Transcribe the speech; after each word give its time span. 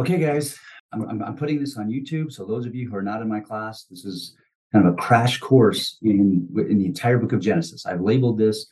Okay, 0.00 0.16
guys, 0.16 0.58
I'm, 0.94 1.02
I'm, 1.02 1.22
I'm 1.22 1.36
putting 1.36 1.60
this 1.60 1.76
on 1.76 1.90
YouTube. 1.90 2.32
So 2.32 2.46
those 2.46 2.64
of 2.64 2.74
you 2.74 2.88
who 2.88 2.96
are 2.96 3.02
not 3.02 3.20
in 3.20 3.28
my 3.28 3.38
class, 3.38 3.84
this 3.84 4.06
is 4.06 4.34
kind 4.72 4.86
of 4.86 4.94
a 4.94 4.96
crash 4.96 5.38
course 5.40 5.98
in, 6.00 6.48
in 6.56 6.78
the 6.78 6.86
entire 6.86 7.18
book 7.18 7.34
of 7.34 7.40
Genesis. 7.40 7.84
I've 7.84 8.00
labeled 8.00 8.38
this 8.38 8.66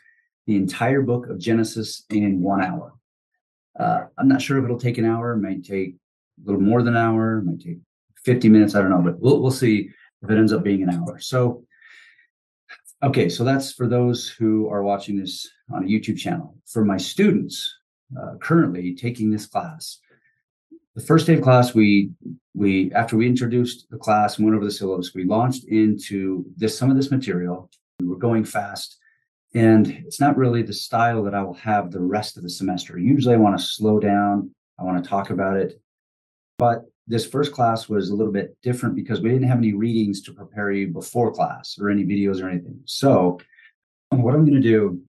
the 0.46 0.56
entire 0.56 1.02
book 1.02 1.28
of 1.28 1.38
Genesis 1.38 2.04
in 2.08 2.40
one 2.40 2.64
hour. 2.64 2.94
Uh, 3.78 4.04
I'm 4.16 4.26
not 4.26 4.40
sure 4.40 4.56
if 4.56 4.64
it'll 4.64 4.78
take 4.78 4.96
an 4.96 5.04
hour. 5.04 5.34
It 5.34 5.40
might 5.40 5.62
take 5.62 5.96
a 6.42 6.46
little 6.46 6.62
more 6.62 6.82
than 6.82 6.96
an 6.96 7.04
hour. 7.04 7.40
It 7.40 7.44
might 7.44 7.60
take 7.60 7.80
50 8.24 8.48
minutes. 8.48 8.74
I 8.74 8.80
don't 8.80 8.88
know, 8.88 9.02
but 9.02 9.20
we'll, 9.20 9.42
we'll 9.42 9.50
see 9.50 9.90
if 10.22 10.30
it 10.30 10.38
ends 10.38 10.54
up 10.54 10.62
being 10.62 10.82
an 10.82 10.88
hour. 10.88 11.18
So, 11.18 11.62
okay, 13.02 13.28
so 13.28 13.44
that's 13.44 13.74
for 13.74 13.86
those 13.86 14.30
who 14.30 14.70
are 14.70 14.82
watching 14.82 15.20
this 15.20 15.46
on 15.70 15.84
a 15.84 15.86
YouTube 15.86 16.16
channel. 16.16 16.56
For 16.64 16.86
my 16.86 16.96
students 16.96 17.70
uh, 18.18 18.36
currently 18.40 18.94
taking 18.94 19.30
this 19.30 19.44
class, 19.44 19.98
the 20.98 21.04
first 21.04 21.28
day 21.28 21.34
of 21.34 21.42
class, 21.42 21.74
we 21.74 22.10
we 22.54 22.92
after 22.92 23.16
we 23.16 23.28
introduced 23.28 23.86
the 23.88 23.96
class 23.96 24.36
and 24.36 24.44
went 24.44 24.56
over 24.56 24.64
the 24.64 24.70
syllabus, 24.70 25.14
we 25.14 25.24
launched 25.24 25.64
into 25.68 26.44
this 26.56 26.76
some 26.76 26.90
of 26.90 26.96
this 26.96 27.12
material. 27.12 27.70
We 28.00 28.08
were 28.08 28.16
going 28.16 28.44
fast, 28.44 28.98
and 29.54 29.86
it's 29.88 30.20
not 30.20 30.36
really 30.36 30.62
the 30.62 30.72
style 30.72 31.22
that 31.22 31.34
I 31.34 31.42
will 31.42 31.54
have 31.54 31.92
the 31.92 32.00
rest 32.00 32.36
of 32.36 32.42
the 32.42 32.50
semester. 32.50 32.98
Usually, 32.98 33.34
I 33.34 33.38
want 33.38 33.56
to 33.56 33.64
slow 33.64 34.00
down. 34.00 34.50
I 34.78 34.82
want 34.82 35.02
to 35.02 35.08
talk 35.08 35.30
about 35.30 35.56
it, 35.56 35.80
but 36.58 36.82
this 37.06 37.24
first 37.24 37.52
class 37.52 37.88
was 37.88 38.10
a 38.10 38.14
little 38.14 38.32
bit 38.32 38.56
different 38.62 38.96
because 38.96 39.20
we 39.20 39.30
didn't 39.30 39.48
have 39.48 39.58
any 39.58 39.74
readings 39.74 40.20
to 40.22 40.32
prepare 40.32 40.72
you 40.72 40.88
before 40.88 41.32
class 41.32 41.78
or 41.80 41.90
any 41.90 42.04
videos 42.04 42.42
or 42.42 42.48
anything. 42.48 42.80
So, 42.86 43.38
what 44.10 44.34
I'm 44.34 44.44
going 44.44 44.60
to 44.60 44.68
do 44.68 45.00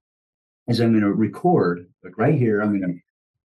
is 0.67 0.79
I'm 0.79 0.91
going 0.91 1.01
to 1.01 1.13
record, 1.13 1.87
like 2.03 2.15
right 2.15 2.35
here, 2.35 2.61
I'm 2.61 2.79
going 2.79 2.93
to 2.93 2.99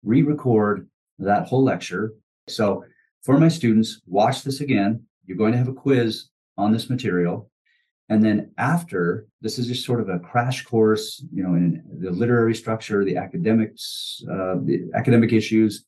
re-record 0.03 0.89
that 1.21 1.47
whole 1.47 1.63
lecture 1.63 2.13
so 2.49 2.85
for 3.23 3.39
my 3.39 3.49
students, 3.49 4.01
watch 4.07 4.43
this 4.43 4.61
again. 4.61 5.05
You're 5.27 5.37
going 5.37 5.53
to 5.53 5.59
have 5.59 5.69
a 5.69 5.73
quiz 5.73 6.29
on 6.59 6.73
this 6.73 6.91
material. 6.91 7.51
And 8.09 8.23
then 8.23 8.53
after, 8.59 9.27
this 9.41 9.59
is 9.59 9.69
just 9.69 9.87
sort 9.87 10.01
of 10.01 10.09
a 10.09 10.19
crash 10.19 10.65
course, 10.65 11.25
you 11.33 11.43
know, 11.43 11.55
in 11.55 11.83
the 12.01 12.11
literary 12.11 12.55
structure, 12.55 13.05
the 13.05 13.17
academics, 13.17 14.23
uh, 14.31 14.57
the 14.63 14.91
academic 14.95 15.33
issues 15.33 15.85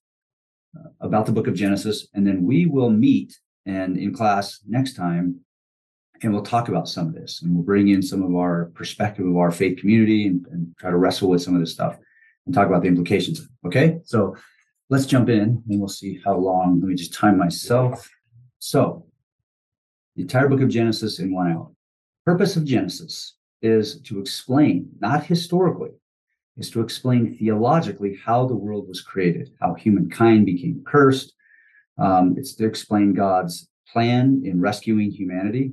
uh, 0.79 0.89
about 1.01 1.27
the 1.27 1.33
book 1.33 1.49
of 1.49 1.55
Genesis. 1.55 2.07
And 2.15 2.27
then 2.27 2.45
we 2.45 2.67
will 2.67 2.91
meet 2.91 3.39
and 3.67 3.97
in 3.99 4.15
class 4.15 4.61
next 4.67 4.95
time, 4.95 5.41
and 6.23 6.33
we'll 6.33 6.43
talk 6.43 6.69
about 6.69 6.89
some 6.89 7.09
of 7.09 7.15
this. 7.15 7.43
And 7.43 7.55
we'll 7.55 7.65
bring 7.65 7.89
in 7.89 8.03
some 8.03 8.23
of 8.23 8.35
our 8.35 8.71
perspective 8.75 9.27
of 9.27 9.37
our 9.37 9.51
faith 9.51 9.79
community 9.79 10.27
and, 10.27 10.47
and 10.51 10.75
try 10.79 10.91
to 10.91 10.97
wrestle 10.97 11.29
with 11.29 11.43
some 11.43 11.55
of 11.55 11.61
this 11.61 11.73
stuff 11.73 11.99
and 12.47 12.55
talk 12.55 12.69
about 12.69 12.83
the 12.83 12.89
implications. 12.89 13.47
Okay. 13.67 13.99
So 14.05 14.37
let's 14.91 15.07
jump 15.07 15.29
in 15.29 15.63
and 15.69 15.81
we'll 15.81 15.89
see 15.89 16.21
how 16.25 16.37
long. 16.37 16.81
Let 16.81 16.89
me 16.89 16.95
just 16.95 17.15
time 17.15 17.39
myself. 17.39 18.09
So, 18.59 19.07
the 20.17 20.23
entire 20.23 20.49
book 20.49 20.61
of 20.61 20.69
Genesis 20.69 21.19
in 21.19 21.35
one 21.35 21.53
hour. 21.53 21.71
Purpose 22.25 22.57
of 22.57 22.65
Genesis 22.65 23.37
is 23.63 24.01
to 24.03 24.21
explain, 24.21 24.89
not 25.01 25.25
historically, 25.25 25.91
is 26.57 26.71
to 26.71 26.81
explain 26.81 27.37
theologically 27.37 28.19
how 28.25 28.47
the 28.47 28.55
world 28.55 28.89
was 28.89 29.03
created, 29.03 29.51
how 29.61 29.75
humankind 29.75 30.47
became 30.47 30.83
cursed. 30.87 31.35
Um, 31.99 32.35
it's 32.39 32.55
to 32.57 32.67
explain 32.67 33.13
God's 33.13 33.69
plan 33.93 34.43
in 34.45 34.61
rescuing 34.61 35.11
humanity 35.11 35.73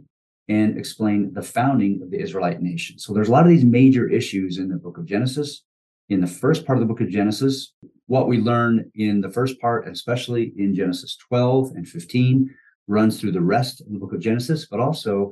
and 0.49 0.77
explain 0.77 1.33
the 1.33 1.41
founding 1.41 2.01
of 2.01 2.11
the 2.11 2.19
Israelite 2.19 2.61
nation. 2.61 2.97
So 2.99 3.13
there's 3.13 3.29
a 3.29 3.31
lot 3.31 3.43
of 3.43 3.49
these 3.49 3.63
major 3.63 4.09
issues 4.09 4.57
in 4.57 4.69
the 4.69 4.77
book 4.77 4.97
of 4.97 5.05
Genesis. 5.05 5.63
In 6.09 6.19
the 6.19 6.27
first 6.27 6.65
part 6.65 6.77
of 6.77 6.81
the 6.81 6.87
book 6.87 6.99
of 6.99 7.09
Genesis, 7.09 7.73
what 8.11 8.27
we 8.27 8.39
learn 8.39 8.91
in 8.95 9.21
the 9.21 9.29
first 9.29 9.57
part, 9.61 9.87
especially 9.87 10.51
in 10.57 10.75
Genesis 10.75 11.15
12 11.29 11.71
and 11.77 11.87
15, 11.87 12.53
runs 12.87 13.17
through 13.17 13.31
the 13.31 13.39
rest 13.39 13.79
of 13.79 13.89
the 13.89 13.97
book 13.97 14.11
of 14.11 14.19
Genesis, 14.19 14.65
but 14.65 14.81
also 14.81 15.31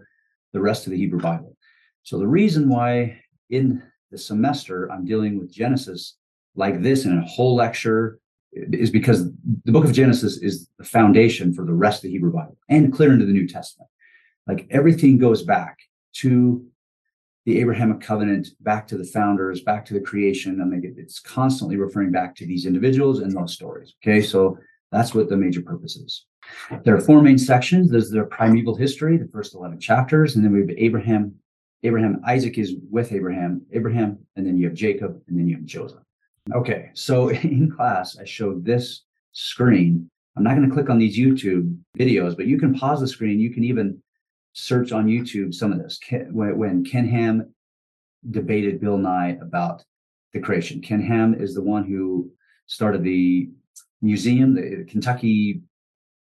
the 0.54 0.62
rest 0.62 0.88
of 0.88 0.92
the 0.92 0.98
Hebrew 0.98 1.20
Bible. 1.20 1.58
So 2.04 2.18
the 2.18 2.26
reason 2.26 2.70
why 2.70 3.20
in 3.50 3.84
the 4.12 4.18
semester 4.18 4.90
I'm 4.90 5.04
dealing 5.04 5.38
with 5.38 5.52
Genesis 5.52 6.16
like 6.56 6.82
this 6.82 7.04
in 7.04 7.18
a 7.18 7.26
whole 7.26 7.54
lecture 7.54 8.18
is 8.54 8.92
because 8.92 9.26
the 9.66 9.74
book 9.74 9.84
of 9.84 9.92
Genesis 9.92 10.38
is 10.38 10.70
the 10.78 10.86
foundation 10.86 11.54
for 11.54 11.66
the 11.66 11.74
rest 11.74 11.98
of 11.98 12.04
the 12.04 12.12
Hebrew 12.12 12.32
Bible 12.32 12.58
and 12.70 12.94
clear 12.94 13.12
into 13.12 13.26
the 13.26 13.34
New 13.34 13.46
Testament. 13.46 13.90
Like 14.48 14.68
everything 14.72 15.18
goes 15.18 15.44
back 15.44 15.80
to 16.22 16.66
the 17.46 17.60
Abrahamic 17.60 18.02
covenant 18.02 18.50
back 18.62 18.88
to 18.88 18.98
the 18.98 19.04
founders, 19.04 19.62
back 19.62 19.86
to 19.86 19.94
the 19.94 20.02
creation. 20.02 20.62
I 20.62 20.66
mean, 20.66 20.96
it's 20.98 21.20
constantly 21.20 21.78
referring 21.78 22.12
back 22.12 22.36
to 22.36 22.46
these 22.46 22.66
individuals 22.66 23.20
and 23.20 23.32
those 23.32 23.54
stories. 23.54 23.96
Okay, 24.04 24.22
so 24.22 24.58
that's 24.92 25.14
what 25.14 25.30
the 25.30 25.38
major 25.38 25.62
purpose 25.62 25.96
is. 25.96 26.26
There 26.84 26.96
are 26.96 27.02
four 27.02 27.22
main 27.22 27.38
sections. 27.38 27.90
There's 27.90 28.10
the 28.10 28.24
primeval 28.24 28.76
history, 28.76 29.18
the 29.18 29.28
first 29.28 29.56
11 29.56 29.80
chapters, 29.80 30.36
and 30.36 30.44
then 30.44 30.52
we 30.52 30.60
have 30.62 30.70
Abraham. 30.72 31.36
Abraham, 31.84 32.22
Isaac 32.26 32.58
is 32.58 32.76
with 32.92 33.14
Abraham, 33.14 33.62
Abraham, 33.72 34.20
and 34.36 34.46
then 34.46 34.58
you 34.58 34.66
have 34.68 34.76
Jacob, 34.76 35.22
and 35.28 35.40
then 35.40 35.48
you 35.48 35.56
have 35.56 35.66
Joseph. 35.66 36.04
Okay, 36.54 36.90
so 36.94 37.30
in 37.30 37.72
class, 37.72 38.18
I 38.18 38.26
showed 38.26 38.66
this 38.66 39.04
screen. 39.32 40.10
I'm 40.36 40.44
not 40.44 40.56
going 40.56 40.68
to 40.68 40.74
click 40.74 40.90
on 40.90 40.98
these 40.98 41.18
YouTube 41.18 41.78
videos, 41.98 42.36
but 42.36 42.48
you 42.48 42.58
can 42.58 42.74
pause 42.74 43.00
the 43.00 43.08
screen. 43.08 43.40
You 43.40 43.52
can 43.52 43.64
even 43.64 44.02
search 44.54 44.92
on 44.92 45.08
YouTube 45.08 45.54
some 45.54 45.72
of 45.72 45.80
this. 45.80 46.00
When 46.32 46.84
Ken 46.84 47.08
Ham 47.08 47.54
debated 48.30 48.82
Bill 48.82 48.98
Nye 48.98 49.38
about 49.42 49.84
the 50.34 50.40
creation, 50.40 50.82
Ken 50.82 51.02
Ham 51.02 51.34
is 51.34 51.54
the 51.54 51.64
one 51.64 51.86
who 51.86 52.32
started 52.68 53.04
the 53.04 53.50
museum, 54.02 54.56
the 54.56 54.86
Kentucky 54.86 55.62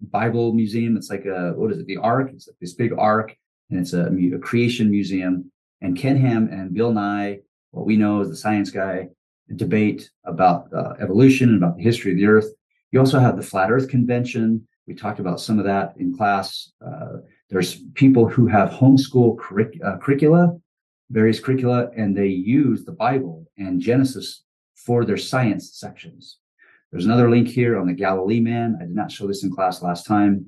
Bible 0.00 0.52
Museum. 0.52 0.96
It's 0.96 1.10
like 1.10 1.26
a 1.26 1.52
what 1.52 1.72
is 1.72 1.78
it? 1.78 1.86
The 1.86 1.98
Ark. 1.98 2.30
It's 2.32 2.48
like 2.48 2.56
this 2.60 2.74
big 2.74 2.92
ark, 2.98 3.36
and 3.70 3.78
it's 3.80 3.92
a, 3.92 4.06
a 4.06 4.38
creation 4.38 4.90
museum. 4.90 5.50
And 5.80 5.96
Ken 5.96 6.16
Ham 6.16 6.48
and 6.52 6.72
Bill 6.72 6.92
Nye, 6.92 7.40
what 7.70 7.86
we 7.86 7.96
know 7.96 8.20
as 8.20 8.28
the 8.28 8.36
science 8.36 8.70
guy, 8.70 9.08
debate 9.56 10.10
about 10.24 10.68
uh, 10.72 10.94
evolution 11.00 11.50
and 11.50 11.58
about 11.58 11.76
the 11.76 11.82
history 11.82 12.12
of 12.12 12.18
the 12.18 12.26
Earth. 12.26 12.46
You 12.90 13.00
also 13.00 13.18
have 13.18 13.36
the 13.36 13.42
Flat 13.42 13.70
Earth 13.70 13.88
Convention. 13.88 14.66
We 14.86 14.94
talked 14.94 15.20
about 15.20 15.40
some 15.40 15.58
of 15.58 15.64
that 15.64 15.94
in 15.98 16.16
class. 16.16 16.72
Uh, 16.84 17.18
there's 17.52 17.82
people 17.92 18.26
who 18.26 18.46
have 18.46 18.70
homeschool 18.70 19.36
curric- 19.36 19.78
uh, 19.84 19.98
curricula, 19.98 20.56
various 21.10 21.38
curricula, 21.38 21.90
and 21.94 22.16
they 22.16 22.28
use 22.28 22.84
the 22.84 22.92
Bible 22.92 23.46
and 23.58 23.78
Genesis 23.78 24.42
for 24.74 25.04
their 25.04 25.18
science 25.18 25.76
sections. 25.76 26.38
There's 26.90 27.04
another 27.04 27.28
link 27.28 27.48
here 27.48 27.78
on 27.78 27.86
the 27.86 27.92
Galilee 27.92 28.40
man. 28.40 28.78
I 28.80 28.84
did 28.84 28.94
not 28.94 29.12
show 29.12 29.26
this 29.26 29.44
in 29.44 29.54
class 29.54 29.82
last 29.82 30.06
time, 30.06 30.46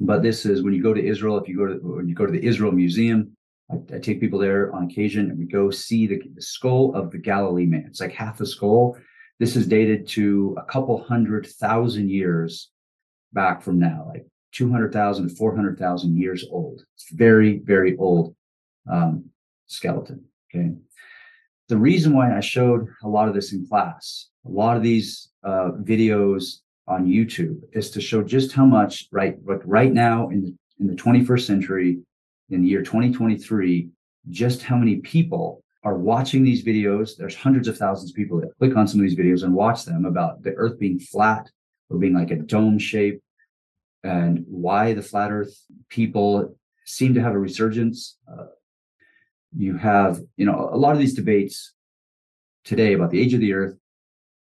but 0.00 0.22
this 0.22 0.46
is 0.46 0.62
when 0.62 0.72
you 0.72 0.82
go 0.82 0.94
to 0.94 1.04
Israel. 1.04 1.36
If 1.36 1.48
you 1.48 1.56
go 1.58 1.66
to 1.66 1.74
when 1.82 2.08
you 2.08 2.14
go 2.14 2.24
to 2.24 2.32
the 2.32 2.44
Israel 2.44 2.72
Museum, 2.72 3.36
I, 3.70 3.96
I 3.96 3.98
take 3.98 4.18
people 4.18 4.38
there 4.38 4.72
on 4.74 4.84
occasion, 4.84 5.28
and 5.28 5.38
we 5.38 5.44
go 5.44 5.70
see 5.70 6.06
the, 6.06 6.18
the 6.34 6.42
skull 6.42 6.94
of 6.94 7.10
the 7.10 7.18
Galilee 7.18 7.66
man. 7.66 7.84
It's 7.86 8.00
like 8.00 8.12
half 8.12 8.38
the 8.38 8.46
skull. 8.46 8.96
This 9.38 9.54
is 9.54 9.66
dated 9.66 10.08
to 10.08 10.56
a 10.58 10.64
couple 10.64 11.04
hundred 11.04 11.46
thousand 11.46 12.08
years 12.10 12.70
back 13.34 13.60
from 13.60 13.78
now, 13.78 14.06
like 14.08 14.26
200,000 14.52 15.28
to 15.28 15.34
400,000 15.34 16.16
years 16.16 16.44
old. 16.50 16.84
It's 16.94 17.10
very, 17.12 17.58
very 17.58 17.96
old 17.96 18.34
um, 18.90 19.24
skeleton. 19.66 20.24
Okay. 20.54 20.72
The 21.68 21.76
reason 21.76 22.14
why 22.14 22.36
I 22.36 22.40
showed 22.40 22.88
a 23.02 23.08
lot 23.08 23.28
of 23.28 23.34
this 23.34 23.52
in 23.52 23.66
class, 23.66 24.28
a 24.46 24.50
lot 24.50 24.76
of 24.76 24.82
these 24.82 25.30
uh, 25.42 25.70
videos 25.80 26.58
on 26.86 27.06
YouTube, 27.06 27.60
is 27.72 27.90
to 27.92 28.00
show 28.00 28.22
just 28.22 28.52
how 28.52 28.66
much 28.66 29.08
right, 29.10 29.36
like 29.44 29.62
right 29.64 29.92
now 29.92 30.28
in 30.28 30.42
the 30.42 30.54
in 30.82 30.88
the 30.88 30.94
21st 30.94 31.46
century, 31.46 31.98
in 32.50 32.62
the 32.62 32.68
year 32.68 32.82
2023, 32.82 33.88
just 34.28 34.62
how 34.62 34.76
many 34.76 34.96
people 34.96 35.62
are 35.84 35.96
watching 35.96 36.42
these 36.42 36.64
videos. 36.64 37.16
There's 37.16 37.36
hundreds 37.36 37.68
of 37.68 37.78
thousands 37.78 38.10
of 38.10 38.16
people 38.16 38.40
that 38.40 38.56
click 38.58 38.76
on 38.76 38.86
some 38.86 39.00
of 39.00 39.06
these 39.06 39.18
videos 39.18 39.44
and 39.44 39.54
watch 39.54 39.84
them 39.84 40.04
about 40.04 40.42
the 40.42 40.52
Earth 40.54 40.78
being 40.78 40.98
flat 40.98 41.48
or 41.88 41.98
being 41.98 42.14
like 42.14 42.30
a 42.30 42.36
dome 42.36 42.78
shape 42.78 43.22
and 44.04 44.44
why 44.48 44.94
the 44.94 45.02
flat 45.02 45.30
earth 45.30 45.54
people 45.88 46.56
seem 46.84 47.14
to 47.14 47.22
have 47.22 47.34
a 47.34 47.38
resurgence. 47.38 48.18
Uh, 48.30 48.46
you 49.56 49.76
have 49.76 50.20
you 50.36 50.46
know 50.46 50.70
a 50.72 50.76
lot 50.76 50.92
of 50.92 50.98
these 50.98 51.14
debates 51.14 51.72
today 52.64 52.94
about 52.94 53.10
the 53.10 53.20
age 53.20 53.34
of 53.34 53.40
the 53.40 53.52
earth 53.52 53.76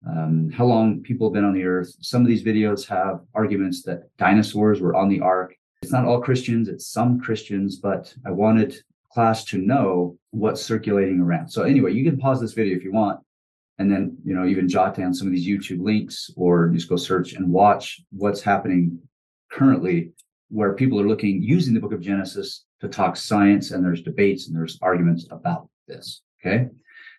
um, 0.07 0.51
how 0.51 0.65
long 0.65 1.01
people 1.01 1.27
have 1.27 1.33
been 1.33 1.45
on 1.45 1.53
the 1.53 1.63
earth. 1.63 1.95
Some 2.01 2.21
of 2.21 2.27
these 2.27 2.43
videos 2.43 2.87
have 2.87 3.21
arguments 3.33 3.81
that 3.83 4.15
dinosaurs 4.17 4.79
were 4.79 4.95
on 4.95 5.09
the 5.09 5.19
ark. 5.19 5.55
It's 5.81 5.91
not 5.91 6.05
all 6.05 6.19
christians 6.19 6.67
it's 6.67 6.87
some 6.87 7.19
christians 7.19 7.75
but 7.75 8.11
i 8.25 8.31
wanted 8.31 8.75
class 9.11 9.45
to 9.45 9.59
know 9.59 10.17
what's 10.31 10.61
circulating 10.61 11.19
around. 11.19 11.49
So 11.49 11.63
anyway 11.63 11.93
you 11.93 12.03
can 12.03 12.17
pause 12.17 12.41
this 12.41 12.53
video 12.53 12.75
if 12.75 12.83
you 12.83 12.91
want 12.91 13.19
and 13.77 13.91
then 13.91 14.17
you 14.25 14.33
know 14.33 14.45
even 14.45 14.67
jot 14.67 14.95
down 14.95 15.13
some 15.13 15.27
of 15.27 15.33
these 15.33 15.47
youtube 15.47 15.83
links 15.83 16.31
or 16.35 16.69
just 16.69 16.89
go 16.89 16.95
search 16.95 17.33
and 17.33 17.51
watch 17.51 18.01
what's 18.11 18.41
happening 18.41 18.97
currently 19.55 20.11
where 20.49 20.73
people 20.73 20.99
are 20.99 21.07
looking 21.07 21.41
using 21.41 21.73
the 21.73 21.79
book 21.79 21.93
of 21.93 22.01
Genesis 22.01 22.65
to 22.81 22.87
talk 22.87 23.15
science 23.15 23.71
and 23.71 23.83
there's 23.83 24.01
debates 24.01 24.47
and 24.47 24.55
there's 24.55 24.77
arguments 24.81 25.25
about 25.31 25.69
this. 25.87 26.21
Okay. 26.39 26.67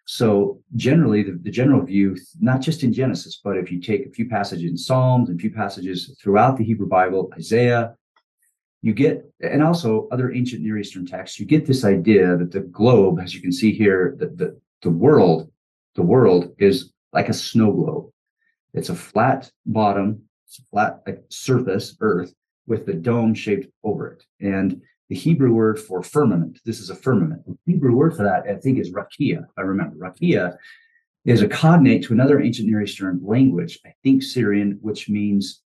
So 0.05 0.63
generally, 0.77 1.25
the, 1.25 1.39
the 1.43 1.51
general 1.51 1.83
view, 1.83 2.17
not 2.39 2.61
just 2.61 2.85
in 2.85 2.93
Genesis, 2.93 3.41
but 3.43 3.57
if 3.57 3.73
you 3.73 3.81
take 3.81 4.07
a 4.07 4.11
few 4.11 4.29
passages 4.29 4.71
in 4.71 4.77
Psalms 4.77 5.29
and 5.29 5.39
a 5.39 5.41
few 5.41 5.51
passages 5.51 6.17
throughout 6.23 6.57
the 6.57 6.65
Hebrew 6.65 6.87
Bible, 6.87 7.33
Isaiah, 7.37 7.95
you 8.83 8.93
get, 8.93 9.25
and 9.41 9.65
also 9.65 10.07
other 10.13 10.33
ancient 10.33 10.63
Near 10.63 10.79
Eastern 10.79 11.07
texts, 11.07 11.41
you 11.41 11.47
get 11.47 11.67
this 11.67 11.85
idea 11.85 12.37
that 12.37 12.53
the 12.53 12.61
globe, 12.61 13.19
as 13.21 13.35
you 13.35 13.43
can 13.43 13.51
see 13.51 13.73
here, 13.73 14.15
that 14.21 14.39
the, 14.39 14.57
the 14.83 14.91
world, 14.91 15.51
the 15.97 16.03
world 16.03 16.55
is 16.59 16.93
like 17.13 17.29
a 17.29 17.35
snow 17.35 17.73
globe. 17.73 18.11
It's 18.75 18.91
a 18.91 18.95
flat 18.95 19.51
bottom, 19.65 20.26
flat 20.71 21.03
like, 21.07 21.23
surface, 21.29 21.97
earth, 22.01 22.33
with 22.67 22.87
the 22.87 22.95
dome 22.95 23.35
shaped 23.35 23.69
over 23.85 24.09
it. 24.09 24.25
And 24.41 24.81
the 25.09 25.17
Hebrew 25.17 25.53
word 25.53 25.79
for 25.79 26.03
firmament, 26.03 26.61
this 26.65 26.81
is 26.81 26.91
a 26.91 26.97
firmament. 26.97 27.47
The 27.47 27.57
Hebrew 27.67 27.95
word 27.95 28.17
for 28.17 28.25
that, 28.25 28.45
I 28.49 28.57
think, 28.57 28.79
is 28.79 28.93
rakia. 28.93 29.47
I 29.57 29.61
remember 29.61 29.97
rakia 29.97 30.57
is 31.25 31.43
a 31.43 31.49
cognate 31.49 32.05
to 32.05 32.13
another 32.13 32.41
ancient 32.41 32.69
Near 32.69 32.83
Eastern 32.83 33.21
language, 33.23 33.79
I 33.85 33.93
think 34.03 34.23
Syrian, 34.23 34.79
which 34.81 35.09
means 35.09 35.63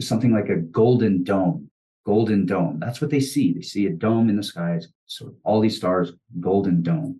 something 0.00 0.32
like 0.32 0.48
a 0.48 0.56
golden 0.56 1.24
dome. 1.24 1.70
Golden 2.06 2.44
dome. 2.44 2.80
That's 2.80 3.00
what 3.00 3.10
they 3.10 3.20
see. 3.20 3.54
They 3.54 3.62
see 3.62 3.86
a 3.86 3.90
dome 3.90 4.28
in 4.28 4.36
the 4.36 4.42
skies. 4.42 4.88
So 5.06 5.34
all 5.42 5.60
these 5.60 5.76
stars, 5.76 6.12
golden 6.38 6.82
dome. 6.82 7.18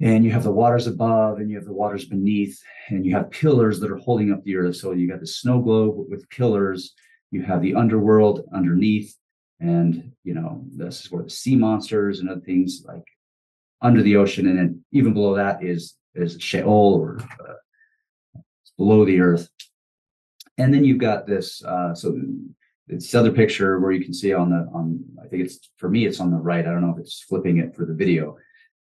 And 0.00 0.24
you 0.24 0.30
have 0.30 0.44
the 0.44 0.50
waters 0.50 0.86
above 0.86 1.38
and 1.38 1.50
you 1.50 1.56
have 1.56 1.66
the 1.66 1.72
waters 1.72 2.06
beneath, 2.06 2.62
and 2.88 3.04
you 3.04 3.14
have 3.14 3.30
pillars 3.30 3.80
that 3.80 3.90
are 3.90 3.98
holding 3.98 4.32
up 4.32 4.42
the 4.44 4.56
earth. 4.56 4.76
So 4.76 4.92
you 4.92 5.06
got 5.06 5.20
the 5.20 5.26
snow 5.26 5.60
globe 5.60 6.06
with 6.08 6.28
pillars, 6.30 6.94
you 7.30 7.42
have 7.42 7.60
the 7.60 7.74
underworld 7.74 8.48
underneath, 8.54 9.14
and 9.60 10.12
you 10.24 10.34
know 10.34 10.64
this 10.74 11.04
is 11.04 11.10
where 11.12 11.22
the 11.22 11.30
sea 11.30 11.54
monsters 11.54 12.20
and 12.20 12.30
other 12.30 12.40
things 12.40 12.82
like 12.86 13.04
under 13.82 14.02
the 14.02 14.16
ocean. 14.16 14.48
And 14.48 14.58
then 14.58 14.84
even 14.92 15.12
below 15.12 15.34
that 15.34 15.62
is 15.62 15.96
is 16.14 16.36
sheol 16.40 16.94
or 16.94 17.18
uh, 17.46 18.40
below 18.78 19.04
the 19.04 19.20
earth. 19.20 19.50
And 20.56 20.72
then 20.72 20.84
you've 20.84 20.98
got 20.98 21.26
this 21.26 21.62
uh, 21.62 21.94
so 21.94 22.18
it's 22.88 23.14
other 23.14 23.32
picture 23.32 23.78
where 23.78 23.92
you 23.92 24.04
can 24.04 24.12
see 24.12 24.32
on 24.34 24.50
the 24.50 24.68
on 24.74 25.00
i 25.22 25.28
think 25.28 25.44
it's 25.44 25.70
for 25.76 25.88
me 25.88 26.06
it's 26.06 26.20
on 26.20 26.30
the 26.30 26.36
right. 26.36 26.66
I 26.66 26.70
don't 26.70 26.80
know 26.80 26.92
if 26.92 26.98
it's 26.98 27.20
flipping 27.20 27.58
it 27.58 27.76
for 27.76 27.84
the 27.84 27.94
video 27.94 28.36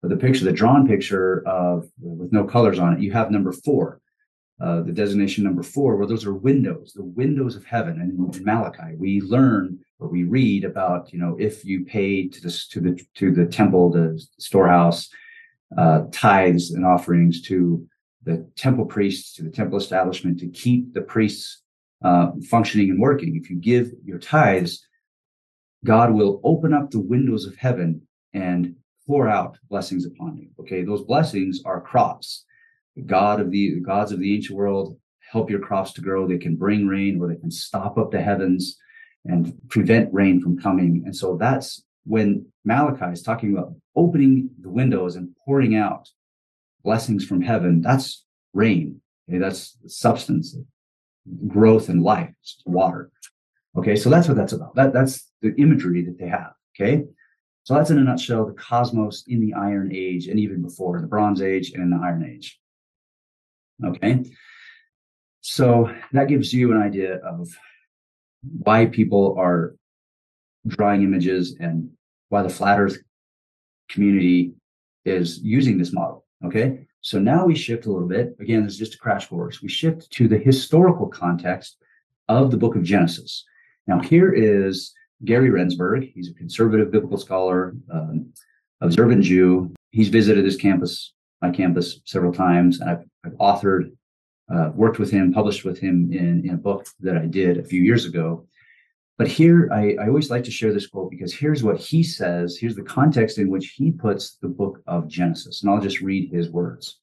the 0.03 0.17
picture 0.17 0.45
the 0.45 0.53
drawn 0.53 0.87
picture 0.87 1.47
of 1.47 1.89
with 2.01 2.33
no 2.33 2.45
colors 2.45 2.79
on 2.79 2.95
it 2.95 3.01
you 3.01 3.13
have 3.13 3.31
number 3.31 3.53
four 3.53 4.01
uh, 4.63 4.81
the 4.83 4.93
designation 4.93 5.43
number 5.43 5.63
four, 5.63 5.97
where 5.97 6.07
those 6.07 6.25
are 6.25 6.35
windows, 6.35 6.93
the 6.95 7.03
windows 7.03 7.57
of 7.57 7.65
heaven. 7.65 8.01
And 8.01 8.37
in 8.37 8.45
Malachi, 8.45 8.95
we 8.97 9.21
learn 9.21 9.81
or 9.99 10.09
we 10.09 10.23
read 10.23 10.65
about, 10.65 11.13
you 11.13 11.19
know, 11.19 11.37
if 11.41 11.65
you 11.65 11.85
pay 11.85 12.29
to 12.29 12.41
the 12.41 12.51
to 12.71 12.81
the 12.81 13.05
to 13.15 13.33
the 13.33 13.47
temple, 13.47 13.91
the 13.91 14.25
storehouse, 14.39 15.09
uh, 15.77 16.03
tithes 16.13 16.71
and 16.71 16.87
offerings 16.87 17.43
to 17.43 17.85
the 18.23 18.49
temple 18.55 18.85
priests, 18.85 19.35
to 19.35 19.43
the 19.43 19.51
temple 19.51 19.79
establishment, 19.79 20.39
to 20.39 20.49
keep 20.49 20.95
the 20.95 21.03
priests 21.03 21.63
uh, 22.05 22.31
functioning 22.49 22.91
and 22.91 23.01
working. 23.01 23.35
If 23.35 23.51
you 23.51 23.57
give 23.57 23.91
your 24.05 24.19
tithes, 24.19 24.87
God 25.85 26.13
will 26.13 26.41
open 26.45 26.73
up 26.73 26.91
the 26.91 27.01
windows 27.01 27.47
of 27.47 27.57
heaven 27.57 28.03
and 28.33 28.77
pour 29.07 29.29
out 29.29 29.57
blessings 29.69 30.07
upon 30.07 30.37
you. 30.37 30.49
Okay, 30.61 30.83
those 30.83 31.03
blessings 31.03 31.61
are 31.65 31.81
crops 31.81 32.45
God 33.07 33.41
of 33.41 33.51
the, 33.51 33.75
the 33.75 33.81
gods 33.81 34.13
of 34.13 34.21
the 34.21 34.35
ancient 34.35 34.57
world 34.59 34.99
help 35.31 35.49
your 35.49 35.61
crops 35.61 35.93
to 35.95 36.03
grow. 36.03 36.27
They 36.27 36.39
can 36.39 36.57
bring 36.57 36.87
rain 36.87 37.21
or 37.21 37.29
they 37.29 37.41
can 37.41 37.51
stop 37.51 37.97
up 37.97 38.11
the 38.11 38.21
heavens 38.21 38.77
and 39.25 39.55
prevent 39.69 40.13
rain 40.13 40.43
from 40.43 40.61
coming. 40.61 41.03
And 41.07 41.17
so 41.17 41.37
that's 41.37 41.83
when 42.05 42.47
Malachi 42.65 43.13
is 43.13 43.23
talking 43.23 43.57
about 43.57 43.75
opening 43.97 44.51
the 44.61 44.69
windows 44.69 45.17
and 45.17 45.35
pouring 45.45 45.75
out 45.75 46.09
blessings 46.85 47.25
from 47.25 47.41
heaven. 47.41 47.81
That's 47.81 48.25
rain. 48.53 49.01
Okay, 49.29 49.39
that's 49.39 49.79
substance, 49.87 50.55
growth 51.47 51.89
and 51.89 52.03
life, 52.03 52.35
water. 52.67 53.11
Okay, 53.77 53.97
so 53.97 54.11
that's 54.11 54.29
what 54.29 54.37
that's 54.37 54.53
about. 54.53 54.75
That, 54.75 54.93
that's 54.93 55.31
the 55.41 55.55
imagery 55.57 56.05
that 56.05 56.19
they 56.19 56.29
have. 56.29 56.53
Okay. 56.75 57.05
So 57.65 57.75
that's 57.75 57.91
in 57.91 57.99
a 57.99 58.05
nutshell 58.05 58.47
the 58.47 58.53
cosmos 58.53 59.25
in 59.29 59.41
the 59.41 59.55
Iron 59.55 59.91
Age 59.95 60.27
and 60.27 60.39
even 60.39 60.63
before 60.63 61.01
the 61.01 61.07
Bronze 61.07 61.41
Age 61.41 61.73
and 61.73 61.83
in 61.83 61.91
the 61.91 62.05
Iron 62.05 62.25
Age. 62.25 62.61
Okay. 63.85 64.25
So 65.41 65.93
that 66.13 66.29
gives 66.29 66.53
you 66.53 66.73
an 66.73 66.81
idea 66.81 67.17
of 67.17 67.49
why 68.43 68.87
people 68.87 69.37
are 69.39 69.75
drawing 70.67 71.03
images 71.03 71.57
and 71.61 71.91
why 72.29 72.43
the 72.43 72.49
flat 72.49 72.81
earth 72.81 72.99
community 73.89 74.55
is 75.05 75.41
using 75.43 75.79
this 75.79 75.93
model. 75.93 76.25
Okay. 76.45 76.87
So 77.01 77.19
now 77.19 77.45
we 77.45 77.57
shift 77.57 77.87
a 77.87 77.93
little 77.93 78.09
bit. 78.09 78.37
Again, 78.41 78.65
this 78.65 78.75
is 78.75 78.79
just 78.79 78.95
a 78.95 78.99
crash 78.99 79.29
course. 79.29 79.61
We 79.61 79.69
shift 79.69 80.11
to 80.13 80.29
the 80.29 80.39
historical 80.39 81.09
context 81.09 81.77
of 82.29 82.51
the 82.51 82.57
book 82.57 82.77
of 82.77 82.85
Genesis. 82.85 83.45
Now, 83.89 84.01
here 84.01 84.33
is 84.33 84.95
Gary 85.25 85.51
Rendsburg. 85.51 86.13
He's 86.15 86.31
a 86.31 86.35
conservative 86.35 86.91
biblical 86.91 87.19
scholar, 87.19 87.75
um, 87.93 88.33
observant 88.81 89.23
Jew. 89.23 89.73
He's 89.91 90.09
visited 90.09 90.45
this 90.45 90.57
campus 90.57 91.13
my 91.43 91.51
campus 91.51 92.01
several 92.07 92.33
times. 92.33 92.81
I've, 92.81 93.05
I've 93.25 93.33
authored, 93.33 93.93
uh, 94.55 94.71
worked 94.75 94.99
with 94.99 95.11
him, 95.11 95.33
published 95.33 95.65
with 95.65 95.79
him 95.79 96.11
in, 96.13 96.47
in 96.47 96.55
a 96.55 96.57
book 96.57 96.87
that 97.01 97.17
I 97.17 97.27
did 97.27 97.59
a 97.59 97.65
few 97.65 97.83
years 97.83 98.07
ago. 98.07 98.47
But 99.19 99.29
here, 99.29 99.69
I, 99.73 99.97
I 100.01 100.07
always 100.07 100.31
like 100.31 100.45
to 100.45 100.51
share 100.51 100.73
this 100.73 100.87
quote 100.87 101.11
because 101.11 101.35
here's 101.35 101.63
what 101.63 101.79
he 101.79 102.03
says. 102.03 102.57
Here's 102.57 102.77
the 102.77 102.83
context 102.83 103.39
in 103.39 103.51
which 103.51 103.75
he 103.77 103.91
puts 103.91 104.37
the 104.37 104.49
book 104.49 104.81
of 104.87 105.09
Genesis. 105.09 105.63
And 105.63 105.71
I'll 105.71 105.81
just 105.81 106.01
read 106.01 106.33
his 106.33 106.49
words. 106.49 106.99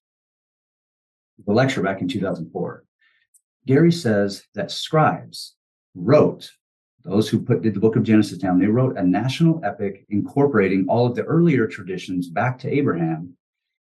The 1.45 1.54
lecture 1.54 1.83
back 1.83 2.01
in 2.01 2.07
2004. 2.07 2.83
Gary 3.68 3.92
says 3.92 4.44
that 4.56 4.72
scribes 4.72 5.56
wrote 5.95 6.50
those 7.09 7.27
who 7.27 7.41
put 7.41 7.61
did 7.61 7.73
the 7.73 7.79
book 7.79 7.95
of 7.95 8.03
Genesis 8.03 8.38
down, 8.38 8.59
they 8.59 8.67
wrote 8.67 8.97
a 8.97 9.03
national 9.03 9.59
epic 9.63 10.06
incorporating 10.09 10.85
all 10.88 11.06
of 11.06 11.15
the 11.15 11.23
earlier 11.23 11.67
traditions 11.67 12.29
back 12.29 12.59
to 12.59 12.73
Abraham 12.73 13.33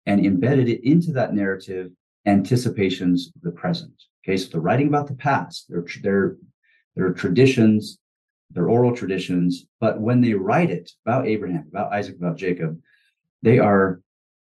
and 0.05 0.25
embedded 0.25 0.69
it 0.69 0.87
into 0.87 1.11
that 1.11 1.33
narrative 1.33 1.91
anticipations 2.25 3.31
of 3.35 3.41
the 3.41 3.51
present. 3.51 3.93
Okay, 4.23 4.37
so 4.37 4.49
they're 4.49 4.61
writing 4.61 4.87
about 4.87 5.07
the 5.07 5.15
past, 5.15 5.65
they're, 5.69 5.85
they're, 6.01 6.37
they're 6.95 7.13
traditions, 7.13 7.97
they're 8.51 8.69
oral 8.69 8.95
traditions, 8.95 9.65
but 9.79 9.99
when 9.99 10.21
they 10.21 10.33
write 10.33 10.69
it 10.69 10.91
about 11.05 11.27
Abraham, 11.27 11.65
about 11.69 11.93
Isaac, 11.93 12.15
about 12.17 12.37
Jacob, 12.37 12.79
they 13.41 13.59
are 13.59 14.01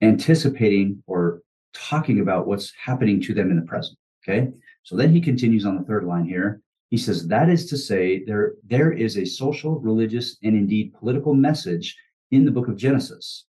anticipating 0.01 1.03
or 1.07 1.43
talking 1.73 2.21
about 2.21 2.47
what's 2.47 2.73
happening 2.83 3.21
to 3.23 3.35
them 3.35 3.51
in 3.51 3.57
the 3.57 3.67
present. 3.67 3.99
Okay, 4.23 4.51
so 4.83 4.97
then 4.97 5.13
he 5.13 5.21
continues 5.21 5.67
on 5.67 5.77
the 5.77 5.85
third 5.85 6.05
line 6.05 6.25
here. 6.25 6.61
He 6.91 6.97
says, 6.99 7.27
that 7.29 7.49
is 7.49 7.67
to 7.67 7.77
say, 7.77 8.25
there, 8.25 8.55
there 8.65 8.93
is 8.93 9.19
a 9.19 9.25
social, 9.25 9.81
religious, 9.81 10.37
and 10.43 10.57
indeed 10.57 10.95
political 10.95 11.35
message 11.35 11.97
in 12.31 12.45
the 12.45 12.51
book 12.51 12.69
of 12.69 12.77
Genesis 12.77 13.47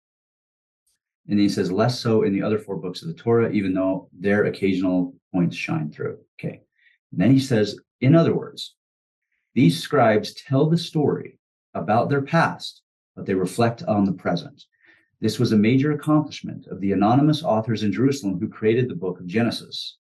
and 1.28 1.38
he 1.38 1.48
says 1.48 1.70
less 1.70 2.00
so 2.00 2.22
in 2.22 2.32
the 2.32 2.42
other 2.42 2.58
four 2.58 2.76
books 2.76 3.02
of 3.02 3.08
the 3.08 3.14
Torah, 3.14 3.50
even 3.50 3.74
though 3.74 4.08
their 4.12 4.44
occasional 4.44 5.14
points 5.32 5.56
shine 5.56 5.90
through. 5.90 6.18
Okay. 6.38 6.62
And 7.12 7.20
then 7.20 7.30
he 7.30 7.38
says, 7.38 7.78
in 8.00 8.14
other 8.14 8.34
words, 8.34 8.74
these 9.54 9.80
scribes 9.80 10.34
tell 10.34 10.68
the 10.68 10.78
story 10.78 11.38
about 11.74 12.08
their 12.08 12.22
past, 12.22 12.82
but 13.14 13.26
they 13.26 13.34
reflect 13.34 13.82
on 13.84 14.04
the 14.04 14.12
present. 14.12 14.64
This 15.20 15.38
was 15.38 15.52
a 15.52 15.56
major 15.56 15.92
accomplishment 15.92 16.66
of 16.66 16.80
the 16.80 16.92
anonymous 16.92 17.44
authors 17.44 17.84
in 17.84 17.92
Jerusalem 17.92 18.40
who 18.40 18.48
created 18.48 18.88
the 18.88 18.96
book 18.96 19.20
of 19.20 19.26
Genesis. 19.26 19.98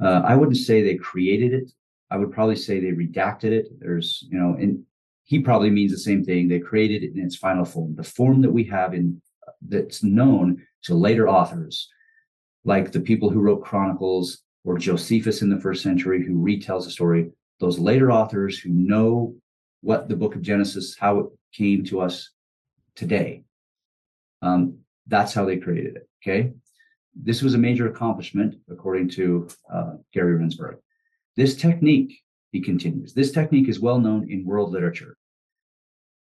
Uh, 0.00 0.22
I 0.24 0.34
wouldn't 0.34 0.56
say 0.56 0.82
they 0.82 0.96
created 0.96 1.52
it. 1.52 1.70
I 2.10 2.16
would 2.16 2.32
probably 2.32 2.56
say 2.56 2.80
they 2.80 2.92
redacted 2.92 3.52
it. 3.52 3.68
There's, 3.80 4.24
you 4.30 4.38
know, 4.38 4.54
and 4.54 4.84
he 5.24 5.40
probably 5.40 5.70
means 5.70 5.90
the 5.90 5.98
same 5.98 6.22
thing. 6.24 6.48
They 6.48 6.60
created 6.60 7.02
it 7.02 7.14
in 7.14 7.24
its 7.24 7.36
final 7.36 7.64
form, 7.64 7.96
the 7.96 8.04
form 8.04 8.42
that 8.42 8.52
we 8.52 8.64
have 8.64 8.94
in 8.94 9.20
that's 9.66 10.02
known 10.02 10.62
to 10.82 10.94
later 10.94 11.28
authors, 11.28 11.88
like 12.64 12.92
the 12.92 13.00
people 13.00 13.30
who 13.30 13.40
wrote 13.40 13.64
Chronicles 13.64 14.42
or 14.64 14.78
Josephus 14.78 15.42
in 15.42 15.48
the 15.48 15.60
first 15.60 15.82
century, 15.82 16.24
who 16.24 16.34
retells 16.34 16.84
the 16.84 16.90
story. 16.90 17.30
Those 17.60 17.78
later 17.78 18.12
authors 18.12 18.58
who 18.58 18.70
know 18.70 19.34
what 19.80 20.08
the 20.08 20.16
book 20.16 20.34
of 20.34 20.42
Genesis, 20.42 20.96
how 20.98 21.18
it 21.20 21.26
came 21.52 21.84
to 21.84 22.00
us 22.00 22.30
today. 22.96 23.44
Um, 24.42 24.78
that's 25.06 25.32
how 25.32 25.44
they 25.44 25.56
created 25.56 25.96
it. 25.96 26.08
Okay. 26.22 26.52
This 27.14 27.42
was 27.42 27.54
a 27.54 27.58
major 27.58 27.88
accomplishment, 27.88 28.56
according 28.70 29.08
to 29.10 29.48
uh, 29.72 29.92
Gary 30.12 30.38
Rendsburg. 30.38 30.78
This 31.36 31.56
technique, 31.56 32.22
he 32.52 32.60
continues, 32.60 33.12
this 33.12 33.32
technique 33.32 33.68
is 33.68 33.80
well 33.80 33.98
known 33.98 34.30
in 34.30 34.44
world 34.44 34.70
literature. 34.70 35.16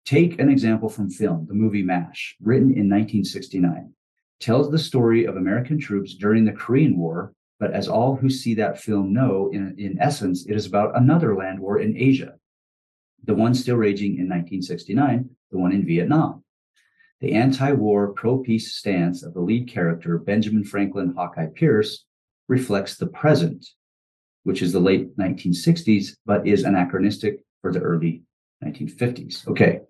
Take 0.06 0.40
an 0.40 0.50
example 0.50 0.88
from 0.88 1.10
film, 1.10 1.48
the 1.48 1.54
movie 1.54 1.84
MASH, 1.84 2.38
written 2.42 2.70
in 2.70 2.90
1969, 2.90 3.94
tells 4.40 4.72
the 4.72 4.80
story 4.80 5.26
of 5.26 5.36
American 5.36 5.80
troops 5.80 6.16
during 6.16 6.46
the 6.46 6.54
Korean 6.54 6.98
War, 6.98 7.34
but 7.60 7.74
as 7.74 7.90
all 7.90 8.16
who 8.16 8.30
see 8.30 8.56
that 8.56 8.80
film 8.80 9.12
know, 9.12 9.50
in, 9.52 9.76
in 9.78 10.00
essence, 10.00 10.46
it 10.46 10.56
is 10.56 10.66
about 10.66 10.98
another 10.98 11.36
land 11.36 11.60
war 11.60 11.80
in 11.80 11.98
Asia, 11.98 12.36
the 13.26 13.36
one 13.36 13.54
still 13.54 13.76
raging 13.76 14.14
in 14.14 14.30
1969, 14.30 15.30
the 15.52 15.58
one 15.58 15.74
in 15.74 15.86
Vietnam. 15.86 16.44
the 17.20 17.34
anti 17.34 17.74
war, 17.74 18.14
pro 18.14 18.38
peace 18.38 18.76
stance 18.76 19.24
of 19.24 19.34
the 19.34 19.42
lead 19.42 19.68
character, 19.68 20.18
Benjamin 20.18 20.64
Franklin 20.64 21.14
Hawkeye 21.16 21.50
Pierce, 21.54 22.06
reflects 22.48 22.96
the 22.96 23.08
present, 23.08 23.64
which 24.44 24.62
is 24.62 24.72
the 24.72 24.80
late 24.80 25.16
1960s, 25.18 26.16
but 26.26 26.48
is 26.48 26.64
anachronistic 26.64 27.44
for 27.62 27.72
the 27.72 27.80
early 27.80 28.24
1950s. 28.64 29.48
Okay, 29.48 29.82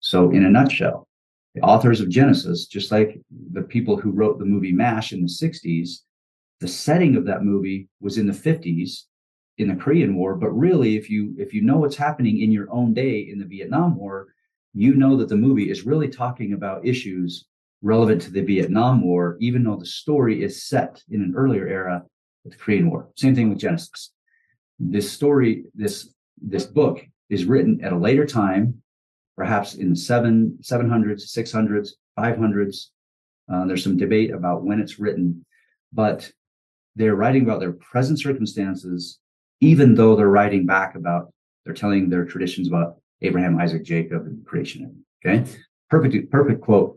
so 0.00 0.30
in 0.30 0.44
a 0.44 0.50
nutshell, 0.50 1.06
the 1.54 1.60
authors 1.62 2.00
of 2.00 2.08
Genesis, 2.08 2.66
just 2.66 2.92
like 2.92 3.20
the 3.52 3.62
people 3.62 3.96
who 3.96 4.10
wrote 4.10 4.38
the 4.38 4.44
movie 4.44 4.72
MASH 4.72 5.12
in 5.12 5.22
the 5.22 5.28
60s, 5.28 6.00
the 6.60 6.68
setting 6.68 7.16
of 7.16 7.24
that 7.26 7.44
movie 7.44 7.88
was 8.00 8.18
in 8.18 8.26
the 8.26 8.32
50s 8.32 9.04
in 9.58 9.68
the 9.68 9.76
Korean 9.76 10.14
War, 10.14 10.36
but 10.36 10.50
really 10.50 10.96
if 10.96 11.10
you 11.10 11.34
if 11.36 11.52
you 11.52 11.62
know 11.62 11.78
what's 11.78 11.96
happening 11.96 12.40
in 12.40 12.52
your 12.52 12.70
own 12.70 12.94
day 12.94 13.20
in 13.20 13.38
the 13.38 13.44
Vietnam 13.44 13.96
War, 13.96 14.28
you 14.72 14.94
know 14.94 15.16
that 15.16 15.28
the 15.28 15.36
movie 15.36 15.70
is 15.70 15.86
really 15.86 16.08
talking 16.08 16.52
about 16.52 16.86
issues 16.86 17.46
relevant 17.82 18.22
to 18.22 18.30
the 18.30 18.42
Vietnam 18.42 19.02
War, 19.02 19.36
even 19.40 19.64
though 19.64 19.76
the 19.76 19.86
story 19.86 20.42
is 20.42 20.62
set 20.64 21.02
in 21.10 21.22
an 21.22 21.34
earlier 21.36 21.66
era 21.66 22.04
of 22.44 22.52
the 22.52 22.56
Korean 22.56 22.90
War. 22.90 23.08
Same 23.16 23.34
thing 23.34 23.50
with 23.50 23.58
Genesis. 23.58 24.12
This 24.78 25.10
story, 25.10 25.64
this 25.74 26.14
this 26.40 26.66
book 26.66 27.04
is 27.30 27.44
written 27.44 27.80
at 27.84 27.92
a 27.92 27.98
later 27.98 28.26
time, 28.26 28.80
perhaps 29.36 29.74
in 29.74 29.90
the 29.90 29.96
seven, 29.96 30.58
700s, 30.62 31.36
600s, 31.36 31.90
500s. 32.18 32.86
Uh, 33.52 33.66
there's 33.66 33.82
some 33.82 33.96
debate 33.96 34.30
about 34.32 34.62
when 34.62 34.80
it's 34.80 34.98
written, 34.98 35.44
but 35.92 36.30
they're 36.96 37.16
writing 37.16 37.42
about 37.42 37.60
their 37.60 37.72
present 37.72 38.20
circumstances, 38.20 39.18
even 39.60 39.94
though 39.94 40.14
they're 40.14 40.28
writing 40.28 40.66
back 40.66 40.94
about, 40.94 41.32
they're 41.64 41.74
telling 41.74 42.08
their 42.08 42.24
traditions 42.24 42.68
about 42.68 43.00
Abraham, 43.22 43.58
Isaac, 43.58 43.84
Jacob, 43.84 44.26
and 44.26 44.44
creation. 44.46 45.04
Okay, 45.24 45.44
perfect, 45.90 46.30
perfect 46.30 46.60
quote 46.60 46.96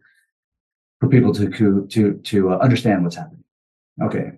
for 0.99 1.09
people 1.09 1.33
to 1.33 1.85
to 1.87 2.13
to 2.23 2.53
uh, 2.53 2.57
understand 2.57 3.03
what's 3.03 3.15
happening. 3.15 3.43
Okay, 4.01 4.31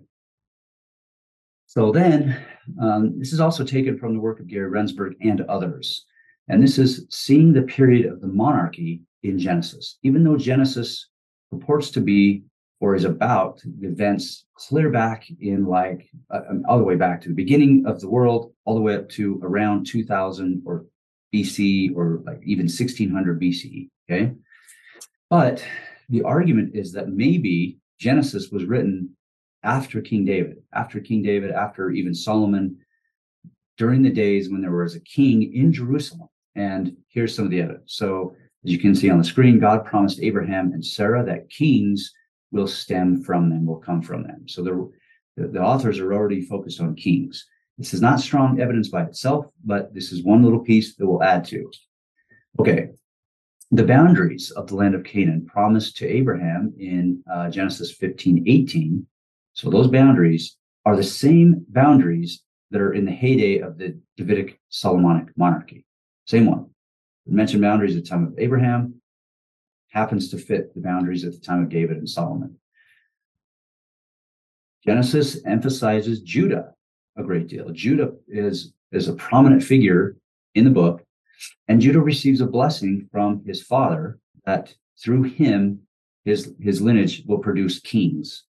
so 1.74 1.92
then 1.92 2.40
um, 2.80 3.18
this 3.18 3.34
is 3.34 3.40
also 3.40 3.64
taken 3.64 3.98
from 3.98 4.14
the 4.14 4.20
work 4.20 4.40
of 4.40 4.46
Gary 4.46 4.70
Rendsburg 4.70 5.16
and 5.22 5.42
others, 5.42 6.06
and 6.48 6.62
this 6.62 6.78
is 6.78 7.08
seeing 7.10 7.52
the 7.52 7.64
period 7.64 8.06
of 8.06 8.22
the 8.22 8.28
monarchy 8.28 9.02
in 9.24 9.40
Genesis. 9.40 9.98
Even 10.04 10.24
though 10.24 10.38
Genesis 10.38 11.10
purports 11.50 11.90
to 11.90 12.00
be 12.00 12.44
or 12.80 12.94
is 12.94 13.06
about 13.06 13.60
the 13.80 13.88
events 13.88 14.46
clear 14.54 14.92
back 14.92 15.26
in 15.40 15.66
like 15.66 16.08
uh, 16.30 16.42
um, 16.48 16.64
all 16.70 16.78
the 16.78 16.84
way 16.84 16.96
back 16.96 17.20
to 17.22 17.30
the 17.30 17.34
beginning 17.34 17.88
of 17.88 18.00
the 18.02 18.10
world, 18.10 18.54
all 18.66 18.76
the 18.76 18.82
way 18.82 18.96
up 18.96 19.10
to 19.10 19.40
around 19.42 19.88
2000 19.88 20.62
or 20.68 20.86
BC 21.34 21.96
or 21.96 22.22
like 22.24 22.40
even 22.44 22.66
1600 22.66 23.42
BCE. 23.42 23.90
Okay. 24.08 24.34
But 25.28 25.66
the 26.10 26.22
argument 26.22 26.76
is 26.76 26.92
that 26.92 27.10
maybe 27.10 27.80
Genesis 28.00 28.52
was 28.52 28.66
written 28.66 29.16
after 29.64 30.02
King 30.02 30.26
David, 30.26 30.58
after 30.74 31.00
King 31.00 31.22
David, 31.22 31.52
after 31.52 31.92
even 31.92 32.14
Solomon, 32.14 32.78
during 33.78 34.02
the 34.02 34.10
days 34.10 34.50
when 34.50 34.62
there 34.62 34.72
was 34.72 34.96
a 34.96 35.00
king 35.02 35.54
in 35.54 35.72
Jerusalem. 35.72 36.30
And 36.56 36.96
here's 37.10 37.36
some 37.36 37.46
of 37.46 37.52
the 37.52 37.62
evidence. 37.62 37.96
So, 37.96 38.36
as 38.66 38.72
you 38.72 38.80
can 38.80 38.96
see 38.96 39.10
on 39.10 39.18
the 39.18 39.24
screen, 39.24 39.60
God 39.60 39.86
promised 39.86 40.22
Abraham 40.22 40.72
and 40.74 40.86
Sarah 40.86 41.26
that 41.26 41.50
kings 41.50 42.12
will 42.52 42.68
stem 42.68 43.24
from 43.24 43.50
them, 43.50 43.66
will 43.66 43.80
come 43.80 44.02
from 44.02 44.24
them. 44.24 44.48
So, 44.48 44.64
the, 44.64 45.48
the 45.48 45.62
authors 45.62 46.00
are 46.00 46.14
already 46.14 46.42
focused 46.42 46.80
on 46.80 46.96
kings. 46.96 47.46
This 47.78 47.94
is 47.94 48.02
not 48.02 48.20
strong 48.20 48.62
evidence 48.62 48.90
by 48.90 49.04
itself, 49.04 49.48
but 49.66 49.94
this 49.94 50.12
is 50.12 50.24
one 50.24 50.44
little 50.44 50.60
piece 50.60 50.96
that 50.96 51.08
we'll 51.08 51.24
add 51.24 51.44
to. 51.46 51.72
Okay, 52.60 52.90
the 53.72 53.84
boundaries 53.84 54.52
of 54.52 54.68
the 54.68 54.76
land 54.76 54.94
of 54.94 55.04
Canaan 55.04 55.48
promised 55.48 55.98
to 55.98 56.08
Abraham 56.08 56.74
in 56.78 57.24
uh, 57.32 57.50
Genesis 57.50 57.92
15 57.92 58.44
18. 58.48 59.08
So 59.54 59.70
those 59.70 59.88
boundaries 59.88 60.58
are 60.86 60.96
the 60.96 61.04
same 61.04 61.66
boundaries 61.70 62.44
that 62.72 62.82
are 62.82 62.94
in 62.94 63.06
the 63.06 63.12
heyday 63.12 63.60
of 63.60 63.78
the 63.78 64.00
Davidic 64.18 64.60
Solomonic 64.70 65.28
monarchy. 65.38 65.86
Same 66.26 66.48
one. 66.48 66.70
We 67.26 67.36
mentioned 67.36 67.62
boundaries 67.62 67.96
at 67.96 68.04
the 68.04 68.10
time 68.10 68.26
of 68.26 68.34
Abraham, 68.38 68.96
happens 69.90 70.30
to 70.30 70.38
fit 70.38 70.74
the 70.74 70.82
boundaries 70.82 71.24
at 71.24 71.34
the 71.34 71.40
time 71.40 71.62
of 71.62 71.70
David 71.70 71.98
and 71.98 72.10
Solomon. 72.10 72.58
Genesis 74.86 75.40
emphasizes 75.46 76.22
Judah 76.22 76.74
a 77.16 77.24
great 77.24 77.48
deal. 77.48 77.70
Judah 77.70 78.12
is, 78.28 78.74
is 78.92 79.08
a 79.08 79.14
prominent 79.14 79.64
figure 79.64 80.18
in 80.56 80.64
the 80.66 80.72
book, 80.72 81.04
and 81.68 81.80
Judah 81.80 82.02
receives 82.02 82.42
a 82.42 82.48
blessing 82.48 83.08
from 83.12 83.44
his 83.46 83.62
father 83.62 84.20
that 84.46 84.74
through 85.02 85.24
him, 85.24 85.80
his, 86.26 86.54
his 86.60 86.82
lineage 86.82 87.24
will 87.28 87.38
produce 87.38 87.80
kings. 87.80 88.44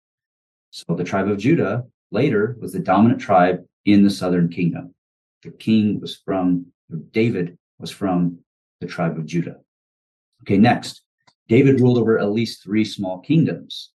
So 0.73 0.95
the 0.95 1.03
tribe 1.03 1.27
of 1.27 1.37
Judah 1.37 1.83
later 2.09 2.57
was 2.59 2.73
the 2.73 2.79
dominant 2.79 3.21
tribe 3.21 3.63
in 3.85 4.03
the 4.03 4.09
southern 4.09 4.49
kingdom. 4.49 4.95
The 5.43 5.51
king 5.51 5.99
was 6.01 6.17
from, 6.17 6.65
David 7.11 7.59
was 7.77 7.91
from 7.91 8.39
the 8.81 8.87
tribe 8.87 9.19
of 9.19 9.27
Judah. 9.27 9.57
Okay, 10.41 10.57
next, 10.57 11.03
David 11.47 11.79
ruled 11.79 11.99
over 11.99 12.17
at 12.17 12.31
least 12.31 12.63
three 12.63 12.83
small 12.83 13.19
kingdoms. 13.19 13.91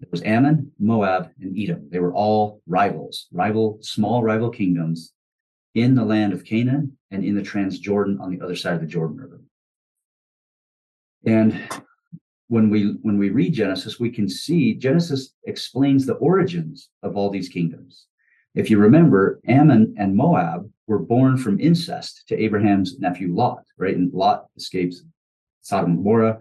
There 0.00 0.08
was 0.10 0.22
Ammon, 0.22 0.72
Moab, 0.80 1.30
and 1.40 1.56
Edom. 1.56 1.88
They 1.88 2.00
were 2.00 2.14
all 2.14 2.62
rivals, 2.66 3.28
rival, 3.30 3.78
small 3.80 4.24
rival 4.24 4.50
kingdoms 4.50 5.12
in 5.76 5.94
the 5.94 6.04
land 6.04 6.32
of 6.32 6.44
Canaan 6.44 6.98
and 7.12 7.24
in 7.24 7.36
the 7.36 7.42
Transjordan 7.42 8.20
on 8.20 8.36
the 8.36 8.44
other 8.44 8.56
side 8.56 8.74
of 8.74 8.80
the 8.80 8.88
Jordan 8.88 9.18
River. 9.18 9.40
And 11.24 11.60
when 12.50 12.68
we 12.68 12.96
when 13.02 13.16
we 13.16 13.30
read 13.30 13.54
Genesis, 13.54 13.98
we 13.98 14.10
can 14.10 14.28
see 14.28 14.74
Genesis 14.74 15.34
explains 15.46 16.04
the 16.04 16.14
origins 16.14 16.90
of 17.02 17.16
all 17.16 17.30
these 17.30 17.48
kingdoms. 17.48 18.06
If 18.54 18.68
you 18.68 18.78
remember, 18.78 19.40
Ammon 19.46 19.94
and 19.96 20.16
Moab 20.16 20.68
were 20.86 20.98
born 20.98 21.36
from 21.36 21.60
incest 21.60 22.24
to 22.28 22.36
Abraham's 22.36 22.98
nephew 22.98 23.32
Lot, 23.32 23.62
right? 23.78 23.96
And 23.96 24.12
Lot 24.12 24.46
escapes 24.56 25.02
Sodom 25.62 25.92
and 25.92 25.98
Gomorrah 25.98 26.40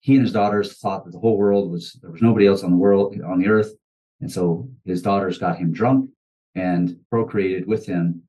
he 0.00 0.14
and 0.14 0.22
his 0.22 0.32
daughters 0.32 0.78
thought 0.78 1.04
that 1.04 1.12
the 1.12 1.18
whole 1.18 1.36
world 1.36 1.70
was 1.70 1.92
there 2.02 2.10
was 2.10 2.22
nobody 2.22 2.46
else 2.46 2.64
on 2.64 2.70
the 2.70 2.76
world 2.76 3.14
on 3.24 3.38
the 3.38 3.48
earth 3.48 3.72
and 4.20 4.30
so 4.30 4.68
his 4.84 5.02
daughters 5.02 5.38
got 5.38 5.58
him 5.58 5.72
drunk 5.72 6.10
and 6.54 6.96
procreated 7.10 7.66
with 7.66 7.86
him 7.86 8.22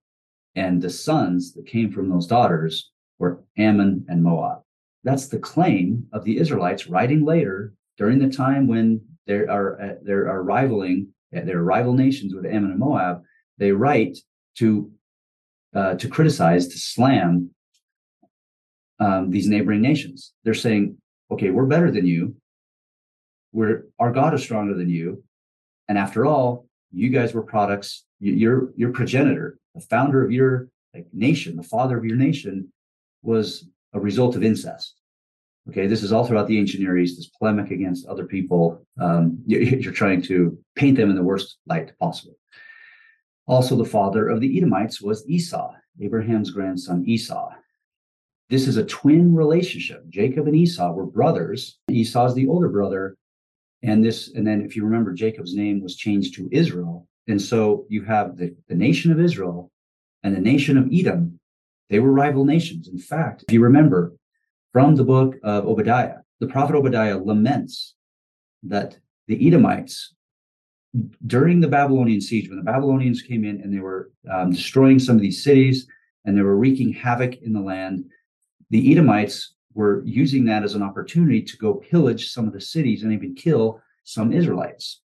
and 0.55 0.81
the 0.81 0.89
sons 0.89 1.53
that 1.53 1.65
came 1.65 1.91
from 1.91 2.09
those 2.09 2.27
daughters 2.27 2.91
were 3.19 3.43
ammon 3.57 4.05
and 4.09 4.21
moab 4.21 4.61
that's 5.03 5.27
the 5.27 5.39
claim 5.39 6.05
of 6.13 6.23
the 6.23 6.37
israelites 6.37 6.87
writing 6.87 7.25
later 7.25 7.73
during 7.97 8.19
the 8.19 8.29
time 8.29 8.67
when 8.67 9.01
there 9.27 9.49
are 9.49 9.81
uh, 9.81 9.95
there 10.03 10.27
are 10.29 10.43
rivaling 10.43 11.07
uh, 11.35 11.41
their 11.41 11.63
rival 11.63 11.93
nations 11.93 12.33
with 12.33 12.45
ammon 12.45 12.71
and 12.71 12.79
moab 12.79 13.21
they 13.57 13.71
write 13.71 14.17
to 14.55 14.91
uh, 15.75 15.95
to 15.95 16.07
criticize 16.07 16.67
to 16.67 16.77
slam 16.77 17.49
um, 18.99 19.29
these 19.31 19.47
neighboring 19.47 19.81
nations 19.81 20.33
they're 20.43 20.53
saying 20.53 20.97
okay, 21.31 21.49
we're 21.49 21.65
better 21.65 21.89
than 21.89 22.05
you. 22.05 22.35
We're 23.53 23.85
our 23.99 24.11
God 24.11 24.33
is 24.33 24.43
stronger 24.43 24.73
than 24.75 24.89
you. 24.89 25.23
And 25.87 25.97
after 25.97 26.25
all, 26.25 26.67
you 26.91 27.09
guys 27.09 27.33
were 27.33 27.41
products, 27.41 28.05
your 28.19 28.71
your 28.75 28.91
progenitor, 28.91 29.57
the 29.73 29.81
founder 29.81 30.23
of 30.23 30.31
your 30.31 30.67
like 30.93 31.07
nation, 31.13 31.55
the 31.55 31.63
father 31.63 31.97
of 31.97 32.05
your 32.05 32.17
nation, 32.17 32.71
was 33.23 33.67
a 33.93 33.99
result 33.99 34.35
of 34.35 34.43
incest. 34.43 34.95
Okay, 35.69 35.85
this 35.85 36.01
is 36.01 36.11
all 36.11 36.25
throughout 36.25 36.47
the 36.47 36.57
ancient 36.57 36.81
Near 36.81 36.97
East, 36.97 37.17
this 37.17 37.29
polemic 37.37 37.69
against 37.71 38.07
other 38.07 38.25
people. 38.25 38.85
Um, 38.99 39.39
you're 39.45 39.93
trying 39.93 40.21
to 40.23 40.57
paint 40.75 40.97
them 40.97 41.09
in 41.09 41.15
the 41.15 41.23
worst 41.23 41.57
light 41.67 41.97
possible. 41.99 42.35
Also, 43.47 43.75
the 43.75 43.85
father 43.85 44.27
of 44.27 44.39
the 44.39 44.57
Edomites 44.57 45.01
was 45.01 45.27
Esau, 45.27 45.73
Abraham's 45.99 46.51
grandson 46.51 47.03
Esau. 47.07 47.51
This 48.49 48.67
is 48.67 48.77
a 48.77 48.85
twin 48.85 49.35
relationship. 49.35 50.07
Jacob 50.09 50.47
and 50.47 50.55
Esau 50.55 50.91
were 50.91 51.05
brothers. 51.05 51.79
Esau's 51.89 52.35
the 52.35 52.47
older 52.47 52.69
brother. 52.69 53.15
And 53.83 54.03
this, 54.03 54.29
and 54.33 54.45
then 54.45 54.61
if 54.61 54.75
you 54.75 54.83
remember, 54.83 55.13
Jacob's 55.13 55.55
name 55.55 55.81
was 55.81 55.95
changed 55.95 56.35
to 56.35 56.49
Israel. 56.51 57.07
And 57.27 57.41
so 57.41 57.85
you 57.89 58.03
have 58.03 58.37
the, 58.37 58.55
the 58.67 58.75
nation 58.75 59.11
of 59.11 59.19
Israel 59.19 59.71
and 60.23 60.35
the 60.35 60.41
nation 60.41 60.77
of 60.77 60.89
Edom. 60.91 61.39
They 61.91 61.99
were 61.99 62.13
rival 62.13 62.45
nations. 62.45 62.87
In 62.87 62.97
fact, 62.97 63.43
if 63.47 63.53
you 63.53 63.61
remember 63.61 64.13
from 64.71 64.95
the 64.95 65.03
book 65.03 65.35
of 65.43 65.65
Obadiah, 65.65 66.19
the 66.39 66.47
prophet 66.47 66.73
Obadiah 66.73 67.17
laments 67.17 67.95
that 68.63 68.97
the 69.27 69.45
Edomites, 69.45 70.13
during 71.27 71.59
the 71.59 71.67
Babylonian 71.67 72.21
siege, 72.21 72.47
when 72.47 72.57
the 72.57 72.63
Babylonians 72.63 73.21
came 73.21 73.43
in 73.43 73.59
and 73.59 73.73
they 73.73 73.81
were 73.81 74.09
um, 74.31 74.51
destroying 74.51 74.99
some 74.99 75.17
of 75.17 75.21
these 75.21 75.43
cities 75.43 75.85
and 76.23 76.37
they 76.37 76.41
were 76.41 76.55
wreaking 76.55 76.93
havoc 76.93 77.41
in 77.41 77.51
the 77.51 77.59
land, 77.59 78.05
the 78.69 78.89
Edomites 78.89 79.55
were 79.73 80.01
using 80.05 80.45
that 80.45 80.63
as 80.63 80.75
an 80.75 80.83
opportunity 80.83 81.41
to 81.41 81.57
go 81.57 81.73
pillage 81.73 82.31
some 82.31 82.47
of 82.47 82.53
the 82.53 82.61
cities 82.61 83.03
and 83.03 83.11
even 83.11 83.35
kill 83.35 83.81
some 84.05 84.31
Israelites. 84.31 85.01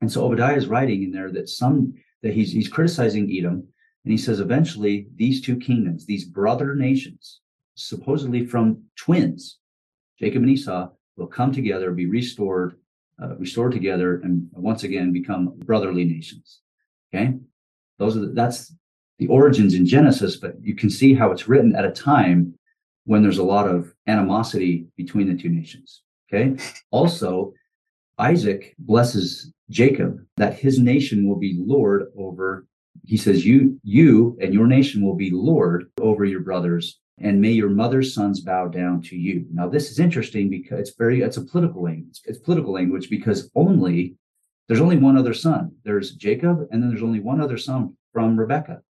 And 0.00 0.10
so 0.10 0.24
Obadiah 0.24 0.56
is 0.56 0.68
writing 0.68 1.02
in 1.02 1.12
there 1.12 1.30
that 1.32 1.50
some 1.50 1.94
that 2.22 2.32
he's 2.32 2.50
he's 2.50 2.68
criticizing 2.68 3.30
Edom, 3.30 3.68
and 4.08 4.18
he 4.18 4.24
says 4.24 4.40
eventually 4.40 5.06
these 5.16 5.42
two 5.42 5.58
kingdoms, 5.58 6.06
these 6.06 6.24
brother 6.24 6.74
nations, 6.74 7.40
supposedly 7.74 8.46
from 8.46 8.82
twins, 8.96 9.58
Jacob 10.18 10.40
and 10.40 10.50
Esau, 10.50 10.88
will 11.18 11.26
come 11.26 11.52
together, 11.52 11.90
be 11.90 12.06
restored, 12.06 12.78
uh, 13.22 13.36
restored 13.36 13.70
together, 13.70 14.22
and 14.22 14.48
once 14.52 14.82
again 14.82 15.12
become 15.12 15.52
brotherly 15.58 16.06
nations. 16.06 16.60
Okay, 17.12 17.34
those 17.98 18.16
are 18.16 18.20
the, 18.20 18.28
that's 18.28 18.74
the 19.18 19.26
origins 19.26 19.74
in 19.74 19.84
Genesis, 19.84 20.36
but 20.36 20.54
you 20.62 20.74
can 20.74 20.88
see 20.88 21.12
how 21.12 21.30
it's 21.30 21.46
written 21.46 21.76
at 21.76 21.84
a 21.84 21.90
time 21.90 22.54
when 23.04 23.22
there's 23.22 23.36
a 23.36 23.44
lot 23.44 23.68
of 23.68 23.92
animosity 24.06 24.86
between 24.96 25.28
the 25.28 25.36
two 25.36 25.50
nations. 25.50 26.00
Okay, 26.32 26.56
also 26.90 27.52
Isaac 28.16 28.74
blesses 28.78 29.52
Jacob 29.68 30.24
that 30.38 30.58
his 30.58 30.78
nation 30.78 31.28
will 31.28 31.36
be 31.36 31.62
lord 31.62 32.04
over. 32.16 32.64
He 33.04 33.16
says, 33.16 33.46
"You, 33.46 33.80
you, 33.82 34.36
and 34.40 34.54
your 34.54 34.66
nation 34.66 35.02
will 35.02 35.16
be 35.16 35.30
lord 35.30 35.90
over 36.00 36.24
your 36.24 36.40
brothers 36.40 36.98
and 37.20 37.40
may 37.40 37.50
your 37.50 37.68
mother's 37.68 38.14
sons 38.14 38.40
bow 38.40 38.68
down 38.68 39.02
to 39.02 39.16
you. 39.16 39.46
Now, 39.52 39.68
this 39.68 39.90
is 39.90 39.98
interesting 39.98 40.48
because 40.48 40.80
it's 40.80 40.96
very, 40.96 41.22
it's 41.22 41.36
a 41.36 41.44
political 41.44 41.82
language. 41.82 42.20
It's 42.24 42.38
political 42.38 42.72
language 42.72 43.10
because 43.10 43.50
only, 43.54 44.16
there's 44.68 44.80
only 44.80 44.98
one 44.98 45.16
other 45.16 45.34
son. 45.34 45.72
There's 45.84 46.12
Jacob, 46.12 46.68
and 46.70 46.82
then 46.82 46.90
there's 46.90 47.02
only 47.02 47.20
one 47.20 47.40
other 47.40 47.58
son 47.58 47.96
from 48.12 48.38
Rebecca. 48.38 48.82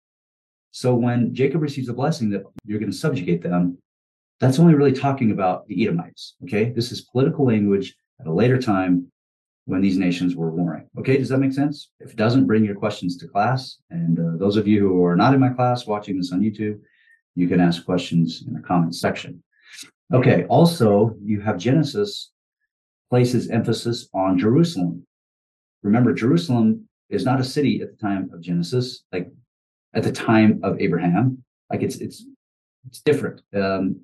So 0.72 0.94
when 0.94 1.34
Jacob 1.34 1.62
receives 1.62 1.90
a 1.90 1.94
blessing 1.94 2.30
that 2.32 2.44
you're 2.66 2.80
going 2.80 2.92
to 2.92 2.98
subjugate 2.98 3.42
them, 3.42 3.78
that's 4.40 4.60
only 4.60 4.76
really 4.76 4.94
talking 4.94 5.32
about 5.32 5.66
the 5.68 5.82
Edomites. 5.84 6.36
Okay. 6.44 6.70
This 6.70 6.92
is 6.92 7.02
political 7.02 7.46
language 7.46 7.96
at 8.20 8.28
a 8.28 8.34
later 8.34 8.62
time 8.62 9.12
when 9.68 9.82
these 9.82 9.98
nations 9.98 10.34
were 10.34 10.50
warring. 10.50 10.88
Okay. 10.98 11.18
Does 11.18 11.30
that 11.30 11.40
make 11.40 11.54
sense? 11.54 11.92
If 12.00 12.12
it 12.12 12.16
doesn't, 12.16 12.48
bring 12.48 12.64
your 12.64 12.76
questions 12.76 13.18
to 13.18 13.28
class. 13.28 13.78
And 13.92 14.18
uh, 14.18 14.38
those 14.38 14.56
of 14.56 14.66
you 14.66 14.80
who 14.80 15.04
are 15.04 15.18
not 15.18 15.34
in 15.34 15.42
my 15.42 15.50
class 15.50 15.86
watching 15.86 16.18
this 16.18 16.32
on 16.32 16.40
YouTube, 16.40 16.80
you 17.36 17.48
can 17.50 17.60
ask 17.60 17.86
questions 17.86 18.46
in 18.48 18.54
the 18.54 18.62
comments 18.62 19.00
section. 19.00 19.44
Okay, 20.14 20.46
also, 20.46 21.16
you 21.22 21.42
have 21.42 21.58
Genesis 21.58 22.32
places 23.10 23.50
emphasis 23.50 24.08
on 24.14 24.40
Jerusalem. 24.40 25.06
Remember, 25.84 26.14
Jerusalem 26.14 26.88
is 27.10 27.26
not 27.26 27.42
a 27.42 27.44
city 27.44 27.82
at 27.82 27.92
the 27.92 27.98
time 27.98 28.30
of 28.34 28.42
Genesis, 28.42 29.04
like 29.12 29.30
at 29.94 30.04
the 30.04 30.14
time 30.14 30.62
of 30.64 30.80
Abraham. 30.80 31.44
Like 31.70 31.84
it's 31.84 31.98
it's 31.98 32.26
it's 32.88 33.02
different. 33.02 33.42
Um, 33.54 34.00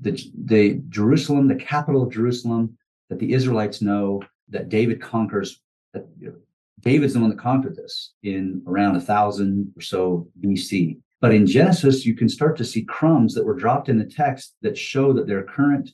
the 0.00 0.22
the 0.44 0.82
Jerusalem, 0.90 1.48
the 1.48 1.54
capital 1.54 2.02
of 2.02 2.12
Jerusalem, 2.12 2.76
that 3.08 3.18
the 3.18 3.32
Israelites 3.32 3.80
know 3.80 4.22
that 4.50 4.68
David 4.68 5.00
conquers. 5.00 5.60
That 5.94 6.06
you 6.18 6.28
know, 6.28 6.34
David's 6.80 7.14
the 7.14 7.20
one 7.20 7.30
that 7.30 7.38
conquered 7.38 7.76
this 7.76 8.14
in 8.22 8.62
around 8.66 8.96
a 8.96 9.00
thousand 9.00 9.72
or 9.76 9.82
so 9.82 10.28
BC. 10.40 10.98
But 11.20 11.34
in 11.34 11.46
Genesis, 11.46 12.06
you 12.06 12.14
can 12.14 12.28
start 12.28 12.56
to 12.58 12.64
see 12.64 12.84
crumbs 12.84 13.34
that 13.34 13.44
were 13.44 13.56
dropped 13.56 13.88
in 13.88 13.98
the 13.98 14.04
text 14.04 14.54
that 14.62 14.78
show 14.78 15.12
that 15.12 15.26
their 15.26 15.42
current 15.42 15.90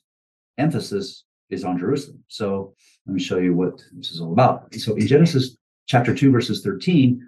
emphasis 0.59 1.25
is 1.51 1.65
on 1.65 1.79
Jerusalem. 1.79 2.23
So 2.29 2.75
let 3.07 3.15
me 3.15 3.21
show 3.21 3.39
you 3.39 3.55
what 3.55 3.83
this 3.93 4.11
is 4.11 4.21
all 4.21 4.33
about. 4.33 4.75
So 4.75 4.95
in 4.97 5.07
Genesis 5.07 5.57
chapter 5.87 6.15
2, 6.15 6.31
verses 6.31 6.63
13, 6.63 7.27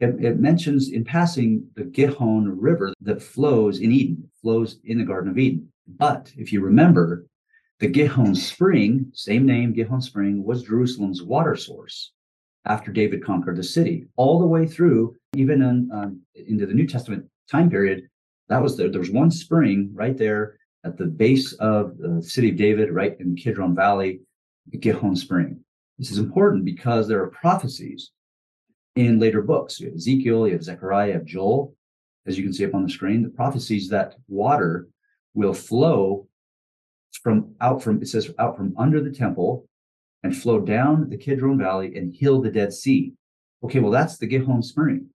it, 0.00 0.24
it 0.24 0.38
mentions 0.38 0.90
in 0.90 1.04
passing 1.04 1.66
the 1.74 1.84
Gihon 1.84 2.60
River 2.60 2.92
that 3.00 3.22
flows 3.22 3.80
in 3.80 3.92
Eden, 3.92 4.30
flows 4.42 4.78
in 4.84 4.98
the 4.98 5.04
Garden 5.04 5.30
of 5.30 5.38
Eden. 5.38 5.72
But 5.86 6.32
if 6.36 6.52
you 6.52 6.60
remember, 6.60 7.24
the 7.80 7.88
Gihon 7.88 8.34
Spring, 8.34 9.10
same 9.12 9.46
name, 9.46 9.72
Gihon 9.72 10.00
Spring, 10.00 10.42
was 10.42 10.64
Jerusalem's 10.64 11.22
water 11.22 11.54
source 11.54 12.12
after 12.66 12.92
David 12.92 13.24
conquered 13.24 13.56
the 13.56 13.62
city, 13.62 14.06
all 14.16 14.38
the 14.38 14.46
way 14.46 14.66
through, 14.66 15.16
even 15.34 15.62
in, 15.62 15.90
um, 15.92 16.20
into 16.34 16.66
the 16.66 16.74
New 16.74 16.86
Testament 16.86 17.24
time 17.50 17.70
period, 17.70 18.08
that 18.48 18.62
was 18.62 18.76
there. 18.76 18.90
There 18.90 19.00
was 19.00 19.10
one 19.10 19.30
spring 19.30 19.90
right 19.94 20.16
there 20.16 20.58
at 20.84 20.96
the 20.96 21.06
base 21.06 21.52
of 21.54 21.98
the 21.98 22.22
city 22.22 22.50
of 22.50 22.56
David, 22.56 22.92
right 22.92 23.16
in 23.20 23.36
Kidron 23.36 23.74
Valley, 23.74 24.20
the 24.70 24.78
Gihon 24.78 25.16
Spring. 25.16 25.60
This 25.98 26.10
is 26.10 26.18
important 26.18 26.64
because 26.64 27.08
there 27.08 27.22
are 27.22 27.28
prophecies 27.28 28.10
in 28.96 29.18
later 29.18 29.42
books. 29.42 29.80
You 29.80 29.86
have 29.86 29.96
Ezekiel, 29.96 30.46
you 30.46 30.54
have 30.54 30.64
Zechariah, 30.64 31.08
you 31.08 31.12
have 31.14 31.24
Joel, 31.24 31.74
as 32.26 32.36
you 32.36 32.44
can 32.44 32.52
see 32.52 32.64
up 32.64 32.74
on 32.74 32.82
the 32.82 32.90
screen, 32.90 33.22
the 33.22 33.30
prophecies 33.30 33.88
that 33.88 34.14
water 34.28 34.88
will 35.34 35.54
flow 35.54 36.27
from 37.22 37.54
out 37.60 37.82
from 37.82 38.00
it 38.02 38.08
says 38.08 38.30
out 38.38 38.56
from 38.56 38.74
under 38.76 39.02
the 39.02 39.10
temple 39.10 39.66
and 40.22 40.36
flow 40.36 40.60
down 40.60 41.08
the 41.08 41.16
Kidron 41.16 41.58
Valley 41.58 41.96
and 41.96 42.12
heal 42.12 42.40
the 42.40 42.50
Dead 42.50 42.72
Sea. 42.72 43.12
Okay, 43.62 43.80
well, 43.80 43.90
that's 43.90 44.18
the 44.18 44.26
Gihon 44.26 44.62
Spring. 44.62 45.06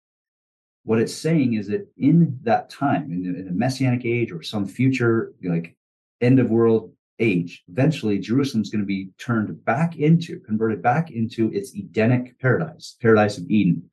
What 0.85 0.99
it's 0.99 1.13
saying 1.13 1.53
is 1.53 1.67
that 1.67 1.87
in 1.97 2.37
that 2.43 2.69
time, 2.69 3.11
in 3.11 3.23
the, 3.23 3.39
in 3.39 3.45
the 3.45 3.51
messianic 3.51 4.05
age 4.05 4.31
or 4.31 4.41
some 4.41 4.65
future 4.65 5.33
like 5.43 5.75
end 6.19 6.39
of 6.39 6.49
world 6.49 6.91
age, 7.19 7.63
eventually 7.69 8.19
Jerusalem's 8.19 8.69
going 8.69 8.81
to 8.81 8.85
be 8.87 9.09
turned 9.17 9.63
back 9.63 9.97
into, 9.97 10.39
converted 10.41 10.81
back 10.81 11.11
into 11.11 11.51
its 11.53 11.73
Edenic 11.73 12.37
paradise, 12.39 12.97
paradise 13.01 13.37
of 13.37 13.49
Eden. 13.49 13.89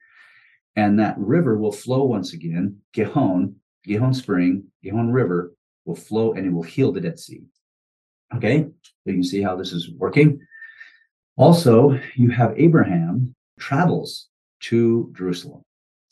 And 0.74 0.98
that 0.98 1.18
river 1.18 1.58
will 1.58 1.72
flow 1.72 2.04
once 2.04 2.32
again, 2.32 2.78
Gihon, 2.92 3.56
Gihon 3.84 4.14
Spring, 4.14 4.64
Gihon 4.82 5.10
River 5.10 5.52
will 5.84 5.96
flow 5.96 6.32
and 6.32 6.46
it 6.46 6.52
will 6.52 6.62
heal 6.62 6.92
the 6.92 7.00
Dead 7.00 7.18
Sea. 7.18 7.42
Okay, 8.34 8.62
so 8.62 8.90
you 9.06 9.14
can 9.14 9.24
see 9.24 9.42
how 9.42 9.56
this 9.56 9.72
is 9.72 9.90
working. 9.90 10.40
Also, 11.36 11.98
you 12.16 12.30
have 12.30 12.54
Abraham 12.56 13.34
travels 13.58 14.28
to 14.60 15.12
Jerusalem 15.16 15.62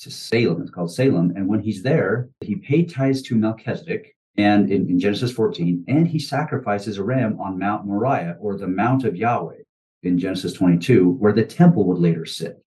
to 0.00 0.10
Salem. 0.10 0.62
It's 0.62 0.70
called 0.70 0.92
Salem. 0.92 1.32
And 1.36 1.48
when 1.48 1.60
he's 1.60 1.82
there, 1.82 2.28
he 2.40 2.56
paid 2.56 2.92
tithes 2.92 3.22
to 3.22 3.34
Melchizedek 3.34 4.14
and 4.36 4.70
in, 4.70 4.88
in, 4.88 5.00
Genesis 5.00 5.32
14, 5.32 5.84
and 5.88 6.06
he 6.06 6.20
sacrifices 6.20 6.96
a 6.96 7.02
ram 7.02 7.40
on 7.40 7.58
Mount 7.58 7.86
Moriah 7.86 8.36
or 8.40 8.56
the 8.56 8.68
Mount 8.68 9.04
of 9.04 9.16
Yahweh 9.16 9.62
in 10.04 10.18
Genesis 10.18 10.52
22, 10.52 11.10
where 11.10 11.32
the 11.32 11.44
temple 11.44 11.84
would 11.86 11.98
later 11.98 12.24
sit. 12.24 12.62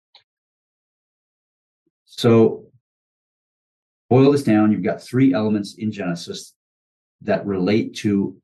So, 2.04 2.66
boil 4.10 4.34
this 4.34 4.44
down, 4.44 4.74
you've 4.74 4.84
got 4.84 5.02
three 5.02 5.34
elements 5.34 5.76
in 5.76 5.94
Genesis 5.94 6.54
that 7.22 7.46
relate 7.46 7.96
to 7.98 8.36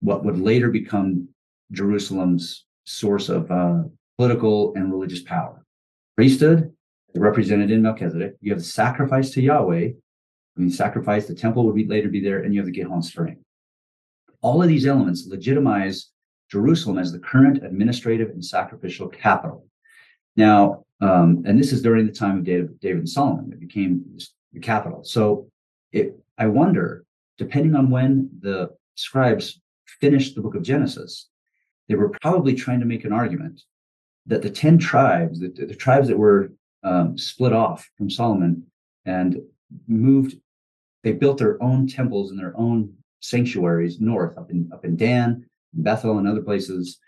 what 0.00 0.24
would 0.24 0.38
later 0.38 0.70
become 0.70 1.28
Jerusalem's 1.72 2.64
source 2.84 3.28
of 3.28 3.50
uh, 3.50 3.82
political 4.16 4.74
and 4.74 4.92
religious 4.92 5.22
power 5.22 5.62
priesthood, 6.16 6.72
represented 7.14 7.70
in 7.70 7.82
Melchizedek. 7.82 8.36
You 8.40 8.52
have 8.52 8.58
the 8.58 8.64
sacrifice 8.64 9.30
to 9.32 9.42
Yahweh. 9.42 9.88
I 9.88 10.60
mean, 10.60 10.70
sacrifice, 10.70 11.26
the 11.26 11.34
temple 11.34 11.66
would 11.66 11.74
be, 11.74 11.86
later 11.86 12.08
be 12.08 12.20
there, 12.20 12.42
and 12.42 12.54
you 12.54 12.60
have 12.60 12.66
the 12.66 12.72
Gihon 12.72 13.02
spring. 13.02 13.36
All 14.40 14.62
of 14.62 14.68
these 14.68 14.86
elements 14.86 15.26
legitimize 15.26 16.10
Jerusalem 16.50 16.98
as 16.98 17.12
the 17.12 17.18
current 17.18 17.64
administrative 17.64 18.30
and 18.30 18.44
sacrificial 18.44 19.08
capital. 19.08 19.66
Now, 20.36 20.84
um, 21.00 21.42
and 21.46 21.58
this 21.58 21.72
is 21.72 21.82
during 21.82 22.06
the 22.06 22.12
time 22.12 22.38
of 22.38 22.44
David, 22.44 22.80
David 22.80 22.98
and 22.98 23.08
Solomon. 23.08 23.52
It 23.52 23.60
became 23.60 24.04
the 24.52 24.60
capital. 24.60 25.04
So 25.04 25.48
it, 25.92 26.18
I 26.38 26.46
wonder, 26.46 27.04
depending 27.36 27.74
on 27.74 27.90
when 27.90 28.30
the 28.40 28.70
scribes 28.94 29.60
finished 30.00 30.34
the 30.34 30.40
book 30.40 30.54
of 30.54 30.62
Genesis, 30.62 31.28
they 31.88 31.94
were 31.94 32.10
probably 32.20 32.54
trying 32.54 32.80
to 32.80 32.86
make 32.86 33.04
an 33.04 33.12
argument 33.12 33.62
that 34.26 34.42
the 34.42 34.50
10 34.50 34.78
tribes, 34.78 35.40
the, 35.40 35.48
the 35.48 35.74
tribes 35.74 36.08
that 36.08 36.18
were 36.18 36.52
um, 36.82 37.16
split 37.16 37.52
off 37.52 37.88
from 37.96 38.10
Solomon 38.10 38.64
and 39.04 39.40
moved. 39.86 40.36
They 41.02 41.12
built 41.12 41.38
their 41.38 41.62
own 41.62 41.86
temples 41.86 42.30
and 42.30 42.38
their 42.38 42.56
own 42.56 42.92
sanctuaries 43.20 44.00
north, 44.00 44.36
up 44.36 44.50
in 44.50 44.70
up 44.72 44.84
in 44.84 44.96
Dan, 44.96 45.46
Bethel, 45.72 46.18
and 46.18 46.28
other 46.28 46.42
places. 46.42 46.98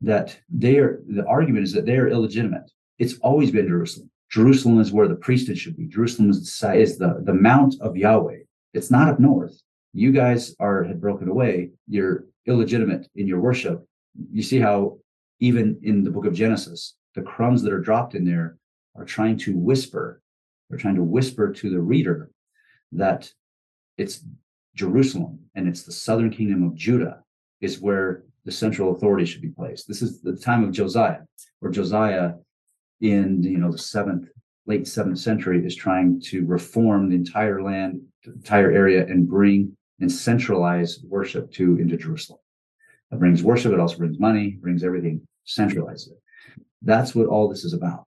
That 0.00 0.38
they 0.48 0.78
are. 0.78 1.02
The 1.08 1.26
argument 1.26 1.64
is 1.64 1.72
that 1.74 1.86
they 1.86 1.96
are 1.98 2.08
illegitimate. 2.08 2.70
It's 2.98 3.18
always 3.18 3.50
been 3.50 3.68
Jerusalem. 3.68 4.10
Jerusalem 4.30 4.80
is 4.80 4.92
where 4.92 5.08
the 5.08 5.16
priesthood 5.16 5.58
should 5.58 5.76
be. 5.76 5.86
Jerusalem 5.86 6.30
is 6.30 6.62
is 6.74 6.98
the, 6.98 7.20
the 7.24 7.34
mount 7.34 7.74
of 7.80 7.96
Yahweh. 7.96 8.38
It's 8.72 8.90
not 8.90 9.08
up 9.08 9.20
north. 9.20 9.60
You 9.92 10.12
guys 10.12 10.54
are 10.60 10.84
had 10.84 11.00
broken 11.00 11.28
away. 11.28 11.70
You're 11.88 12.26
illegitimate 12.46 13.08
in 13.16 13.26
your 13.26 13.40
worship. 13.40 13.84
You 14.32 14.42
see 14.42 14.58
how 14.58 14.98
even 15.40 15.78
in 15.82 16.04
the 16.04 16.10
book 16.10 16.26
of 16.26 16.34
Genesis, 16.34 16.96
the 17.14 17.22
crumbs 17.22 17.62
that 17.62 17.72
are 17.72 17.80
dropped 17.80 18.14
in 18.14 18.24
there 18.24 18.56
are 18.96 19.04
trying 19.04 19.38
to 19.38 19.56
whisper, 19.56 20.20
they're 20.68 20.78
trying 20.78 20.96
to 20.96 21.02
whisper 21.02 21.52
to 21.52 21.70
the 21.70 21.80
reader 21.80 22.30
that 22.92 23.30
it's 23.98 24.24
Jerusalem 24.74 25.40
and 25.54 25.68
it's 25.68 25.82
the 25.82 25.92
southern 25.92 26.30
kingdom 26.30 26.62
of 26.62 26.74
Judah 26.74 27.22
is 27.60 27.80
where 27.80 28.24
the 28.44 28.52
central 28.52 28.94
authority 28.94 29.24
should 29.24 29.42
be 29.42 29.48
placed. 29.48 29.86
This 29.86 30.02
is 30.02 30.22
the 30.22 30.36
time 30.36 30.64
of 30.64 30.72
Josiah, 30.72 31.20
where 31.58 31.72
Josiah 31.72 32.32
in 33.00 33.42
you 33.42 33.58
know 33.58 33.70
the 33.70 33.78
seventh, 33.78 34.28
late 34.66 34.86
seventh 34.86 35.18
century 35.18 35.64
is 35.64 35.74
trying 35.74 36.20
to 36.20 36.46
reform 36.46 37.08
the 37.08 37.16
entire 37.16 37.62
land, 37.62 38.00
the 38.24 38.32
entire 38.32 38.70
area, 38.70 39.06
and 39.06 39.28
bring 39.28 39.76
and 40.00 40.10
centralize 40.10 41.00
worship 41.06 41.50
to 41.52 41.78
into 41.78 41.96
Jerusalem. 41.96 42.40
It 43.12 43.18
brings 43.18 43.42
worship, 43.42 43.72
it 43.72 43.80
also 43.80 43.98
brings 43.98 44.18
money, 44.18 44.58
brings 44.60 44.84
everything, 44.84 45.26
centralizes 45.46 46.08
it. 46.08 46.22
That's 46.82 47.14
what 47.14 47.26
all 47.26 47.48
this 47.48 47.64
is 47.64 47.74
about. 47.74 48.06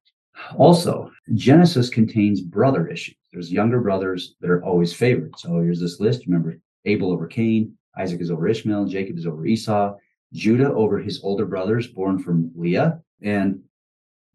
Also, 0.57 1.11
Genesis 1.33 1.89
contains 1.89 2.41
brother 2.41 2.87
issues. 2.87 3.15
There's 3.31 3.51
younger 3.51 3.81
brothers 3.81 4.35
that 4.41 4.49
are 4.49 4.63
always 4.63 4.93
favored. 4.93 5.37
So 5.37 5.59
here's 5.59 5.79
this 5.79 5.99
list. 5.99 6.25
Remember, 6.25 6.57
Abel 6.85 7.11
over 7.11 7.27
Cain, 7.27 7.77
Isaac 7.97 8.21
is 8.21 8.31
over 8.31 8.47
Ishmael, 8.47 8.85
Jacob 8.85 9.17
is 9.17 9.27
over 9.27 9.45
Esau, 9.45 9.95
Judah 10.33 10.73
over 10.73 10.99
his 10.99 11.23
older 11.23 11.45
brothers 11.45 11.87
born 11.87 12.17
from 12.17 12.51
Leah, 12.55 12.99
and 13.21 13.61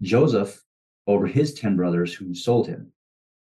Joseph 0.01 0.63
over 1.07 1.27
his 1.27 1.55
10 1.55 1.77
brothers 1.77 2.15
who 2.15 2.35
sold 2.35 2.69
him. 2.69 2.93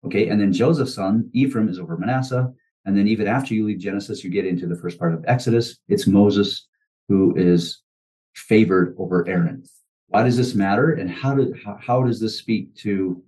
Okay, 0.05 0.29
and 0.29 0.39
then 0.39 0.53
Joseph's 0.53 0.95
son, 0.95 1.29
Ephraim, 1.33 1.69
is 1.69 1.79
over 1.79 1.97
Manasseh. 1.97 2.51
And 2.87 2.97
then 2.97 3.07
even 3.09 3.27
after 3.27 3.53
you 3.53 3.65
leave 3.65 3.79
Genesis, 3.79 4.23
you 4.23 4.29
get 4.29 4.47
into 4.47 4.65
the 4.65 4.77
first 4.77 4.97
part 4.97 5.13
of 5.13 5.23
Exodus. 5.27 5.77
It's 5.89 6.07
Moses 6.07 6.67
who 7.09 7.35
is 7.35 7.81
favored 8.33 8.95
over 8.97 9.27
Aaron. 9.27 9.63
Why 10.07 10.23
does 10.23 10.37
this 10.37 10.55
matter? 10.55 10.93
And 10.93 11.11
how, 11.11 11.37
how, 11.63 11.77
how 11.79 12.03
does 12.03 12.21
this 12.21 12.39
speak 12.39 12.73
to 12.77 13.21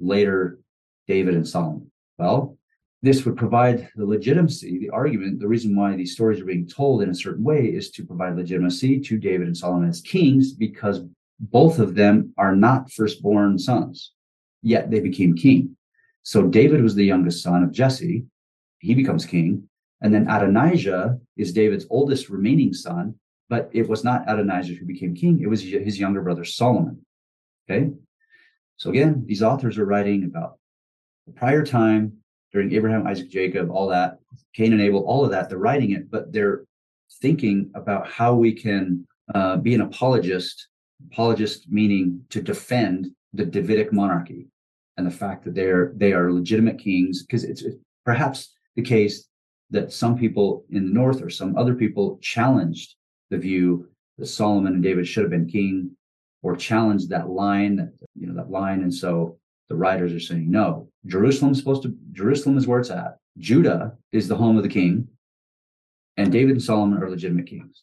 later 0.00 0.58
David 1.06 1.34
and 1.34 1.46
Solomon? 1.46 1.92
Well, 2.18 2.58
this 3.02 3.24
would 3.24 3.36
provide 3.36 3.88
the 3.94 4.04
legitimacy, 4.04 4.78
the 4.80 4.90
argument, 4.90 5.38
the 5.38 5.46
reason 5.46 5.76
why 5.76 5.94
these 5.94 6.14
stories 6.14 6.40
are 6.40 6.46
being 6.46 6.66
told 6.66 7.00
in 7.00 7.10
a 7.10 7.14
certain 7.14 7.44
way 7.44 7.66
is 7.66 7.92
to 7.92 8.04
provide 8.04 8.34
legitimacy 8.34 8.98
to 8.98 9.18
David 9.18 9.46
and 9.46 9.56
Solomon 9.56 9.88
as 9.88 10.00
kings 10.00 10.52
because 10.52 11.02
both 11.38 11.78
of 11.78 11.94
them 11.94 12.32
are 12.36 12.56
not 12.56 12.90
firstborn 12.90 13.60
sons, 13.60 14.12
yet 14.62 14.90
they 14.90 14.98
became 15.00 15.36
king. 15.36 15.76
So 16.24 16.48
David 16.48 16.82
was 16.82 16.96
the 16.96 17.04
youngest 17.04 17.44
son 17.44 17.62
of 17.62 17.70
Jesse. 17.70 18.24
He 18.84 18.94
becomes 18.94 19.24
king. 19.24 19.68
And 20.02 20.12
then 20.12 20.28
Adonijah 20.28 21.18
is 21.36 21.52
David's 21.52 21.86
oldest 21.88 22.28
remaining 22.28 22.72
son, 22.74 23.14
but 23.48 23.70
it 23.72 23.88
was 23.88 24.04
not 24.04 24.24
Adonijah 24.28 24.74
who 24.74 24.84
became 24.84 25.14
king. 25.14 25.40
It 25.40 25.48
was 25.48 25.62
his 25.62 25.98
younger 25.98 26.20
brother 26.20 26.44
Solomon. 26.44 26.96
Okay. 27.64 27.90
So 28.76 28.90
again, 28.90 29.24
these 29.26 29.42
authors 29.42 29.78
are 29.78 29.86
writing 29.86 30.24
about 30.24 30.58
the 31.26 31.32
prior 31.32 31.64
time 31.64 32.12
during 32.52 32.72
Abraham, 32.72 33.06
Isaac, 33.06 33.30
Jacob, 33.30 33.70
all 33.70 33.88
that, 33.88 34.18
Cain 34.54 34.72
and 34.72 34.82
Abel, 34.82 35.04
all 35.06 35.24
of 35.24 35.30
that. 35.30 35.48
They're 35.48 35.58
writing 35.58 35.92
it, 35.92 36.10
but 36.10 36.32
they're 36.32 36.64
thinking 37.22 37.70
about 37.74 38.06
how 38.06 38.34
we 38.34 38.52
can 38.52 39.06
uh, 39.34 39.56
be 39.56 39.74
an 39.74 39.80
apologist. 39.80 40.68
Apologist 41.10 41.66
meaning 41.70 42.24
to 42.30 42.40
defend 42.40 43.10
the 43.32 43.44
Davidic 43.44 43.92
monarchy 43.92 44.48
and 44.96 45.06
the 45.06 45.10
fact 45.10 45.44
that 45.44 45.54
they're 45.54 45.92
they 45.96 46.12
are 46.12 46.32
legitimate 46.32 46.78
kings, 46.78 47.22
because 47.22 47.44
it's, 47.44 47.62
it's 47.62 47.76
perhaps 48.04 48.53
the 48.76 48.82
case 48.82 49.28
that 49.70 49.92
some 49.92 50.16
people 50.18 50.64
in 50.70 50.86
the 50.86 50.92
north 50.92 51.22
or 51.22 51.30
some 51.30 51.56
other 51.56 51.74
people 51.74 52.18
challenged 52.22 52.96
the 53.30 53.38
view 53.38 53.88
that 54.18 54.26
Solomon 54.26 54.74
and 54.74 54.82
David 54.82 55.06
should 55.08 55.24
have 55.24 55.30
been 55.30 55.48
king, 55.48 55.90
or 56.42 56.54
challenged 56.54 57.08
that 57.08 57.30
line, 57.30 57.90
you 58.14 58.26
know, 58.26 58.34
that 58.34 58.50
line, 58.50 58.82
and 58.82 58.92
so 58.92 59.38
the 59.68 59.74
writers 59.74 60.12
are 60.12 60.20
saying 60.20 60.50
no. 60.50 60.88
Jerusalem's 61.06 61.58
supposed 61.58 61.82
to 61.82 61.96
Jerusalem 62.12 62.58
is 62.58 62.66
where 62.66 62.80
it's 62.80 62.90
at. 62.90 63.16
Judah 63.38 63.96
is 64.12 64.28
the 64.28 64.36
home 64.36 64.56
of 64.56 64.62
the 64.62 64.68
king, 64.68 65.08
and 66.16 66.30
David 66.30 66.52
and 66.52 66.62
Solomon 66.62 67.02
are 67.02 67.10
legitimate 67.10 67.46
kings. 67.46 67.82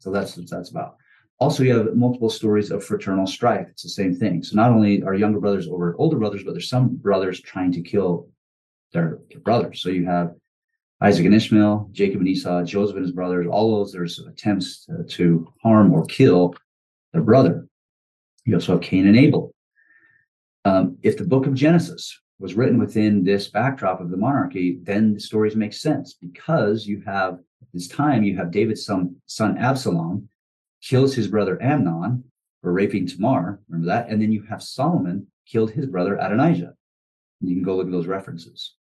So 0.00 0.10
that's 0.10 0.36
what 0.36 0.50
that's 0.50 0.70
about. 0.70 0.96
Also, 1.38 1.62
you 1.62 1.76
have 1.76 1.94
multiple 1.94 2.28
stories 2.28 2.70
of 2.70 2.84
fraternal 2.84 3.26
strife. 3.26 3.66
It's 3.70 3.82
the 3.82 3.88
same 3.88 4.14
thing. 4.14 4.42
So 4.42 4.54
not 4.54 4.70
only 4.70 5.02
are 5.02 5.14
younger 5.14 5.40
brothers 5.40 5.66
over 5.66 5.94
older 5.98 6.18
brothers, 6.18 6.42
but 6.44 6.52
there's 6.52 6.68
some 6.68 6.96
brothers 6.96 7.40
trying 7.40 7.72
to 7.72 7.80
kill 7.80 8.28
their, 8.94 9.18
brothers. 9.42 9.82
So 9.82 9.90
you 9.90 10.06
have 10.06 10.32
Isaac 11.02 11.26
and 11.26 11.34
Ishmael, 11.34 11.90
Jacob 11.92 12.20
and 12.20 12.28
Esau, 12.28 12.62
Joseph 12.62 12.96
and 12.96 13.04
his 13.04 13.12
brothers, 13.12 13.46
all 13.50 13.76
those 13.76 13.92
there's 13.92 14.18
attempts 14.20 14.86
to, 14.86 15.04
to 15.04 15.52
harm 15.62 15.92
or 15.92 16.06
kill 16.06 16.54
their 17.12 17.22
brother. 17.22 17.66
You 18.46 18.54
also 18.54 18.72
have 18.72 18.80
Cain 18.80 19.06
and 19.06 19.16
Abel. 19.16 19.54
Um, 20.64 20.96
if 21.02 21.18
the 21.18 21.24
book 21.24 21.46
of 21.46 21.54
Genesis 21.54 22.18
was 22.38 22.54
written 22.54 22.78
within 22.78 23.22
this 23.22 23.48
backdrop 23.48 24.00
of 24.00 24.10
the 24.10 24.16
monarchy, 24.16 24.78
then 24.82 25.14
the 25.14 25.20
stories 25.20 25.56
make 25.56 25.72
sense 25.72 26.14
because 26.14 26.86
you 26.86 27.02
have 27.04 27.38
this 27.72 27.88
time 27.88 28.22
you 28.22 28.36
have 28.36 28.50
David's 28.50 28.86
son, 28.86 29.16
son 29.26 29.58
Absalom 29.58 30.28
kills 30.82 31.14
his 31.14 31.28
brother 31.28 31.60
Amnon 31.62 32.24
for 32.60 32.72
raping 32.72 33.06
Tamar. 33.06 33.60
Remember 33.68 33.86
that? 33.88 34.08
And 34.08 34.22
then 34.22 34.32
you 34.32 34.42
have 34.44 34.62
Solomon 34.62 35.26
killed 35.46 35.70
his 35.70 35.86
brother 35.86 36.16
Adonijah. 36.16 36.72
And 37.40 37.50
you 37.50 37.56
can 37.56 37.64
go 37.64 37.76
look 37.76 37.86
at 37.86 37.92
those 37.92 38.06
references. 38.06 38.74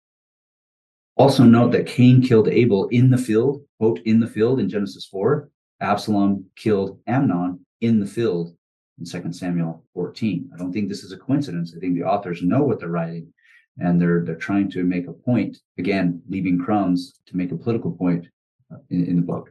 Also 1.15 1.43
note 1.43 1.71
that 1.71 1.85
Cain 1.85 2.21
killed 2.21 2.47
Abel 2.47 2.87
in 2.87 3.09
the 3.11 3.17
field, 3.17 3.63
quote, 3.79 3.99
in 4.05 4.19
the 4.19 4.27
field 4.27 4.59
in 4.59 4.69
Genesis 4.69 5.05
4. 5.05 5.49
Absalom 5.79 6.45
killed 6.55 6.99
Amnon 7.07 7.59
in 7.81 7.99
the 7.99 8.05
field 8.05 8.55
in 8.99 9.05
2 9.05 9.31
Samuel 9.33 9.83
14. 9.93 10.49
I 10.53 10.57
don't 10.57 10.71
think 10.71 10.89
this 10.89 11.03
is 11.03 11.11
a 11.11 11.17
coincidence. 11.17 11.73
I 11.75 11.79
think 11.79 11.95
the 11.95 12.03
authors 12.03 12.41
know 12.41 12.63
what 12.63 12.79
they're 12.79 12.89
writing 12.89 13.33
and 13.79 13.99
they're 13.99 14.23
they're 14.23 14.35
trying 14.35 14.69
to 14.71 14.83
make 14.83 15.07
a 15.07 15.13
point, 15.13 15.57
again, 15.77 16.21
leaving 16.29 16.59
crumbs 16.59 17.19
to 17.25 17.37
make 17.37 17.51
a 17.51 17.57
political 17.57 17.91
point 17.91 18.27
uh, 18.71 18.77
in, 18.89 19.05
in 19.05 19.15
the 19.15 19.21
book. 19.21 19.49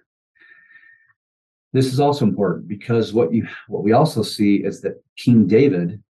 This 1.73 1.93
is 1.93 2.01
also 2.01 2.25
important 2.25 2.69
because 2.69 3.13
what 3.13 3.33
you 3.33 3.47
what 3.67 3.83
we 3.83 3.93
also 3.93 4.23
see 4.23 4.57
is 4.57 4.81
that 4.83 5.03
King 5.17 5.47
David 5.47 6.03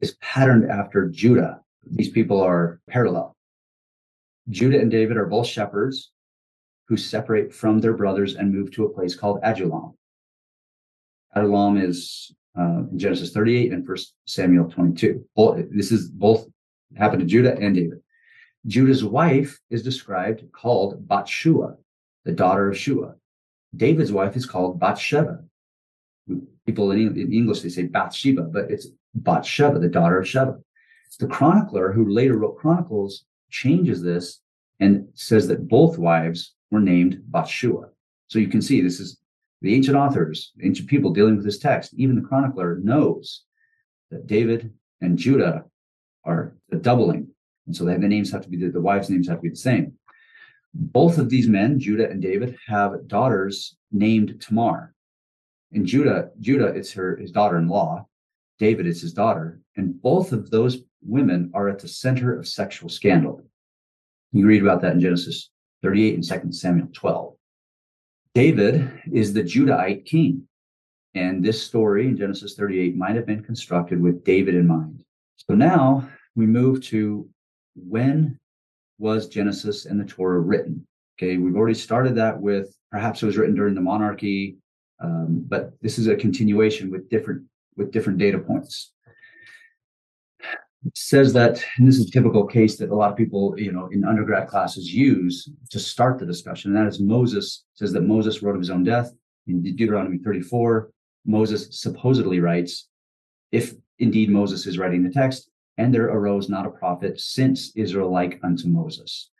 is 0.00 0.16
patterned 0.20 0.70
after 0.70 1.08
Judah. 1.08 1.60
These 1.90 2.10
people 2.10 2.40
are 2.40 2.80
parallel. 2.88 3.36
Judah 4.48 4.80
and 4.80 4.90
David 4.90 5.16
are 5.16 5.26
both 5.26 5.46
shepherds 5.46 6.12
who 6.88 6.96
separate 6.96 7.52
from 7.54 7.78
their 7.78 7.92
brothers 7.92 8.34
and 8.34 8.52
move 8.52 8.70
to 8.72 8.84
a 8.84 8.92
place 8.92 9.14
called 9.14 9.38
Adullam. 9.42 9.94
Adullam 11.36 11.76
is 11.76 12.34
uh, 12.58 12.82
in 12.90 12.98
Genesis 12.98 13.32
38 13.32 13.72
and 13.72 13.86
First 13.86 14.14
Samuel 14.26 14.68
22. 14.68 15.24
Both, 15.36 15.64
this 15.70 15.92
is 15.92 16.08
both 16.08 16.46
happened 16.96 17.20
to 17.20 17.26
Judah 17.26 17.56
and 17.56 17.74
David. 17.74 18.00
Judah's 18.66 19.04
wife 19.04 19.58
is 19.70 19.82
described 19.82 20.44
called 20.52 21.06
Bathshua, 21.06 21.76
the 22.24 22.32
daughter 22.32 22.68
of 22.68 22.76
Shua. 22.76 23.14
David's 23.76 24.12
wife 24.12 24.36
is 24.36 24.46
called 24.46 24.80
Bathsheba. 24.80 25.44
People 26.66 26.90
in, 26.90 27.18
in 27.18 27.32
English, 27.32 27.60
they 27.60 27.68
say 27.68 27.84
Bathsheba, 27.84 28.42
but 28.42 28.70
it's 28.70 28.88
Bathsheba, 29.14 29.78
the 29.78 29.88
daughter 29.88 30.18
of 30.18 30.28
Sheba. 30.28 30.58
The 31.18 31.26
chronicler 31.26 31.92
who 31.92 32.08
later 32.08 32.36
wrote 32.36 32.58
Chronicles 32.58 33.24
changes 33.50 34.02
this 34.02 34.40
and 34.78 35.06
says 35.14 35.46
that 35.48 35.68
both 35.68 35.98
wives 35.98 36.54
were 36.70 36.80
named 36.80 37.22
Bathshua. 37.30 37.90
So 38.28 38.38
you 38.38 38.48
can 38.48 38.62
see 38.62 38.80
this 38.80 39.00
is 39.00 39.18
the 39.60 39.74
ancient 39.74 39.96
authors, 39.96 40.52
ancient 40.62 40.88
people 40.88 41.12
dealing 41.12 41.36
with 41.36 41.44
this 41.44 41.58
text. 41.58 41.92
Even 41.94 42.16
the 42.16 42.26
chronicler 42.26 42.78
knows 42.82 43.44
that 44.10 44.26
David 44.26 44.72
and 45.00 45.18
Judah 45.18 45.64
are 46.24 46.56
doubling. 46.80 47.28
And 47.66 47.76
so 47.76 47.84
the 47.84 47.98
names 47.98 48.30
have 48.32 48.42
to 48.42 48.48
be, 48.48 48.56
the, 48.56 48.70
the 48.70 48.80
wives' 48.80 49.10
names 49.10 49.28
have 49.28 49.38
to 49.38 49.42
be 49.42 49.50
the 49.50 49.56
same. 49.56 49.92
Both 50.72 51.18
of 51.18 51.28
these 51.28 51.48
men, 51.48 51.80
Judah 51.80 52.08
and 52.08 52.22
David, 52.22 52.56
have 52.66 53.06
daughters 53.06 53.76
named 53.92 54.40
Tamar. 54.40 54.94
And 55.72 55.86
Judah, 55.86 56.30
Judah 56.40 56.74
is 56.74 56.92
her 56.92 57.16
his 57.16 57.32
daughter-in-law. 57.32 58.06
David 58.58 58.86
is 58.86 59.00
his 59.00 59.12
daughter. 59.12 59.60
And 59.76 60.00
both 60.00 60.32
of 60.32 60.50
those 60.50 60.78
women 61.02 61.50
are 61.54 61.68
at 61.68 61.78
the 61.78 61.88
center 61.88 62.38
of 62.38 62.46
sexual 62.46 62.88
scandal. 62.88 63.42
You 64.32 64.46
read 64.46 64.62
about 64.62 64.80
that 64.82 64.92
in 64.92 65.00
Genesis 65.00 65.50
38 65.82 66.14
and 66.14 66.42
2 66.42 66.52
Samuel 66.52 66.88
12. 66.92 67.34
David 68.34 68.90
is 69.12 69.32
the 69.32 69.42
Judahite 69.42 70.04
king. 70.04 70.46
And 71.14 71.44
this 71.44 71.60
story 71.60 72.06
in 72.06 72.16
Genesis 72.16 72.54
38 72.54 72.96
might 72.96 73.16
have 73.16 73.26
been 73.26 73.42
constructed 73.42 74.00
with 74.00 74.22
David 74.22 74.54
in 74.54 74.66
mind. 74.66 75.04
So 75.36 75.54
now 75.54 76.08
we 76.36 76.46
move 76.46 76.84
to 76.84 77.28
when 77.74 78.38
was 78.98 79.28
Genesis 79.28 79.86
and 79.86 79.98
the 79.98 80.04
Torah 80.04 80.38
written? 80.38 80.86
Okay, 81.18 81.36
we've 81.38 81.56
already 81.56 81.74
started 81.74 82.14
that 82.16 82.40
with 82.40 82.76
perhaps 82.90 83.22
it 83.22 83.26
was 83.26 83.36
written 83.36 83.54
during 83.54 83.74
the 83.74 83.80
monarchy, 83.80 84.58
um, 85.02 85.44
but 85.48 85.72
this 85.80 85.98
is 85.98 86.06
a 86.06 86.14
continuation 86.14 86.90
with 86.90 87.08
different 87.08 87.42
with 87.76 87.90
different 87.90 88.18
data 88.18 88.38
points. 88.38 88.92
Says 90.94 91.34
that, 91.34 91.62
and 91.76 91.86
this 91.86 91.98
is 91.98 92.08
a 92.08 92.10
typical 92.10 92.46
case 92.46 92.78
that 92.78 92.90
a 92.90 92.94
lot 92.94 93.10
of 93.10 93.16
people, 93.16 93.54
you 93.58 93.70
know, 93.70 93.88
in 93.92 94.04
undergrad 94.04 94.48
classes 94.48 94.92
use 94.92 95.50
to 95.70 95.78
start 95.78 96.18
the 96.18 96.24
discussion, 96.24 96.70
and 96.70 96.78
that 96.78 96.88
is 96.88 97.00
Moses 97.00 97.64
says 97.74 97.92
that 97.92 98.02
Moses 98.02 98.42
wrote 98.42 98.54
of 98.54 98.60
his 98.60 98.70
own 98.70 98.82
death 98.82 99.12
in 99.46 99.62
Deuteronomy 99.62 100.18
34. 100.18 100.90
Moses 101.26 101.68
supposedly 101.78 102.40
writes, 102.40 102.88
if 103.52 103.74
indeed 103.98 104.30
Moses 104.30 104.66
is 104.66 104.78
writing 104.78 105.02
the 105.02 105.10
text, 105.10 105.50
and 105.76 105.94
there 105.94 106.06
arose 106.06 106.48
not 106.48 106.66
a 106.66 106.70
prophet 106.70 107.20
since 107.20 107.72
Israel 107.76 108.10
like 108.10 108.40
unto 108.42 108.68
Moses. 108.68 109.30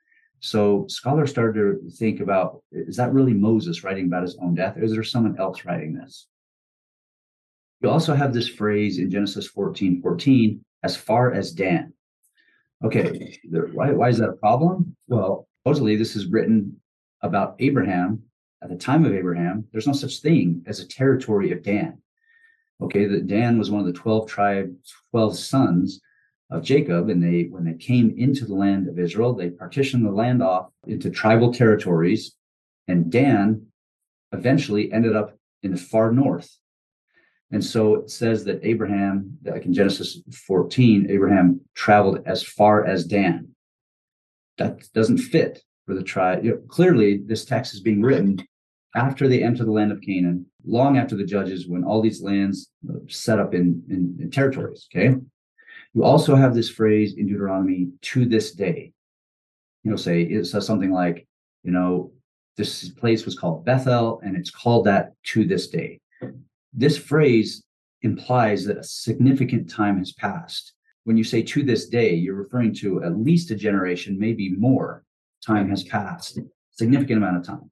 So 0.40 0.86
scholars 0.88 1.30
started 1.30 1.54
to 1.54 1.90
think 1.90 2.20
about 2.20 2.62
is 2.72 2.96
that 2.96 3.12
really 3.12 3.34
Moses 3.34 3.84
writing 3.84 4.06
about 4.06 4.22
his 4.22 4.36
own 4.40 4.54
death, 4.54 4.76
or 4.76 4.82
is 4.82 4.92
there 4.92 5.02
someone 5.02 5.38
else 5.38 5.64
writing 5.64 5.94
this? 5.94 6.26
You 7.82 7.90
also 7.90 8.14
have 8.14 8.32
this 8.32 8.48
phrase 8.48 8.98
in 8.98 9.10
Genesis 9.10 9.46
14 9.46 10.00
14, 10.00 10.64
as 10.82 10.96
far 10.96 11.32
as 11.32 11.52
Dan. 11.52 11.92
Okay, 12.84 13.38
why, 13.72 13.92
why 13.92 14.08
is 14.08 14.18
that 14.18 14.30
a 14.30 14.34
problem? 14.34 14.96
Well, 15.08 15.46
supposedly 15.62 15.96
this 15.96 16.16
is 16.16 16.26
written 16.26 16.80
about 17.22 17.56
Abraham 17.58 18.22
at 18.62 18.70
the 18.70 18.76
time 18.76 19.04
of 19.04 19.14
Abraham. 19.14 19.66
There's 19.72 19.86
no 19.86 19.92
such 19.92 20.20
thing 20.20 20.62
as 20.66 20.80
a 20.80 20.88
territory 20.88 21.52
of 21.52 21.62
Dan. 21.62 21.98
Okay, 22.82 23.04
that 23.06 23.26
Dan 23.26 23.58
was 23.58 23.70
one 23.70 23.80
of 23.80 23.86
the 23.86 23.92
12 23.92 24.26
tribes, 24.26 24.94
12 25.10 25.36
sons 25.36 26.00
of 26.50 26.62
Jacob, 26.62 27.10
and 27.10 27.22
they 27.22 27.44
when 27.44 27.64
they 27.64 27.74
came 27.74 28.14
into 28.16 28.46
the 28.46 28.54
land 28.54 28.88
of 28.88 28.98
Israel, 28.98 29.34
they 29.34 29.50
partitioned 29.50 30.04
the 30.04 30.10
land 30.10 30.42
off 30.42 30.70
into 30.86 31.10
tribal 31.10 31.52
territories, 31.52 32.34
and 32.88 33.12
Dan 33.12 33.66
eventually 34.32 34.90
ended 34.92 35.14
up 35.14 35.36
in 35.62 35.72
the 35.72 35.76
far 35.76 36.10
north. 36.10 36.56
And 37.52 37.64
so 37.64 37.96
it 37.96 38.10
says 38.10 38.44
that 38.44 38.60
Abraham, 38.62 39.36
like 39.44 39.64
in 39.64 39.74
Genesis 39.74 40.20
14, 40.46 41.10
Abraham 41.10 41.60
traveled 41.74 42.22
as 42.26 42.42
far 42.42 42.86
as 42.86 43.04
Dan. 43.04 43.48
That 44.58 44.82
doesn't 44.94 45.18
fit 45.18 45.62
for 45.86 45.94
the 45.94 46.02
tribe. 46.02 46.44
You 46.44 46.52
know, 46.52 46.62
clearly, 46.68 47.22
this 47.26 47.44
text 47.44 47.74
is 47.74 47.80
being 47.80 48.02
written 48.02 48.38
after 48.94 49.26
they 49.26 49.42
enter 49.42 49.64
the 49.64 49.72
land 49.72 49.90
of 49.90 50.00
Canaan, 50.00 50.46
long 50.64 50.98
after 50.98 51.16
the 51.16 51.24
judges, 51.24 51.66
when 51.66 51.84
all 51.84 52.00
these 52.00 52.22
lands 52.22 52.70
set 53.08 53.38
up 53.38 53.54
in, 53.54 53.82
in, 53.88 54.16
in 54.20 54.30
territories. 54.30 54.88
Okay. 54.94 55.16
You 55.94 56.04
also 56.04 56.36
have 56.36 56.54
this 56.54 56.70
phrase 56.70 57.14
in 57.16 57.26
Deuteronomy 57.26 57.88
to 58.02 58.26
this 58.26 58.52
day. 58.52 58.92
You 59.82 59.90
know, 59.90 59.96
say 59.96 60.22
it 60.22 60.46
says 60.46 60.66
something 60.66 60.92
like, 60.92 61.26
you 61.64 61.72
know, 61.72 62.12
this 62.56 62.90
place 62.90 63.24
was 63.24 63.38
called 63.38 63.64
Bethel 63.64 64.20
and 64.22 64.36
it's 64.36 64.50
called 64.50 64.86
that 64.86 65.14
to 65.24 65.44
this 65.44 65.68
day. 65.68 66.00
This 66.72 66.96
phrase 66.96 67.64
implies 68.02 68.64
that 68.64 68.78
a 68.78 68.84
significant 68.84 69.68
time 69.68 69.98
has 69.98 70.12
passed. 70.12 70.72
When 71.04 71.16
you 71.16 71.24
say 71.24 71.42
to 71.42 71.62
this 71.62 71.88
day, 71.88 72.14
you're 72.14 72.34
referring 72.34 72.74
to 72.76 73.02
at 73.02 73.18
least 73.18 73.50
a 73.50 73.56
generation, 73.56 74.18
maybe 74.18 74.50
more 74.50 75.04
time 75.44 75.68
has 75.70 75.82
passed, 75.82 76.38
significant 76.70 77.18
amount 77.18 77.38
of 77.38 77.44
time. 77.44 77.70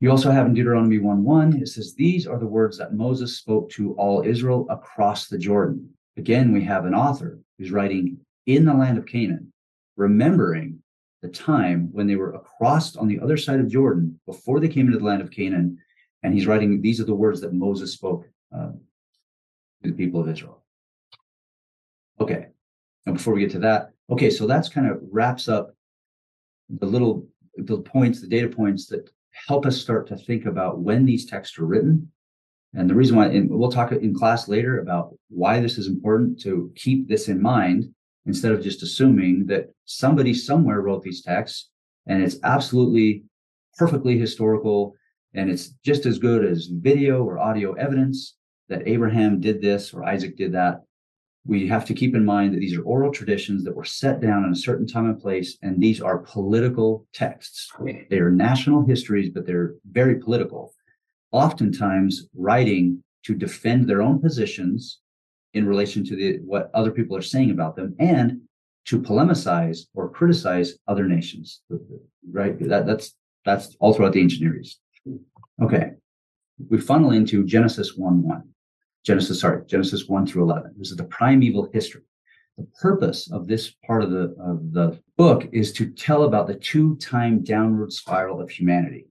You 0.00 0.10
also 0.10 0.30
have 0.30 0.46
in 0.46 0.54
Deuteronomy 0.54 0.98
1 0.98 1.24
1, 1.24 1.62
it 1.62 1.68
says, 1.68 1.94
These 1.94 2.26
are 2.26 2.38
the 2.38 2.46
words 2.46 2.78
that 2.78 2.94
Moses 2.94 3.38
spoke 3.38 3.70
to 3.70 3.94
all 3.94 4.22
Israel 4.22 4.66
across 4.70 5.26
the 5.26 5.38
Jordan. 5.38 5.90
Again, 6.16 6.52
we 6.52 6.62
have 6.64 6.84
an 6.84 6.94
author 6.94 7.40
who's 7.58 7.72
writing 7.72 8.18
in 8.44 8.64
the 8.64 8.74
land 8.74 8.98
of 8.98 9.06
Canaan, 9.06 9.52
remembering 9.96 10.82
the 11.22 11.28
time 11.28 11.88
when 11.92 12.06
they 12.06 12.16
were 12.16 12.34
across 12.34 12.94
on 12.94 13.08
the 13.08 13.18
other 13.18 13.38
side 13.38 13.58
of 13.58 13.68
Jordan 13.68 14.20
before 14.26 14.60
they 14.60 14.68
came 14.68 14.86
into 14.86 14.98
the 14.98 15.04
land 15.04 15.22
of 15.22 15.30
Canaan. 15.30 15.78
And 16.22 16.34
he's 16.34 16.46
writing, 16.46 16.80
These 16.80 17.00
are 17.00 17.04
the 17.04 17.14
words 17.14 17.40
that 17.40 17.54
Moses 17.54 17.92
spoke 17.92 18.26
uh, 18.54 18.72
to 19.82 19.90
the 19.90 19.92
people 19.92 20.20
of 20.20 20.28
Israel. 20.28 20.62
Okay. 22.20 22.46
And 23.06 23.16
before 23.16 23.34
we 23.34 23.40
get 23.40 23.50
to 23.52 23.58
that, 23.60 23.90
okay, 24.10 24.30
so 24.30 24.46
that's 24.46 24.68
kind 24.68 24.90
of 24.90 24.98
wraps 25.10 25.48
up 25.48 25.74
the 26.68 26.86
little 26.86 27.28
the 27.56 27.78
points, 27.78 28.20
the 28.20 28.26
data 28.26 28.48
points 28.48 28.86
that 28.86 29.08
help 29.46 29.64
us 29.66 29.80
start 29.80 30.06
to 30.08 30.16
think 30.16 30.46
about 30.46 30.80
when 30.80 31.04
these 31.06 31.26
texts 31.26 31.58
were 31.58 31.66
written 31.66 32.10
and 32.76 32.90
the 32.90 32.94
reason 32.94 33.16
why, 33.16 33.26
and 33.26 33.48
we'll 33.48 33.72
talk 33.72 33.90
in 33.92 34.14
class 34.14 34.48
later 34.48 34.80
about 34.80 35.16
why 35.28 35.60
this 35.60 35.78
is 35.78 35.86
important 35.86 36.40
to 36.42 36.70
keep 36.76 37.08
this 37.08 37.28
in 37.28 37.40
mind 37.40 37.92
instead 38.26 38.52
of 38.52 38.62
just 38.62 38.82
assuming 38.82 39.46
that 39.46 39.70
somebody 39.86 40.34
somewhere 40.34 40.82
wrote 40.82 41.02
these 41.02 41.22
texts 41.22 41.70
and 42.06 42.22
it's 42.22 42.36
absolutely 42.44 43.24
perfectly 43.78 44.18
historical 44.18 44.94
and 45.36 45.50
it's 45.50 45.68
just 45.84 46.06
as 46.06 46.18
good 46.18 46.44
as 46.44 46.66
video 46.66 47.22
or 47.22 47.38
audio 47.38 47.74
evidence 47.74 48.36
that 48.68 48.86
Abraham 48.88 49.40
did 49.40 49.60
this 49.60 49.94
or 49.94 50.02
Isaac 50.04 50.36
did 50.36 50.52
that. 50.52 50.82
We 51.44 51.68
have 51.68 51.84
to 51.84 51.94
keep 51.94 52.16
in 52.16 52.24
mind 52.24 52.54
that 52.54 52.58
these 52.58 52.76
are 52.76 52.82
oral 52.82 53.12
traditions 53.12 53.62
that 53.64 53.76
were 53.76 53.84
set 53.84 54.20
down 54.20 54.44
in 54.44 54.50
a 54.50 54.56
certain 54.56 54.86
time 54.86 55.06
and 55.06 55.20
place, 55.20 55.58
and 55.62 55.80
these 55.80 56.00
are 56.00 56.18
political 56.18 57.06
texts. 57.12 57.70
They 58.10 58.18
are 58.18 58.32
national 58.32 58.84
histories, 58.84 59.30
but 59.30 59.46
they're 59.46 59.74
very 59.92 60.16
political 60.16 60.72
oftentimes 61.32 62.28
writing 62.34 63.02
to 63.24 63.34
defend 63.34 63.88
their 63.88 64.02
own 64.02 64.20
positions 64.20 65.00
in 65.54 65.66
relation 65.66 66.04
to 66.04 66.16
the 66.16 66.38
what 66.44 66.70
other 66.74 66.90
people 66.90 67.16
are 67.16 67.22
saying 67.22 67.50
about 67.50 67.76
them 67.76 67.94
and 67.98 68.40
to 68.86 69.00
polemicize 69.00 69.80
or 69.94 70.08
criticize 70.08 70.74
other 70.86 71.06
nations 71.06 71.62
right 72.30 72.58
that, 72.68 72.86
that's 72.86 73.14
that's 73.44 73.76
all 73.80 73.92
throughout 73.92 74.12
the 74.12 74.20
ancient 74.20 74.42
near 74.42 74.56
east 74.56 74.80
okay 75.62 75.90
we 76.68 76.78
funnel 76.78 77.10
into 77.12 77.44
genesis 77.44 77.96
1 77.96 78.22
1 78.22 78.42
genesis 79.04 79.40
sorry 79.40 79.62
genesis 79.66 80.08
1 80.08 80.26
through 80.26 80.42
11 80.42 80.74
this 80.78 80.90
is 80.90 80.96
the 80.96 81.04
primeval 81.04 81.68
history 81.72 82.02
the 82.58 82.66
purpose 82.80 83.30
of 83.30 83.46
this 83.46 83.74
part 83.86 84.02
of 84.02 84.10
the 84.10 84.34
of 84.40 84.72
the 84.72 84.98
book 85.16 85.48
is 85.52 85.72
to 85.72 85.90
tell 85.90 86.24
about 86.24 86.46
the 86.46 86.54
two 86.54 86.96
time 86.96 87.42
downward 87.42 87.92
spiral 87.92 88.40
of 88.40 88.50
humanity 88.50 89.06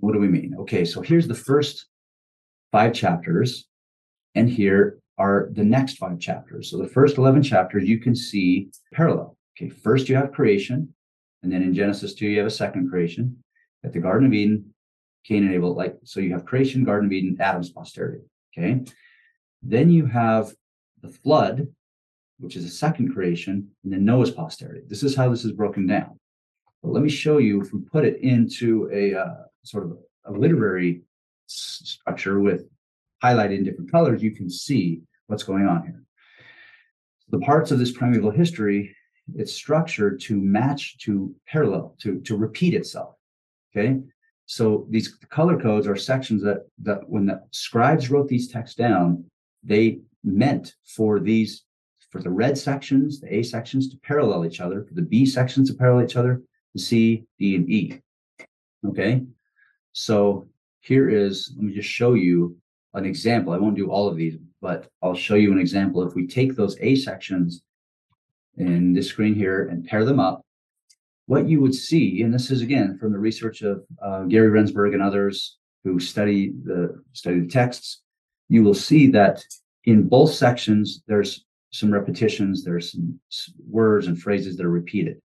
what 0.00 0.12
do 0.12 0.18
we 0.18 0.28
mean? 0.28 0.54
Okay, 0.60 0.84
so 0.84 1.00
here's 1.00 1.26
the 1.26 1.34
first 1.34 1.86
five 2.70 2.92
chapters, 2.92 3.66
and 4.34 4.48
here 4.48 4.98
are 5.18 5.48
the 5.52 5.64
next 5.64 5.96
five 5.96 6.18
chapters. 6.18 6.70
So 6.70 6.76
the 6.76 6.88
first 6.88 7.16
11 7.16 7.42
chapters 7.42 7.84
you 7.84 7.98
can 7.98 8.14
see 8.14 8.68
parallel. 8.92 9.36
Okay, 9.56 9.70
first 9.70 10.08
you 10.08 10.16
have 10.16 10.32
creation, 10.32 10.92
and 11.42 11.50
then 11.50 11.62
in 11.62 11.72
Genesis 11.72 12.14
2, 12.14 12.26
you 12.26 12.38
have 12.38 12.46
a 12.46 12.50
second 12.50 12.90
creation. 12.90 13.42
At 13.84 13.92
the 13.92 14.00
Garden 14.00 14.26
of 14.26 14.34
Eden, 14.34 14.74
Cain 15.26 15.44
and 15.44 15.54
Abel, 15.54 15.74
like, 15.74 15.96
so 16.04 16.20
you 16.20 16.32
have 16.32 16.44
creation, 16.44 16.84
Garden 16.84 17.06
of 17.06 17.12
Eden, 17.12 17.36
Adam's 17.40 17.70
posterity. 17.70 18.22
Okay, 18.56 18.84
then 19.62 19.90
you 19.90 20.06
have 20.06 20.52
the 21.02 21.08
flood, 21.08 21.66
which 22.38 22.56
is 22.56 22.64
a 22.64 22.70
second 22.70 23.12
creation, 23.12 23.68
and 23.82 23.92
then 23.92 24.04
Noah's 24.04 24.30
posterity. 24.30 24.82
This 24.86 25.02
is 25.02 25.16
how 25.16 25.28
this 25.28 25.44
is 25.44 25.52
broken 25.52 25.86
down. 25.86 26.18
But 26.82 26.92
let 26.92 27.02
me 27.02 27.08
show 27.08 27.38
you 27.38 27.60
if 27.60 27.72
we 27.72 27.80
put 27.80 28.04
it 28.04 28.20
into 28.20 28.88
a 28.92 29.14
uh, 29.14 29.34
sort 29.64 29.84
of 29.84 29.98
a 30.26 30.32
literary 30.32 31.02
structure 31.46 32.40
with 32.40 32.68
highlighted 33.22 33.58
in 33.58 33.64
different 33.64 33.90
colors, 33.90 34.22
you 34.22 34.30
can 34.30 34.48
see 34.48 35.02
what's 35.26 35.42
going 35.42 35.66
on 35.66 35.82
here. 35.82 36.02
The 37.30 37.40
parts 37.40 37.70
of 37.72 37.78
this 37.78 37.90
primeval 37.90 38.30
history, 38.30 38.94
it's 39.34 39.52
structured 39.52 40.20
to 40.22 40.40
match, 40.40 40.98
to 40.98 41.34
parallel, 41.48 41.96
to, 42.00 42.20
to 42.20 42.36
repeat 42.36 42.74
itself. 42.74 43.16
Okay. 43.76 44.00
So 44.46 44.86
these 44.90 45.08
color 45.28 45.60
codes 45.60 45.88
are 45.88 45.96
sections 45.96 46.42
that, 46.44 46.66
that 46.82 47.08
when 47.08 47.26
the 47.26 47.42
scribes 47.50 48.10
wrote 48.10 48.28
these 48.28 48.48
texts 48.48 48.76
down, 48.76 49.24
they 49.64 49.98
meant 50.22 50.74
for 50.84 51.18
these, 51.18 51.64
for 52.10 52.22
the 52.22 52.30
red 52.30 52.56
sections, 52.56 53.20
the 53.20 53.34
A 53.34 53.42
sections 53.42 53.88
to 53.90 53.96
parallel 53.98 54.46
each 54.46 54.60
other, 54.60 54.84
for 54.84 54.94
the 54.94 55.02
B 55.02 55.26
sections 55.26 55.68
to 55.68 55.76
parallel 55.76 56.04
each 56.04 56.16
other, 56.16 56.42
the 56.74 56.80
C, 56.80 57.24
D, 57.38 57.56
and 57.56 57.68
E. 57.68 58.00
Okay. 58.86 59.24
So 59.92 60.48
here 60.80 61.08
is, 61.08 61.52
let 61.56 61.64
me 61.64 61.74
just 61.74 61.88
show 61.88 62.14
you 62.14 62.56
an 62.94 63.04
example. 63.04 63.52
I 63.52 63.58
won't 63.58 63.76
do 63.76 63.90
all 63.90 64.08
of 64.08 64.16
these, 64.16 64.38
but 64.62 64.88
I'll 65.02 65.14
show 65.14 65.34
you 65.34 65.50
an 65.50 65.58
example. 65.58 66.06
If 66.06 66.14
we 66.14 66.26
take 66.28 66.54
those 66.54 66.76
A 66.80 66.94
sections 66.94 67.62
in 68.56 68.92
this 68.92 69.08
screen 69.08 69.34
here 69.34 69.68
and 69.68 69.84
pair 69.84 70.04
them 70.04 70.20
up, 70.20 70.45
what 71.26 71.48
you 71.48 71.60
would 71.60 71.74
see, 71.74 72.22
and 72.22 72.32
this 72.32 72.50
is 72.50 72.62
again 72.62 72.98
from 72.98 73.12
the 73.12 73.18
research 73.18 73.62
of 73.62 73.84
uh, 74.02 74.22
Gary 74.24 74.48
Rendsburg 74.48 74.94
and 74.94 75.02
others 75.02 75.58
who 75.84 76.00
study 76.00 76.52
the 76.64 77.00
study 77.12 77.40
the 77.40 77.48
texts, 77.48 78.02
you 78.48 78.62
will 78.62 78.74
see 78.74 79.08
that 79.08 79.44
in 79.84 80.08
both 80.08 80.32
sections 80.32 81.02
there's 81.06 81.44
some 81.70 81.92
repetitions, 81.92 82.64
there's 82.64 82.92
some 82.92 83.20
words 83.68 84.06
and 84.06 84.20
phrases 84.20 84.56
that 84.56 84.66
are 84.66 84.70
repeated. 84.70 85.20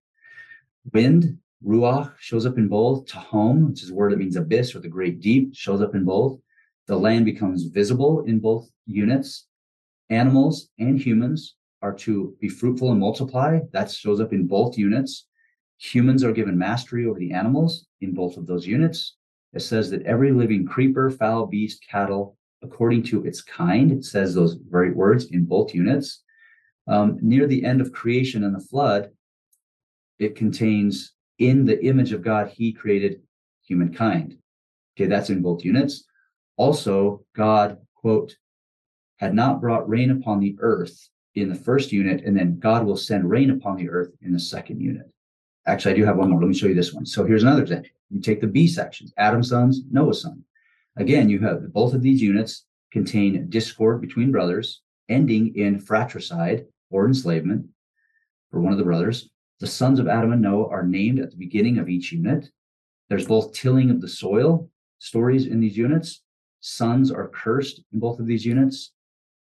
Wind 0.94 1.38
Ruach 1.66 2.14
shows 2.20 2.46
up 2.46 2.58
in 2.58 2.68
both. 2.68 3.06
Tehom, 3.06 3.70
which 3.70 3.84
is 3.84 3.92
a 3.92 3.94
word 3.94 4.12
that 4.12 4.20
means 4.20 4.36
abyss 4.36 4.76
or 4.76 4.80
the 4.80 4.88
great 4.88 5.20
deep, 5.20 5.56
shows 5.56 5.82
up 5.82 5.94
in 5.94 6.04
both. 6.04 6.40
The 6.88 6.98
land 6.98 7.26
becomes 7.26 7.66
visible 7.66 8.22
in 8.26 8.40
both 8.40 8.70
units. 8.86 9.48
Animals 10.10 10.70
and 10.80 11.00
humans 11.00 11.56
are 11.82 11.94
to 11.94 12.36
be 12.42 12.50
fruitful 12.50 12.92
and 12.92 13.00
multiply. 13.00 13.60
That 13.72 13.92
shows 13.92 14.20
up 14.20 14.34
in 14.34 14.48
both 14.48 14.78
units. 14.78 15.28
Humans 15.82 16.24
are 16.24 16.32
given 16.32 16.60
mastery 16.60 17.08
over 17.08 17.18
the 17.18 17.34
animals 17.34 17.88
in 18.02 18.14
both 18.14 18.38
of 18.38 18.46
those 18.46 18.68
units. 18.68 19.16
It 19.54 19.62
says 19.62 19.90
that 19.90 20.04
every 20.04 20.32
living 20.32 20.64
creeper, 20.64 21.10
fowl, 21.10 21.48
beast, 21.48 21.84
cattle, 21.90 22.38
according 22.62 23.02
to 23.04 23.26
its 23.26 23.42
kind, 23.42 23.92
it 23.92 24.06
says 24.06 24.36
those 24.36 24.60
very 24.70 24.92
words 24.92 25.26
in 25.32 25.46
both 25.46 25.74
units. 25.74 26.22
Um, 26.88 27.18
near 27.24 27.48
the 27.48 27.66
end 27.66 27.82
of 27.82 27.92
creation 27.92 28.44
and 28.44 28.54
the 28.54 28.64
flood, 28.64 29.10
it 30.20 30.36
contains 30.36 31.14
in 31.40 31.66
the 31.66 31.84
image 31.84 32.12
of 32.12 32.22
God, 32.22 32.50
he 32.50 32.72
created 32.72 33.24
humankind. 33.64 34.38
Okay, 34.96 35.10
that's 35.10 35.32
in 35.32 35.42
both 35.42 35.66
units. 35.66 36.04
Also, 36.58 37.26
God, 37.36 37.80
quote, 37.96 38.36
had 39.18 39.34
not 39.34 39.60
brought 39.60 39.90
rain 39.90 40.12
upon 40.12 40.40
the 40.40 40.56
earth 40.60 41.10
in 41.34 41.50
the 41.50 41.56
first 41.56 41.92
unit, 41.92 42.24
and 42.24 42.38
then 42.38 42.60
God 42.60 42.86
will 42.86 42.98
send 42.98 43.28
rain 43.28 43.50
upon 43.50 43.78
the 43.78 43.90
earth 43.90 44.12
in 44.22 44.32
the 44.32 44.40
second 44.40 44.80
unit. 44.80 45.12
Actually, 45.68 45.94
I 45.94 45.98
do 45.98 46.06
have 46.06 46.18
one 46.18 46.30
more. 46.30 46.40
Let 46.40 46.48
me 46.48 46.58
show 46.58 46.68
you 46.68 46.74
this 46.74 46.94
one. 46.94 47.06
So 47.06 47.24
here's 47.24 47.44
another 47.44 47.62
example. 47.62 47.90
You 48.10 48.20
take 48.20 48.42
the 48.42 48.48
B 48.48 48.68
sections, 48.68 49.14
Adam's 49.18 49.50
sons, 49.50 49.82
Noah's 49.92 50.22
son. 50.22 50.44
Again, 50.98 51.30
you 51.30 51.40
have 51.40 51.72
both 51.72 51.94
of 51.94 52.02
these 52.02 52.22
units 52.22 52.66
contain 52.92 53.50
discord 53.50 54.02
between 54.02 54.32
brothers, 54.32 54.82
ending 55.08 55.56
in 55.56 55.80
fratricide 55.80 56.66
or 56.90 57.06
enslavement 57.06 57.68
for 58.50 58.60
one 58.60 58.74
of 58.74 58.78
the 58.78 58.84
brothers. 58.84 59.30
The 59.60 59.68
sons 59.68 60.00
of 60.00 60.08
Adam 60.08 60.32
and 60.34 60.42
Noah 60.42 60.70
are 60.70 60.86
named 60.86 61.20
at 61.20 61.32
the 61.32 61.38
beginning 61.38 61.78
of 61.78 61.88
each 61.88 62.12
unit. 62.12 62.50
There's 63.10 63.28
both 63.28 63.54
tilling 63.54 63.92
of 63.92 64.02
the 64.02 64.08
soil 64.08 64.70
stories 65.00 65.46
in 65.46 65.60
these 65.60 65.78
units. 65.78 66.24
Sons 66.60 67.12
are 67.12 67.28
cursed 67.30 67.82
in 67.94 68.00
both 68.00 68.20
of 68.20 68.26
these 68.26 68.46
units. 68.46 68.92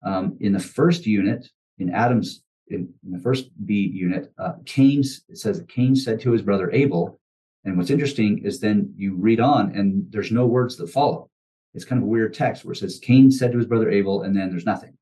Um, 0.05 0.37
in 0.40 0.52
the 0.52 0.59
first 0.59 1.07
unit, 1.07 1.48
in 1.79 1.90
Adam's, 1.90 2.42
in, 2.68 2.92
in 3.05 3.12
the 3.12 3.18
first 3.18 3.50
B 3.64 3.90
unit, 3.92 4.33
uh, 4.38 4.55
Cain, 4.64 5.00
it 5.00 5.38
says 5.38 5.59
that 5.59 5.68
Cain 5.68 5.94
said 5.94 6.20
to 6.20 6.33
his 6.33 6.42
brother 6.42 6.70
Abel, 6.72 7.20
and 7.64 7.76
what's 7.76 7.90
interesting 7.90 8.44
is 8.44 8.61
then 8.61 8.92
you 8.96 9.14
read 9.16 9.40
on 9.40 9.74
and 9.74 10.07
there's 10.11 10.33
no 10.33 10.46
words 10.46 10.76
that 10.76 10.88
follow. 10.88 11.29
it's 11.74 11.85
kind 11.85 12.00
of 12.00 12.07
a 12.07 12.11
weird 12.11 12.33
text 12.33 12.64
where 12.64 12.72
it 12.72 12.76
says 12.76 12.98
Cain 13.00 13.31
said 13.31 13.52
to 13.52 13.59
his 13.59 13.66
brother 13.66 13.90
Abel, 13.90 14.22
and 14.22 14.37
then 14.37 14.50
there's 14.50 14.66
nothing. 14.66 14.96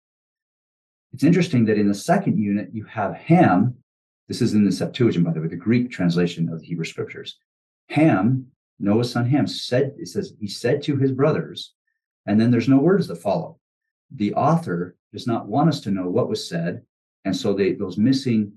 It's 1.13 1.25
interesting 1.25 1.65
that 1.67 1.79
in 1.79 1.87
the 1.87 1.95
second 1.95 2.39
unit, 2.39 2.71
you 2.73 2.85
have 2.85 3.15
Ham. 3.15 3.77
This 4.27 4.43
is 4.43 4.55
in 4.55 4.65
the 4.65 4.73
Septuagint, 4.73 5.25
by 5.25 5.33
the 5.33 5.41
way, 5.41 5.47
the 5.47 5.57
Greek 5.57 5.91
translation 5.91 6.49
of 6.49 6.61
the 6.61 6.67
Hebrew 6.67 6.85
scriptures. 6.85 7.39
Ham, 7.91 8.47
Noah's 8.81 9.13
son 9.13 9.29
Ham, 9.29 9.47
said, 9.47 9.95
it 9.99 10.09
says, 10.09 10.33
he 10.41 10.49
said 10.49 10.83
to 10.83 10.97
his 10.97 11.13
brothers, 11.13 11.75
and 12.27 12.41
then 12.41 12.51
there's 12.51 12.69
no 12.69 12.79
words 12.79 13.07
that 13.07 13.23
follow. 13.23 13.59
The 14.11 14.35
author 14.35 14.97
does 15.13 15.27
not 15.27 15.47
want 15.47 15.69
us 15.69 15.81
to 15.83 15.91
know 15.91 16.09
what 16.09 16.29
was 16.29 16.49
said. 16.49 16.83
And 17.25 17.37
so 17.37 17.55
they 17.55 17.73
those 17.73 17.99
missing 17.99 18.53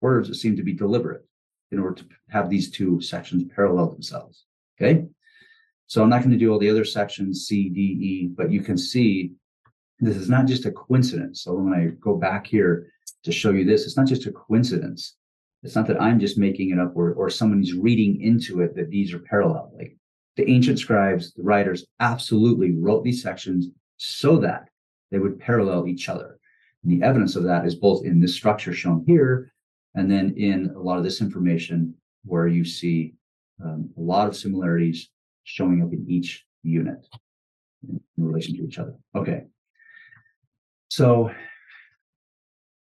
words 0.00 0.40
seem 0.40 0.56
to 0.56 0.62
be 0.62 0.72
deliberate 0.72 1.24
in 1.70 1.78
order 1.78 2.02
to 2.02 2.06
have 2.30 2.50
these 2.50 2.70
two 2.70 3.00
sections 3.00 3.44
parallel 3.54 3.90
themselves. 3.90 4.44
Okay. 4.80 5.04
So 5.86 6.02
I'm 6.02 6.08
not 6.08 6.20
going 6.20 6.32
to 6.32 6.38
do 6.38 6.52
all 6.52 6.58
the 6.58 6.70
other 6.70 6.84
sections, 6.84 7.46
C, 7.46 7.68
D, 7.68 7.80
E, 7.80 8.28
but 8.34 8.50
you 8.50 8.62
can 8.62 8.78
see 8.78 9.32
this 10.00 10.16
is 10.16 10.28
not 10.28 10.46
just 10.46 10.66
a 10.66 10.72
coincidence. 10.72 11.42
So 11.42 11.54
when 11.54 11.72
I 11.72 11.88
go 12.00 12.16
back 12.16 12.46
here 12.46 12.88
to 13.22 13.32
show 13.32 13.50
you 13.50 13.64
this, 13.64 13.84
it's 13.84 13.96
not 13.96 14.06
just 14.06 14.26
a 14.26 14.32
coincidence. 14.32 15.16
It's 15.62 15.74
not 15.74 15.86
that 15.86 16.00
I'm 16.00 16.20
just 16.20 16.36
making 16.36 16.70
it 16.70 16.78
up 16.78 16.92
or, 16.94 17.12
or 17.14 17.30
someone's 17.30 17.74
reading 17.74 18.20
into 18.20 18.60
it 18.60 18.74
that 18.76 18.90
these 18.90 19.14
are 19.14 19.18
parallel. 19.18 19.72
Like 19.76 19.96
the 20.36 20.48
ancient 20.48 20.78
scribes, 20.78 21.32
the 21.32 21.42
writers 21.42 21.86
absolutely 22.00 22.72
wrote 22.72 23.04
these 23.04 23.22
sections 23.22 23.68
so 23.96 24.38
that 24.38 24.68
they 25.10 25.18
would 25.18 25.38
parallel 25.38 25.86
each 25.86 26.08
other. 26.08 26.38
The 26.84 27.02
evidence 27.02 27.36
of 27.36 27.44
that 27.44 27.66
is 27.66 27.74
both 27.74 28.04
in 28.04 28.20
this 28.20 28.34
structure 28.34 28.72
shown 28.72 29.04
here 29.06 29.52
and 29.94 30.10
then 30.10 30.34
in 30.36 30.72
a 30.76 30.78
lot 30.80 30.98
of 30.98 31.04
this 31.04 31.20
information 31.20 31.94
where 32.24 32.46
you 32.46 32.64
see 32.64 33.14
um, 33.64 33.90
a 33.96 34.00
lot 34.00 34.28
of 34.28 34.36
similarities 34.36 35.10
showing 35.44 35.82
up 35.82 35.92
in 35.92 36.04
each 36.08 36.44
unit 36.62 37.06
in 37.88 38.00
relation 38.16 38.56
to 38.56 38.64
each 38.64 38.78
other. 38.78 38.94
Okay. 39.14 39.44
So 40.88 41.30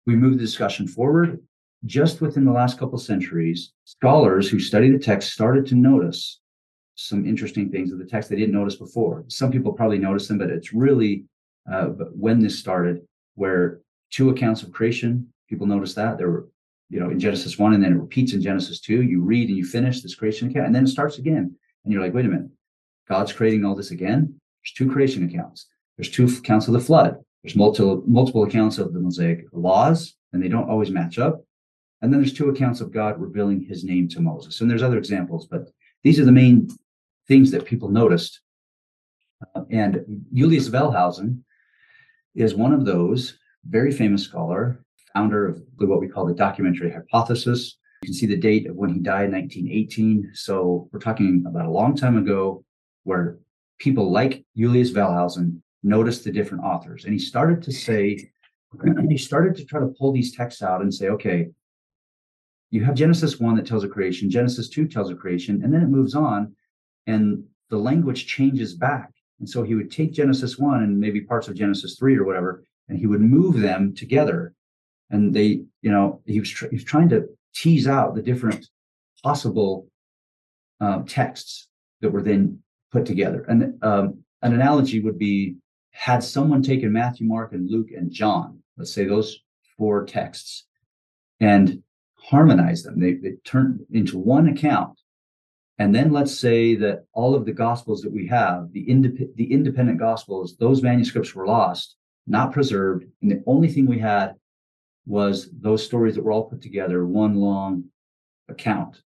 we 0.05 0.15
move 0.15 0.33
the 0.33 0.43
discussion 0.43 0.87
forward. 0.87 1.39
Just 1.85 2.21
within 2.21 2.43
the 2.43 2.51
last 2.51 2.79
couple 2.79 2.97
centuries, 2.97 3.73
scholars 3.85 4.49
who 4.49 4.59
study 4.59 4.91
the 4.91 4.97
text 4.97 5.31
started 5.31 5.65
to 5.67 5.75
notice 5.75 6.39
some 6.95 7.25
interesting 7.25 7.69
things 7.69 7.91
of 7.91 7.99
the 7.99 8.05
text 8.05 8.29
they 8.29 8.35
didn't 8.35 8.55
notice 8.55 8.75
before. 8.75 9.23
Some 9.27 9.51
people 9.51 9.71
probably 9.71 9.99
noticed 9.99 10.27
them, 10.27 10.39
but 10.39 10.49
it's 10.49 10.73
really 10.73 11.25
uh, 11.71 11.89
when 12.15 12.39
this 12.39 12.57
started, 12.57 13.01
where 13.35 13.81
two 14.11 14.29
accounts 14.29 14.63
of 14.63 14.71
creation, 14.71 15.27
people 15.49 15.67
notice 15.67 15.93
that 15.95 16.17
there 16.17 16.29
were, 16.29 16.47
you 16.89 16.99
know, 16.99 17.09
in 17.09 17.19
Genesis 17.19 17.57
one, 17.57 17.73
and 17.73 17.83
then 17.83 17.93
it 17.93 17.99
repeats 17.99 18.33
in 18.33 18.41
Genesis 18.41 18.79
two. 18.79 19.01
You 19.01 19.21
read 19.21 19.49
and 19.49 19.57
you 19.57 19.65
finish 19.65 20.01
this 20.01 20.15
creation 20.15 20.49
account, 20.49 20.67
and 20.67 20.75
then 20.75 20.85
it 20.85 20.89
starts 20.89 21.17
again, 21.17 21.55
and 21.83 21.93
you're 21.93 22.01
like, 22.01 22.13
wait 22.13 22.25
a 22.25 22.29
minute, 22.29 22.49
God's 23.07 23.33
creating 23.33 23.65
all 23.65 23.75
this 23.75 23.91
again. 23.91 24.39
There's 24.61 24.73
two 24.73 24.91
creation 24.91 25.23
accounts. 25.27 25.67
There's 25.97 26.11
two 26.11 26.25
accounts 26.25 26.67
of 26.67 26.73
the 26.73 26.79
flood. 26.79 27.17
There's 27.43 27.55
multiple 27.55 28.03
multiple 28.07 28.43
accounts 28.43 28.77
of 28.77 28.93
the 28.93 28.99
Mosaic 28.99 29.45
laws, 29.51 30.15
and 30.33 30.43
they 30.43 30.49
don't 30.49 30.69
always 30.69 30.91
match 30.91 31.19
up. 31.19 31.43
And 32.01 32.13
then 32.13 32.21
there's 32.21 32.33
two 32.33 32.49
accounts 32.49 32.81
of 32.81 32.91
God 32.91 33.19
revealing 33.19 33.61
His 33.61 33.83
name 33.83 34.07
to 34.09 34.19
Moses. 34.19 34.61
And 34.61 34.69
there's 34.69 34.83
other 34.83 34.97
examples, 34.97 35.47
but 35.47 35.69
these 36.03 36.19
are 36.19 36.25
the 36.25 36.31
main 36.31 36.69
things 37.27 37.51
that 37.51 37.65
people 37.65 37.89
noticed. 37.89 38.39
Uh, 39.55 39.63
and 39.71 40.03
Julius 40.33 40.69
Wellhausen 40.69 41.39
is 42.35 42.53
one 42.53 42.73
of 42.73 42.85
those 42.85 43.37
very 43.69 43.91
famous 43.91 44.23
scholar, 44.23 44.83
founder 45.13 45.47
of 45.47 45.61
what 45.77 45.99
we 45.99 46.07
call 46.07 46.25
the 46.25 46.33
documentary 46.33 46.91
hypothesis. 46.91 47.77
You 48.03 48.07
can 48.07 48.13
see 48.13 48.25
the 48.25 48.37
date 48.37 48.67
of 48.67 48.75
when 48.75 48.93
he 48.93 48.99
died, 48.99 49.31
1918. 49.31 50.31
So 50.33 50.89
we're 50.91 50.99
talking 50.99 51.43
about 51.47 51.65
a 51.65 51.71
long 51.71 51.95
time 51.95 52.17
ago 52.17 52.63
where 53.03 53.39
people 53.79 54.11
like 54.11 54.45
Julius 54.55 54.91
Wellhausen 54.91 55.61
noticed 55.83 56.23
the 56.23 56.31
different 56.31 56.63
authors. 56.63 57.05
And 57.05 57.13
he 57.13 57.19
started 57.19 57.61
to 57.63 57.71
say, 57.71 58.29
he 59.09 59.17
started 59.17 59.55
to 59.55 59.65
try 59.65 59.79
to 59.79 59.93
pull 59.97 60.11
these 60.11 60.35
texts 60.35 60.61
out 60.61 60.81
and 60.81 60.93
say, 60.93 61.09
okay, 61.09 61.47
you 62.69 62.83
have 62.83 62.95
Genesis 62.95 63.39
1 63.39 63.55
that 63.55 63.65
tells 63.65 63.83
a 63.83 63.87
creation, 63.87 64.29
Genesis 64.29 64.69
2 64.69 64.87
tells 64.87 65.09
a 65.09 65.15
creation, 65.15 65.63
and 65.63 65.73
then 65.73 65.81
it 65.81 65.87
moves 65.87 66.15
on 66.15 66.53
and 67.07 67.43
the 67.69 67.77
language 67.77 68.27
changes 68.27 68.73
back. 68.75 69.11
And 69.39 69.49
so 69.49 69.63
he 69.63 69.75
would 69.75 69.91
take 69.91 70.13
Genesis 70.13 70.57
1 70.57 70.83
and 70.83 70.99
maybe 70.99 71.21
parts 71.21 71.47
of 71.47 71.55
Genesis 71.55 71.97
3 71.97 72.17
or 72.17 72.25
whatever, 72.25 72.63
and 72.89 72.97
he 72.97 73.07
would 73.07 73.21
move 73.21 73.59
them 73.59 73.93
together. 73.95 74.53
And 75.09 75.33
they, 75.33 75.63
you 75.81 75.91
know, 75.91 76.21
he 76.25 76.39
was, 76.39 76.49
tr- 76.49 76.67
he 76.67 76.75
was 76.75 76.83
trying 76.83 77.09
to 77.09 77.27
tease 77.55 77.87
out 77.87 78.15
the 78.15 78.21
different 78.21 78.67
possible 79.23 79.87
um, 80.79 81.05
texts 81.05 81.67
that 82.01 82.11
were 82.11 82.21
then 82.21 82.59
put 82.91 83.05
together. 83.05 83.45
And 83.47 83.81
um, 83.83 84.23
an 84.41 84.53
analogy 84.53 84.99
would 84.99 85.17
be 85.17 85.55
had 85.91 86.23
someone 86.23 86.61
taken 86.61 86.91
Matthew, 86.91 87.25
Mark, 87.25 87.53
and 87.53 87.69
Luke 87.69 87.89
and 87.95 88.11
John, 88.11 88.61
let's 88.77 88.93
say 88.93 89.05
those 89.05 89.39
four 89.77 90.05
texts, 90.05 90.65
and 91.39 91.81
harmonized 92.19 92.85
them, 92.85 92.99
they, 92.99 93.13
they 93.13 93.37
turned 93.45 93.79
into 93.91 94.17
one 94.17 94.47
account 94.47 94.99
and 95.79 95.93
then 95.93 96.11
let's 96.11 96.37
say 96.37 96.75
that 96.75 97.05
all 97.13 97.35
of 97.35 97.45
the 97.45 97.53
gospels 97.53 98.01
that 98.01 98.11
we 98.11 98.27
have, 98.27 98.71
the, 98.71 98.85
indep- 98.87 99.35
the 99.35 99.51
independent 99.51 99.99
gospels, 99.99 100.57
those 100.57 100.81
manuscripts 100.81 101.35
were 101.35 101.45
lost, 101.45 101.95
not 102.27 102.51
preserved. 102.51 103.05
And 103.21 103.31
the 103.31 103.43
only 103.47 103.69
thing 103.69 103.85
we 103.87 103.99
had 103.99 104.35
was 105.05 105.49
those 105.51 105.85
stories 105.85 106.15
that 106.15 106.23
were 106.23 106.31
all 106.31 106.49
put 106.49 106.61
together, 106.61 107.05
one 107.05 107.35
long 107.35 107.85
account. 108.49 109.01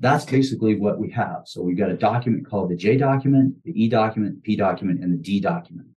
That's 0.00 0.24
basically 0.24 0.74
what 0.74 0.98
we 0.98 1.10
have. 1.10 1.42
So 1.46 1.62
we've 1.62 1.78
got 1.78 1.90
a 1.90 1.96
document 1.96 2.48
called 2.48 2.70
the 2.70 2.76
J 2.76 2.96
document, 2.96 3.54
the 3.64 3.80
E 3.80 3.88
document, 3.88 4.42
P 4.42 4.56
document, 4.56 5.02
and 5.02 5.12
the 5.12 5.22
D 5.22 5.40
document. 5.40 5.88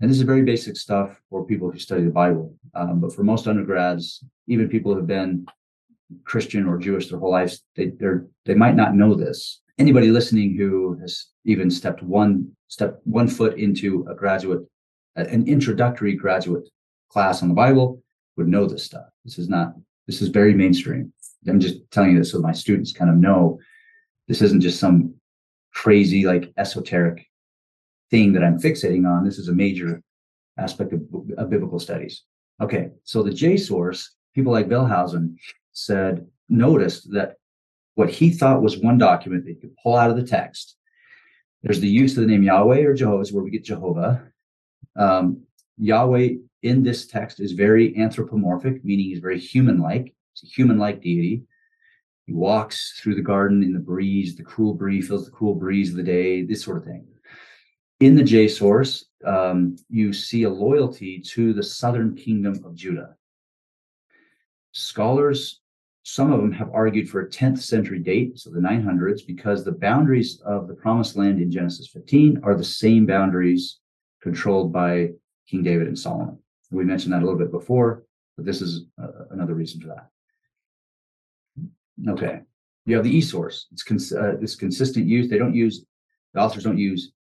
And 0.00 0.10
this 0.10 0.18
is 0.18 0.24
very 0.24 0.42
basic 0.42 0.76
stuff 0.76 1.20
for 1.28 1.44
people 1.44 1.70
who 1.70 1.78
study 1.78 2.04
the 2.04 2.10
Bible. 2.10 2.54
Um, 2.74 3.00
but 3.00 3.12
for 3.14 3.22
most 3.22 3.46
undergrads, 3.46 4.24
even 4.48 4.68
people 4.68 4.92
who 4.92 4.98
have 4.98 5.06
been 5.06 5.46
Christian 6.24 6.66
or 6.66 6.78
Jewish 6.78 7.08
their 7.08 7.18
whole 7.18 7.30
lives, 7.30 7.62
they 7.76 7.86
they're 7.98 8.26
they 8.44 8.54
might 8.54 8.76
not 8.76 8.94
know 8.94 9.14
this. 9.14 9.60
Anybody 9.78 10.10
listening 10.10 10.56
who 10.56 10.98
has 11.00 11.26
even 11.44 11.70
stepped 11.70 12.02
one 12.02 12.52
step 12.68 13.00
one 13.04 13.28
foot 13.28 13.58
into 13.58 14.06
a 14.08 14.14
graduate, 14.14 14.62
an 15.16 15.46
introductory 15.46 16.14
graduate 16.14 16.68
class 17.10 17.42
on 17.42 17.48
the 17.48 17.54
Bible 17.54 18.02
would 18.36 18.48
know 18.48 18.66
this 18.66 18.84
stuff. 18.84 19.06
This 19.24 19.38
is 19.38 19.48
not 19.48 19.74
this 20.06 20.22
is 20.22 20.28
very 20.28 20.54
mainstream. 20.54 21.12
I'm 21.46 21.60
just 21.60 21.78
telling 21.90 22.12
you 22.12 22.18
this 22.18 22.32
so 22.32 22.38
my 22.38 22.52
students 22.52 22.92
kind 22.92 23.10
of 23.10 23.16
know 23.16 23.58
this 24.28 24.42
isn't 24.42 24.60
just 24.60 24.80
some 24.80 25.14
crazy 25.74 26.24
like 26.24 26.52
esoteric 26.56 27.26
thing 28.10 28.32
that 28.32 28.44
I'm 28.44 28.58
fixating 28.58 29.06
on. 29.06 29.24
This 29.24 29.38
is 29.38 29.48
a 29.48 29.52
major 29.52 30.02
aspect 30.58 30.92
of, 30.92 31.02
of 31.38 31.50
biblical 31.50 31.78
studies. 31.78 32.22
Okay, 32.60 32.90
so 33.04 33.22
the 33.22 33.32
J 33.32 33.56
source, 33.56 34.14
people 34.34 34.52
like 34.52 34.68
Wellhausen 34.68 35.36
said, 35.72 36.26
noticed 36.48 37.10
that 37.12 37.36
what 37.94 38.10
he 38.10 38.30
thought 38.30 38.62
was 38.62 38.78
one 38.78 38.98
document 38.98 39.44
that 39.44 39.50
you 39.50 39.56
could 39.56 39.76
pull 39.82 39.96
out 39.96 40.10
of 40.10 40.16
the 40.16 40.26
text. 40.26 40.76
There's 41.62 41.80
the 41.80 41.88
use 41.88 42.16
of 42.16 42.22
the 42.22 42.28
name 42.28 42.42
Yahweh 42.42 42.82
or 42.82 42.94
Jehovah, 42.94 43.24
where 43.32 43.44
we 43.44 43.50
get 43.50 43.64
Jehovah. 43.64 44.31
Um, 44.96 45.42
Yahweh 45.78 46.34
in 46.62 46.82
this 46.82 47.06
text 47.06 47.40
is 47.40 47.52
very 47.52 47.96
anthropomorphic, 47.96 48.84
meaning 48.84 49.06
he's 49.06 49.18
very 49.18 49.38
human 49.38 49.80
like. 49.80 50.14
It's 50.32 50.44
a 50.44 50.46
human 50.46 50.78
like 50.78 51.02
deity. 51.02 51.42
He 52.26 52.32
walks 52.32 52.98
through 53.00 53.16
the 53.16 53.22
garden 53.22 53.62
in 53.62 53.72
the 53.72 53.80
breeze, 53.80 54.36
the 54.36 54.44
cool 54.44 54.74
breeze, 54.74 55.08
feels 55.08 55.24
the 55.24 55.32
cool 55.32 55.54
breeze 55.54 55.90
of 55.90 55.96
the 55.96 56.02
day, 56.02 56.44
this 56.44 56.62
sort 56.62 56.76
of 56.76 56.84
thing. 56.84 57.06
In 58.00 58.14
the 58.14 58.22
J 58.22 58.48
source, 58.48 59.06
um, 59.24 59.76
you 59.88 60.12
see 60.12 60.44
a 60.44 60.50
loyalty 60.50 61.20
to 61.20 61.52
the 61.52 61.62
southern 61.62 62.14
kingdom 62.14 62.62
of 62.64 62.74
Judah. 62.74 63.16
Scholars 64.72 65.62
some 66.04 66.32
of 66.32 66.40
them 66.40 66.52
have 66.52 66.70
argued 66.72 67.08
for 67.08 67.20
a 67.20 67.28
10th 67.28 67.60
century 67.60 68.00
date, 68.00 68.38
so 68.38 68.50
the 68.50 68.58
900s, 68.58 69.24
because 69.24 69.64
the 69.64 69.72
boundaries 69.72 70.40
of 70.44 70.66
the 70.66 70.74
promised 70.74 71.16
land 71.16 71.40
in 71.40 71.50
Genesis 71.50 71.86
15 71.88 72.40
are 72.42 72.56
the 72.56 72.64
same 72.64 73.06
boundaries 73.06 73.78
controlled 74.22 74.72
by 74.72 75.10
King 75.48 75.62
David 75.62 75.88
and 75.88 75.98
Solomon. 75.98 76.38
We 76.70 76.84
mentioned 76.84 77.12
that 77.12 77.22
a 77.22 77.24
little 77.24 77.38
bit 77.38 77.50
before, 77.50 78.04
but 78.36 78.46
this 78.46 78.62
is 78.62 78.86
uh, 79.02 79.26
another 79.30 79.54
reason 79.54 79.80
for 79.80 79.88
that. 79.88 80.08
Okay, 82.08 82.40
you 82.86 82.96
have 82.96 83.04
the 83.04 83.16
e-source. 83.16 83.66
It's 83.72 83.82
cons- 83.82 84.12
uh, 84.12 84.36
this 84.40 84.56
consistent 84.56 85.06
use. 85.06 85.28
They 85.28 85.38
don't 85.38 85.54
use 85.54 85.84
the 86.34 86.40
authors 86.40 86.64
don't 86.64 86.78
use 86.78 87.12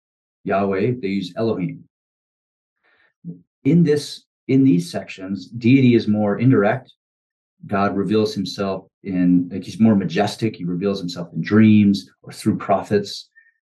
Yahweh. 0.45 0.93
They 1.03 1.09
use 1.09 1.33
Elohim. 1.37 1.85
In 3.65 3.83
this 3.83 4.25
in 4.49 4.65
these 4.65 4.91
sections, 4.91 5.47
deity 5.49 5.95
is 5.95 6.09
more 6.09 6.39
indirect 6.39 6.93
God 7.67 7.97
reveals 7.97 8.35
himself 8.35 8.87
in, 9.03 9.49
like 9.53 9.65
he's 9.65 9.81
more 9.81 9.95
majestic. 9.95 10.57
He 10.57 10.65
reveals 10.65 10.99
himself 10.99 11.33
in 11.33 11.43
dreams 11.43 12.11
or 12.23 12.33
through 12.33 12.57
prophets. 12.57 13.29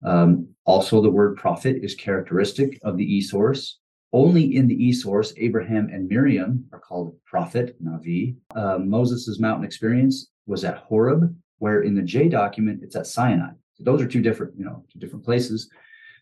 Um, 0.04 0.47
also, 0.66 1.01
the 1.01 1.10
word 1.10 1.38
prophet 1.38 1.78
is 1.82 1.95
characteristic 1.95 2.80
of 2.84 2.97
the 2.97 3.16
E 3.16 3.22
source. 3.22 3.80
Only 4.12 4.56
in 4.56 4.68
the 4.68 4.76
E 4.76 4.93
source, 4.93 5.34
Abraham 5.38 5.89
and 5.91 6.08
Miriam 6.08 6.66
are 6.72 6.80
called 6.80 7.16
prophet, 7.26 7.76
Navi. 7.84 8.36
Uh, 8.56 8.78
Moses' 8.78 9.39
mountain 9.39 9.66
experience 9.66 10.30
was 10.45 10.64
at 10.64 10.78
Horeb, 10.78 11.36
where 11.58 11.82
in 11.82 11.95
the 11.95 12.01
J 12.01 12.30
document, 12.30 12.82
it's 12.84 12.95
at 12.95 13.08
Sinai. 13.08 13.51
So 13.74 13.84
those 13.84 14.01
are 14.01 14.08
two 14.08 14.22
different, 14.22 14.54
you 14.58 14.66
know, 14.66 14.86
two 14.91 14.99
different 14.99 15.26
places. 15.26 15.70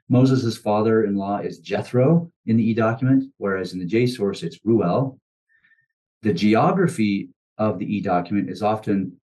Moses' 0.10 0.58
father-in-law 0.58 1.40
is 1.40 1.60
Jethro 1.60 2.32
in 2.46 2.58
the 2.58 2.64
E 2.64 2.74
document, 2.74 3.32
whereas 3.38 3.74
in 3.74 3.80
the 3.80 3.86
J 3.86 4.08
source 4.08 4.44
it's 4.44 4.60
Reuel. 4.64 5.20
The 6.22 6.34
geography 6.34 7.30
of 7.58 7.80
the 7.80 7.86
E 7.86 8.02
document 8.02 8.50
is 8.50 8.62
often 8.62 9.20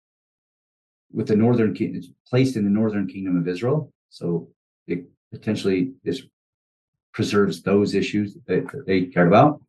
with 1.13 1.29
the 1.29 1.37
northern 1.37 1.75
kingdom 1.75 2.03
placed 2.29 2.57
in 2.57 2.65
the 2.65 2.71
northern 2.71 3.07
kingdom 3.07 3.37
of 3.37 3.47
Israel. 3.47 3.92
So 4.13 4.49
it 4.87 5.05
potentially 5.33 5.93
preserves 7.13 7.63
those 7.63 7.95
issues 7.95 8.35
that, 8.47 8.71
that 8.71 8.87
they 8.87 9.07
cared 9.07 9.29
about. 9.29 9.61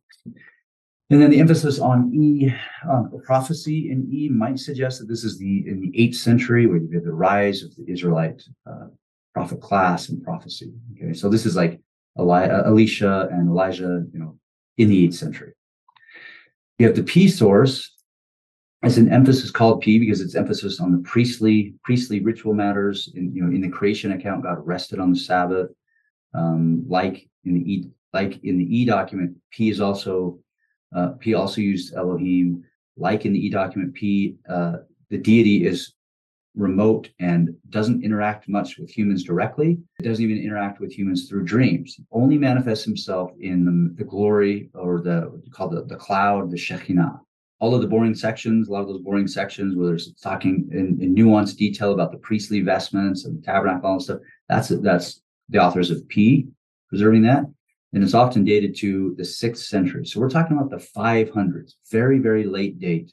And 1.10 1.20
then 1.20 1.30
the 1.30 1.40
emphasis 1.40 1.78
on 1.78 2.12
E, 2.14 2.54
um, 2.88 3.10
prophecy 3.24 3.90
in 3.90 4.08
E 4.12 4.28
might 4.28 4.58
suggest 4.58 4.98
that 4.98 5.08
this 5.08 5.24
is 5.24 5.38
the 5.38 5.64
in 5.66 5.80
the 5.80 5.92
eighth 6.00 6.16
century 6.16 6.66
where 6.66 6.76
you 6.76 6.88
get 6.88 7.04
the 7.04 7.12
rise 7.12 7.62
of 7.62 7.74
the 7.76 7.84
Israelite 7.90 8.42
uh, 8.66 8.88
prophet 9.32 9.60
class 9.60 10.08
and 10.10 10.22
prophecy. 10.22 10.72
Okay, 10.92 11.14
so 11.14 11.28
this 11.28 11.46
is 11.46 11.56
like 11.56 11.80
Eli- 12.18 12.48
uh, 12.48 12.64
Elisha 12.66 13.28
and 13.32 13.48
Elijah, 13.48 14.04
you 14.12 14.18
know, 14.18 14.38
in 14.76 14.88
the 14.88 15.04
eighth 15.04 15.14
century. 15.14 15.52
You 16.78 16.86
have 16.86 16.96
the 16.96 17.02
P 17.02 17.28
source 17.28 17.93
as 18.84 18.98
an 18.98 19.10
emphasis 19.10 19.50
called 19.50 19.80
P 19.80 19.98
because 19.98 20.20
it's 20.20 20.34
emphasis 20.34 20.80
on 20.80 20.92
the 20.92 20.98
priestly 20.98 21.74
priestly 21.84 22.20
ritual 22.20 22.54
matters. 22.54 23.10
In 23.14 23.34
you 23.34 23.42
know, 23.42 23.54
in 23.54 23.60
the 23.60 23.68
creation 23.68 24.12
account, 24.12 24.42
God 24.42 24.58
rested 24.64 25.00
on 25.00 25.12
the 25.12 25.18
Sabbath. 25.18 25.70
Um, 26.34 26.84
like 26.88 27.28
in 27.44 27.54
the 27.54 27.72
E, 27.72 27.90
like 28.12 28.42
in 28.44 28.58
the 28.58 28.76
E 28.76 28.84
document, 28.84 29.36
P 29.50 29.70
is 29.70 29.80
also 29.80 30.38
uh, 30.94 31.10
P 31.18 31.34
also 31.34 31.60
used 31.60 31.94
Elohim. 31.94 32.64
Like 32.96 33.24
in 33.24 33.32
the 33.32 33.44
E 33.44 33.50
document, 33.50 33.94
P 33.94 34.36
uh, 34.48 34.76
the 35.10 35.18
deity 35.18 35.66
is 35.66 35.94
remote 36.56 37.10
and 37.18 37.54
doesn't 37.70 38.04
interact 38.04 38.48
much 38.48 38.78
with 38.78 38.88
humans 38.88 39.24
directly. 39.24 39.78
It 39.98 40.04
doesn't 40.04 40.24
even 40.24 40.42
interact 40.42 40.80
with 40.80 40.92
humans 40.92 41.28
through 41.28 41.44
dreams. 41.44 41.94
He 41.96 42.04
only 42.12 42.38
manifests 42.38 42.84
himself 42.84 43.32
in 43.40 43.64
the, 43.64 44.04
the 44.04 44.08
glory 44.08 44.70
or 44.74 45.00
the 45.00 45.42
called 45.50 45.72
the, 45.72 45.84
the 45.84 45.96
cloud, 45.96 46.50
the 46.50 46.56
Shekinah. 46.56 47.20
All 47.64 47.74
of 47.74 47.80
the 47.80 47.88
boring 47.88 48.14
sections, 48.14 48.68
a 48.68 48.72
lot 48.72 48.82
of 48.82 48.88
those 48.88 49.00
boring 49.00 49.26
sections 49.26 49.74
where 49.74 49.86
there's 49.86 50.12
talking 50.22 50.68
in, 50.70 50.98
in 51.00 51.14
nuanced 51.14 51.56
detail 51.56 51.92
about 51.92 52.12
the 52.12 52.18
priestly 52.18 52.60
vestments 52.60 53.24
and 53.24 53.38
the 53.38 53.42
tabernacle 53.42 53.92
and 53.92 54.02
stuff. 54.02 54.20
That's 54.50 54.68
that's 54.68 55.22
the 55.48 55.60
authors 55.60 55.90
of 55.90 56.06
P 56.08 56.46
preserving 56.90 57.22
that. 57.22 57.44
And 57.94 58.04
it's 58.04 58.12
often 58.12 58.44
dated 58.44 58.76
to 58.80 59.14
the 59.16 59.24
sixth 59.24 59.64
century. 59.64 60.04
So 60.04 60.20
we're 60.20 60.28
talking 60.28 60.58
about 60.58 60.68
the 60.68 60.86
500s, 60.94 61.72
very, 61.90 62.18
very 62.18 62.44
late 62.44 62.78
date, 62.78 63.10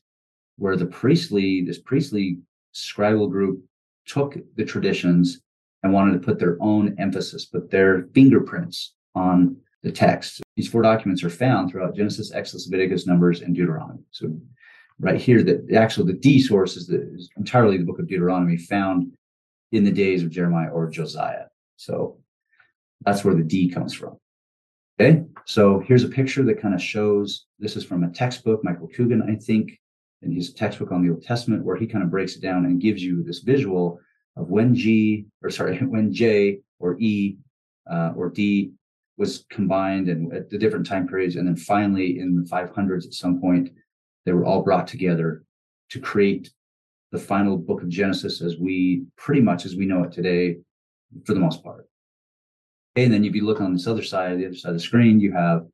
where 0.58 0.76
the 0.76 0.86
priestly, 0.86 1.64
this 1.64 1.80
priestly 1.80 2.40
scribal 2.74 3.30
group 3.30 3.64
took 4.06 4.36
the 4.58 4.66
traditions 4.66 5.40
and 5.84 5.94
wanted 5.94 6.14
to 6.14 6.26
put 6.26 6.40
their 6.40 6.58
own 6.60 6.96
emphasis, 7.00 7.46
put 7.46 7.72
their 7.72 8.08
fingerprints 8.14 8.94
on 9.16 9.56
the 9.84 9.92
text. 9.92 10.42
These 10.56 10.70
four 10.70 10.82
documents 10.82 11.24
are 11.24 11.30
found 11.30 11.72
throughout 11.72 11.96
Genesis, 11.96 12.34
Exodus, 12.34 12.68
Leviticus, 12.68 13.08
Numbers, 13.08 13.42
and 13.42 13.56
Deuteronomy. 13.56 14.04
So 14.12 14.38
right 15.00 15.20
here, 15.20 15.44
the, 15.44 15.64
the 15.68 15.76
actual 15.76 16.06
the 16.06 16.14
D 16.14 16.42
source 16.42 16.78
is, 16.78 16.88
the, 16.88 17.02
is 17.16 17.30
entirely 17.38 17.78
the 17.78 17.84
book 17.84 18.00
of 18.00 18.08
Deuteronomy 18.08 18.58
found 18.58 19.12
in 19.72 19.84
the 19.84 19.92
days 19.92 20.24
of 20.24 20.30
Jeremiah 20.30 20.70
or 20.70 20.90
Josiah. 20.90 21.46
So 21.78 22.18
that's 23.06 23.24
where 23.24 23.36
the 23.36 23.44
D 23.44 23.70
comes 23.70 23.94
from. 23.94 24.18
Okay, 25.00 25.24
so 25.46 25.80
here's 25.80 26.04
a 26.04 26.10
picture 26.10 26.44
that 26.44 26.62
kind 26.62 26.76
of 26.76 26.82
shows 26.82 27.46
this 27.58 27.76
is 27.76 27.84
from 27.84 28.04
a 28.04 28.10
textbook, 28.10 28.64
Michael 28.64 28.90
Coogan, 28.90 29.24
I 29.24 29.36
think, 29.36 29.80
in 30.22 30.32
his 30.32 30.54
textbook 30.54 30.92
on 30.92 31.02
the 31.02 31.12
Old 31.12 31.24
Testament, 31.24 31.64
where 31.64 31.76
he 31.76 31.88
kind 31.88 32.04
of 32.04 32.12
breaks 32.12 32.36
it 32.36 32.42
down 32.42 32.66
and 32.66 32.80
gives 32.80 33.02
you 33.02 33.24
this 33.24 33.40
visual 33.40 34.00
of 34.38 34.50
when 34.50 34.76
G, 34.76 35.26
or 35.42 35.50
sorry, 35.50 35.78
when 35.80 36.14
J 36.14 36.60
or 36.80 36.98
E 37.00 37.38
uh, 37.90 38.14
or 38.16 38.30
D 38.30 38.74
was 39.22 39.46
combined 39.52 40.10
and 40.10 40.34
at 40.34 40.50
the 40.50 40.58
different 40.58 40.88
time 40.88 41.08
periods. 41.08 41.36
And 41.36 41.48
then 41.48 41.56
finally 41.56 42.20
in 42.20 42.36
the 42.36 42.50
500s 42.50 43.06
at 43.06 43.14
some 43.14 43.40
point, 43.40 43.70
they 44.26 44.32
were 44.32 44.46
all 44.46 44.64
brought 44.64 44.88
together 44.88 45.44
to 45.92 46.00
create 46.00 46.52
the 47.12 47.20
final 47.20 47.56
book 47.56 47.84
of 47.84 47.90
Genesis 47.90 48.42
as 48.42 48.58
we 48.58 49.04
pretty 49.18 49.42
much 49.42 49.64
as 49.64 49.76
we 49.76 49.86
know 49.86 50.04
it 50.04 50.12
today, 50.12 50.58
for 51.24 51.36
the 51.36 51.40
most 51.40 51.64
part. 51.64 51.88
And 52.96 53.14
then 53.14 53.24
if 53.24 53.36
you 53.36 53.46
look 53.46 53.62
on 53.62 53.74
this 53.74 53.86
other 53.86 54.02
side, 54.02 54.40
the 54.40 54.48
other 54.48 54.56
side 54.56 54.70
of 54.70 54.78
the 54.78 54.90
screen, 54.90 55.20
you 55.20 55.32
have 55.34 55.68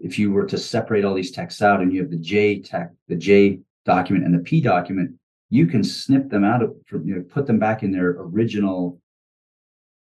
if 0.00 0.18
you 0.18 0.32
were 0.32 0.46
to 0.46 0.58
separate 0.58 1.04
all 1.04 1.14
these 1.14 1.30
texts 1.30 1.62
out 1.62 1.82
and 1.82 1.92
you 1.92 2.00
have 2.00 2.10
the 2.10 2.16
J 2.16 2.58
tech, 2.58 2.90
the 3.06 3.14
J 3.14 3.60
document 3.84 4.24
and 4.26 4.34
the 4.34 4.40
P 4.40 4.60
document, 4.60 5.12
you 5.50 5.68
can 5.68 5.84
snip 5.84 6.30
them 6.30 6.42
out 6.42 6.62
of, 6.62 6.74
you 6.90 7.14
know, 7.14 7.22
put 7.22 7.46
them 7.46 7.60
back 7.60 7.84
in 7.84 7.92
their 7.92 8.10
original, 8.18 9.00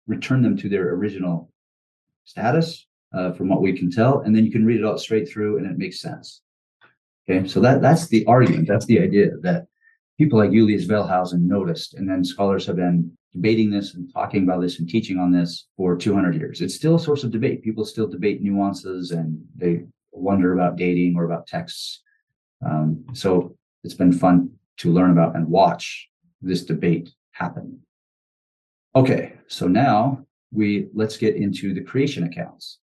return 0.06 0.42
them 0.42 0.58
to 0.58 0.68
their 0.68 0.90
original 0.90 1.50
status, 2.26 2.86
uh, 3.14 3.32
from 3.32 3.48
what 3.48 3.62
we 3.62 3.72
can 3.72 3.90
tell, 3.90 4.20
and 4.20 4.36
then 4.36 4.44
you 4.44 4.52
can 4.52 4.66
read 4.66 4.80
it 4.80 4.84
all 4.84 4.98
straight 4.98 5.28
through, 5.28 5.56
and 5.56 5.66
it 5.66 5.78
makes 5.78 6.00
sense. 6.00 6.42
Okay, 7.28 7.48
so 7.48 7.60
that 7.60 7.80
that's 7.80 8.08
the 8.08 8.24
argument. 8.26 8.68
That's 8.68 8.86
the 8.86 9.00
idea 9.00 9.30
that 9.40 9.66
people 10.18 10.38
like 10.38 10.52
Julius 10.52 10.86
Wellhausen 10.86 11.40
noticed, 11.40 11.94
and 11.94 12.08
then 12.08 12.24
scholars 12.24 12.66
have 12.66 12.76
been 12.76 13.16
debating 13.32 13.70
this 13.70 13.94
and 13.94 14.12
talking 14.12 14.44
about 14.44 14.60
this 14.60 14.78
and 14.78 14.88
teaching 14.88 15.18
on 15.18 15.32
this 15.32 15.66
for 15.76 15.96
200 15.96 16.34
years. 16.34 16.60
It's 16.60 16.74
still 16.74 16.96
a 16.96 17.00
source 17.00 17.24
of 17.24 17.30
debate. 17.30 17.62
People 17.62 17.84
still 17.84 18.06
debate 18.06 18.42
nuances, 18.42 19.10
and 19.10 19.42
they 19.56 19.84
wonder 20.12 20.52
about 20.52 20.76
dating 20.76 21.16
or 21.16 21.24
about 21.24 21.46
texts. 21.46 22.02
Um, 22.64 23.04
so 23.12 23.56
it's 23.84 23.94
been 23.94 24.12
fun 24.12 24.50
to 24.78 24.92
learn 24.92 25.10
about 25.10 25.36
and 25.36 25.48
watch 25.48 26.08
this 26.42 26.64
debate 26.64 27.12
happen. 27.32 27.80
Okay, 28.94 29.34
so 29.46 29.68
now 29.68 30.25
we 30.52 30.88
let's 30.94 31.16
get 31.16 31.36
into 31.36 31.74
the 31.74 31.82
creation 31.82 32.24
accounts 32.24 32.78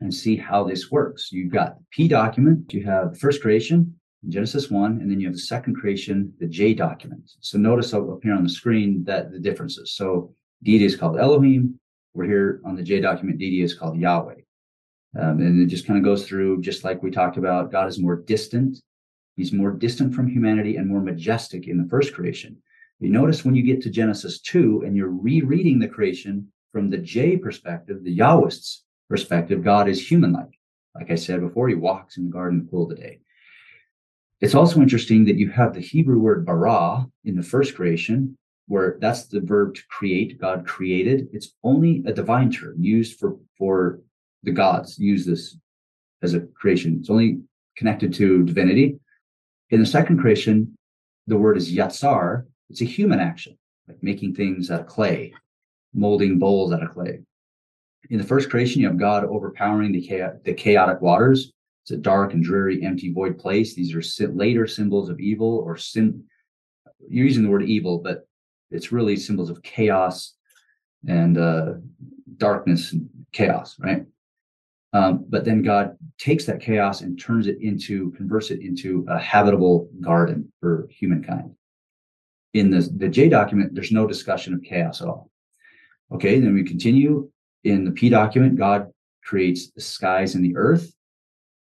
and 0.00 0.12
see 0.12 0.36
how 0.36 0.64
this 0.64 0.90
works. 0.90 1.30
You've 1.30 1.52
got 1.52 1.78
the 1.78 1.84
P 1.90 2.08
document, 2.08 2.72
you 2.72 2.84
have 2.84 3.12
the 3.12 3.18
first 3.18 3.42
creation, 3.42 3.94
Genesis 4.28 4.70
1, 4.70 5.00
and 5.00 5.10
then 5.10 5.20
you 5.20 5.26
have 5.26 5.34
the 5.34 5.40
second 5.40 5.76
creation, 5.76 6.32
the 6.38 6.46
J 6.46 6.74
document. 6.74 7.30
So 7.40 7.58
notice 7.58 7.92
up 7.92 8.06
here 8.22 8.34
on 8.34 8.44
the 8.44 8.48
screen 8.48 9.04
that 9.04 9.30
the 9.30 9.38
differences. 9.38 9.94
So 9.94 10.34
deity 10.62 10.84
is 10.84 10.96
called 10.96 11.18
Elohim. 11.18 11.78
We're 12.14 12.26
here 12.26 12.60
on 12.64 12.76
the 12.76 12.82
J 12.82 13.00
document, 13.00 13.38
deity 13.38 13.62
is 13.62 13.74
called 13.74 13.98
Yahweh. 13.98 14.34
Um, 15.18 15.40
and 15.40 15.60
it 15.60 15.66
just 15.66 15.86
kind 15.86 15.98
of 15.98 16.04
goes 16.04 16.26
through, 16.26 16.60
just 16.60 16.84
like 16.84 17.02
we 17.02 17.10
talked 17.10 17.36
about, 17.36 17.72
God 17.72 17.88
is 17.88 17.98
more 17.98 18.16
distant 18.16 18.78
He's 19.40 19.54
more 19.54 19.70
distant 19.70 20.14
from 20.14 20.28
humanity 20.28 20.76
and 20.76 20.86
more 20.86 21.00
majestic 21.00 21.66
in 21.66 21.78
the 21.78 21.88
first 21.88 22.12
creation. 22.12 22.58
You 22.98 23.08
notice 23.08 23.42
when 23.42 23.54
you 23.54 23.62
get 23.62 23.80
to 23.82 23.90
Genesis 23.90 24.38
2 24.40 24.82
and 24.84 24.94
you're 24.94 25.08
rereading 25.08 25.78
the 25.78 25.88
creation 25.88 26.46
from 26.72 26.90
the 26.90 26.98
J 26.98 27.36
perspective, 27.36 28.04
the 28.04 28.12
Yahwist's 28.12 28.84
perspective, 29.08 29.64
God 29.64 29.88
is 29.88 30.10
human 30.10 30.32
like. 30.32 30.58
Like 30.94 31.10
I 31.10 31.14
said 31.14 31.40
before, 31.40 31.68
he 31.68 31.74
walks 31.74 32.16
in 32.16 32.24
the 32.24 32.32
garden 32.32 32.66
cool 32.70 32.84
of 32.84 32.90
the 32.90 33.02
day. 33.02 33.20
It's 34.40 34.54
also 34.54 34.80
interesting 34.80 35.24
that 35.26 35.36
you 35.36 35.50
have 35.50 35.74
the 35.74 35.80
Hebrew 35.80 36.18
word 36.18 36.46
bara 36.46 37.06
in 37.24 37.36
the 37.36 37.42
first 37.42 37.74
creation, 37.74 38.36
where 38.66 38.96
that's 39.00 39.26
the 39.26 39.40
verb 39.40 39.74
to 39.74 39.82
create. 39.90 40.40
God 40.40 40.66
created. 40.66 41.28
It's 41.32 41.54
only 41.62 42.02
a 42.06 42.12
divine 42.12 42.50
term 42.50 42.76
used 42.78 43.18
for, 43.18 43.36
for 43.58 44.00
the 44.42 44.52
gods, 44.52 44.98
use 44.98 45.26
this 45.26 45.56
as 46.22 46.34
a 46.34 46.40
creation. 46.40 46.98
It's 47.00 47.10
only 47.10 47.40
connected 47.76 48.14
to 48.14 48.44
divinity. 48.44 48.98
In 49.70 49.80
the 49.80 49.86
second 49.86 50.18
creation, 50.20 50.76
the 51.26 51.36
word 51.36 51.56
is 51.56 51.72
yatsar. 51.72 52.44
It's 52.70 52.80
a 52.80 52.86
human 52.86 53.20
action, 53.20 53.58
like 53.88 54.02
making 54.02 54.34
things 54.34 54.70
out 54.70 54.80
of 54.80 54.86
clay, 54.86 55.34
molding 55.94 56.38
bowls 56.38 56.72
out 56.72 56.82
of 56.82 56.90
clay. 56.90 57.20
In 58.10 58.18
the 58.18 58.24
first 58.24 58.50
creation, 58.50 58.80
you 58.80 58.88
have 58.88 58.98
God 58.98 59.24
overpowering 59.24 59.92
the, 59.92 60.00
chaotic, 60.00 60.44
the 60.44 60.54
chaotic 60.54 61.00
waters. 61.00 61.52
It's 61.82 61.92
a 61.92 61.96
dark 61.96 62.32
and 62.32 62.42
dreary, 62.42 62.84
empty, 62.84 63.12
void 63.12 63.38
place. 63.38 63.74
These 63.74 63.94
are 63.94 64.32
later 64.32 64.66
symbols 64.66 65.08
of 65.08 65.20
evil 65.20 65.62
or 65.64 65.76
sin. 65.76 66.24
You're 67.08 67.26
using 67.26 67.42
the 67.42 67.50
word 67.50 67.64
evil, 67.64 67.98
but 67.98 68.26
it's 68.70 68.92
really 68.92 69.16
symbols 69.16 69.50
of 69.50 69.62
chaos 69.62 70.34
and 71.06 71.38
uh, 71.38 71.74
darkness 72.36 72.92
and 72.92 73.08
chaos, 73.32 73.76
right? 73.78 74.04
Um, 74.92 75.24
but 75.28 75.44
then 75.44 75.62
God 75.62 75.96
takes 76.18 76.44
that 76.46 76.60
chaos 76.60 77.00
and 77.00 77.18
turns 77.18 77.46
it 77.46 77.58
into, 77.60 78.10
converts 78.12 78.50
it 78.50 78.60
into 78.60 79.06
a 79.08 79.18
habitable 79.18 79.88
garden 80.00 80.52
for 80.60 80.88
humankind. 80.90 81.54
In 82.54 82.70
the, 82.70 82.80
the 82.96 83.08
J 83.08 83.28
document, 83.28 83.74
there's 83.74 83.92
no 83.92 84.06
discussion 84.06 84.52
of 84.52 84.62
chaos 84.62 85.00
at 85.00 85.08
all. 85.08 85.29
Okay, 86.12 86.40
then 86.40 86.54
we 86.54 86.64
continue. 86.64 87.30
In 87.64 87.84
the 87.84 87.90
P 87.90 88.08
document, 88.08 88.56
God 88.56 88.90
creates 89.24 89.70
the 89.70 89.80
skies 89.80 90.34
and 90.34 90.44
the 90.44 90.56
earth. 90.56 90.92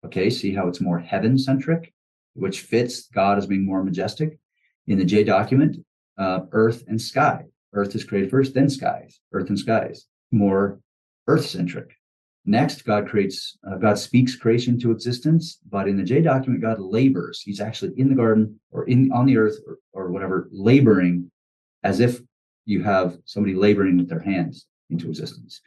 Okay, 0.06 0.30
see 0.30 0.54
how 0.54 0.68
it's 0.68 0.80
more 0.80 1.00
heaven 1.00 1.38
centric, 1.38 1.94
which 2.34 2.62
fits 2.62 3.08
God 3.08 3.38
as 3.38 3.46
being 3.46 3.66
more 3.66 3.84
majestic. 3.84 4.40
In 4.88 4.98
the 4.98 5.06
J 5.06 5.24
document, 5.24 5.78
uh, 6.18 6.42
earth 6.52 6.84
and 6.88 7.02
sky. 7.02 7.44
Earth 7.74 7.94
is 7.96 8.04
created 8.04 8.30
first, 8.30 8.54
then 8.54 8.70
skies, 8.70 9.20
earth 9.34 9.50
and 9.50 9.60
skies, 9.60 10.06
more 10.32 10.80
earth 11.28 11.46
centric. 11.46 11.94
Next, 12.46 12.86
God 12.86 13.10
creates, 13.10 13.58
uh, 13.70 13.76
God 13.76 14.00
speaks 14.00 14.38
creation 14.38 14.80
to 14.80 14.92
existence, 14.92 15.60
but 15.70 15.90
in 15.90 15.98
the 15.98 16.04
J 16.04 16.22
document, 16.22 16.62
God 16.62 16.80
labors. 16.80 17.42
He's 17.42 17.60
actually 17.60 17.92
in 17.98 18.08
the 18.08 18.16
garden 18.16 18.58
or 18.72 18.86
in 18.86 19.12
on 19.12 19.26
the 19.26 19.38
earth 19.38 19.58
or, 19.68 19.78
or 19.92 20.12
whatever, 20.12 20.48
laboring 20.52 21.30
as 21.84 22.00
if 22.00 22.22
you 22.68 22.84
have 22.84 23.18
somebody 23.26 23.56
laboring 23.56 23.98
with 23.98 24.10
their 24.10 24.20
hands 24.20 24.68
into 24.90 25.10
existence. 25.10 25.62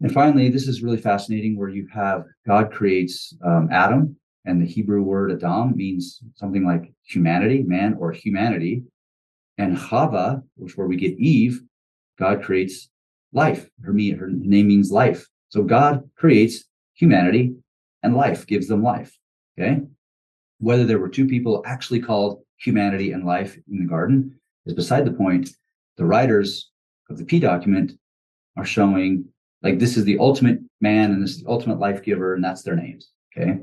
And 0.00 0.12
finally, 0.12 0.50
this 0.50 0.68
is 0.68 0.82
really 0.82 0.98
fascinating 0.98 1.56
where 1.56 1.70
you 1.70 1.88
have 1.92 2.24
God 2.46 2.70
creates 2.70 3.34
um, 3.44 3.68
Adam, 3.72 4.16
and 4.44 4.60
the 4.60 4.66
Hebrew 4.66 5.02
word 5.02 5.32
Adam 5.32 5.74
means 5.74 6.20
something 6.36 6.64
like 6.64 6.92
humanity, 7.02 7.62
man 7.62 7.96
or 7.98 8.12
humanity. 8.12 8.84
And 9.58 9.76
Chava, 9.76 10.42
which 10.56 10.76
where 10.76 10.86
we 10.86 10.96
get 10.96 11.18
Eve, 11.18 11.62
God 12.18 12.42
creates 12.42 12.90
life. 13.32 13.68
Her, 13.82 13.92
her 13.92 14.28
name 14.30 14.68
means 14.68 14.92
life. 14.92 15.26
So 15.48 15.62
God 15.62 16.08
creates 16.14 16.64
humanity 16.94 17.54
and 18.02 18.14
life, 18.14 18.46
gives 18.46 18.68
them 18.68 18.82
life. 18.82 19.16
Okay. 19.58 19.80
Whether 20.58 20.84
there 20.84 20.98
were 20.98 21.08
two 21.08 21.26
people 21.26 21.62
actually 21.66 22.00
called 22.00 22.42
humanity 22.58 23.12
and 23.12 23.24
life 23.24 23.56
in 23.70 23.78
the 23.78 23.86
garden 23.86 24.38
is 24.66 24.74
beside 24.74 25.06
the 25.06 25.12
point. 25.12 25.48
The 25.96 26.04
writers 26.04 26.70
of 27.08 27.18
the 27.18 27.24
P 27.24 27.38
document 27.38 27.92
are 28.56 28.64
showing 28.64 29.26
like 29.62 29.78
this 29.78 29.96
is 29.96 30.04
the 30.04 30.18
ultimate 30.18 30.60
man 30.80 31.12
and 31.12 31.22
this 31.22 31.32
is 31.32 31.42
the 31.42 31.50
ultimate 31.50 31.78
life 31.78 32.02
giver, 32.02 32.34
and 32.34 32.44
that's 32.44 32.62
their 32.62 32.76
names. 32.76 33.10
Okay. 33.36 33.58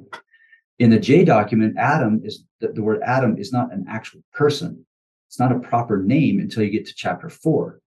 In 0.79 0.89
the 0.89 0.99
J 0.99 1.23
document, 1.23 1.77
Adam 1.77 2.21
is 2.23 2.45
the, 2.59 2.69
the 2.69 2.81
word 2.81 3.01
Adam 3.03 3.37
is 3.37 3.53
not 3.53 3.71
an 3.71 3.85
actual 3.87 4.21
person. 4.33 4.85
It's 5.27 5.39
not 5.39 5.51
a 5.51 5.59
proper 5.59 6.01
name 6.01 6.39
until 6.39 6.63
you 6.63 6.69
get 6.69 6.85
to 6.87 6.93
chapter 6.95 7.29
four. 7.29 7.79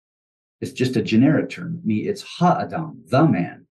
It's 0.60 0.72
just 0.72 0.96
a 0.96 1.02
generic 1.02 1.50
term. 1.50 1.80
Me, 1.84 2.08
it's 2.08 2.22
Ha 2.22 2.60
Adam, 2.62 3.02
the 3.08 3.26
man. 3.26 3.66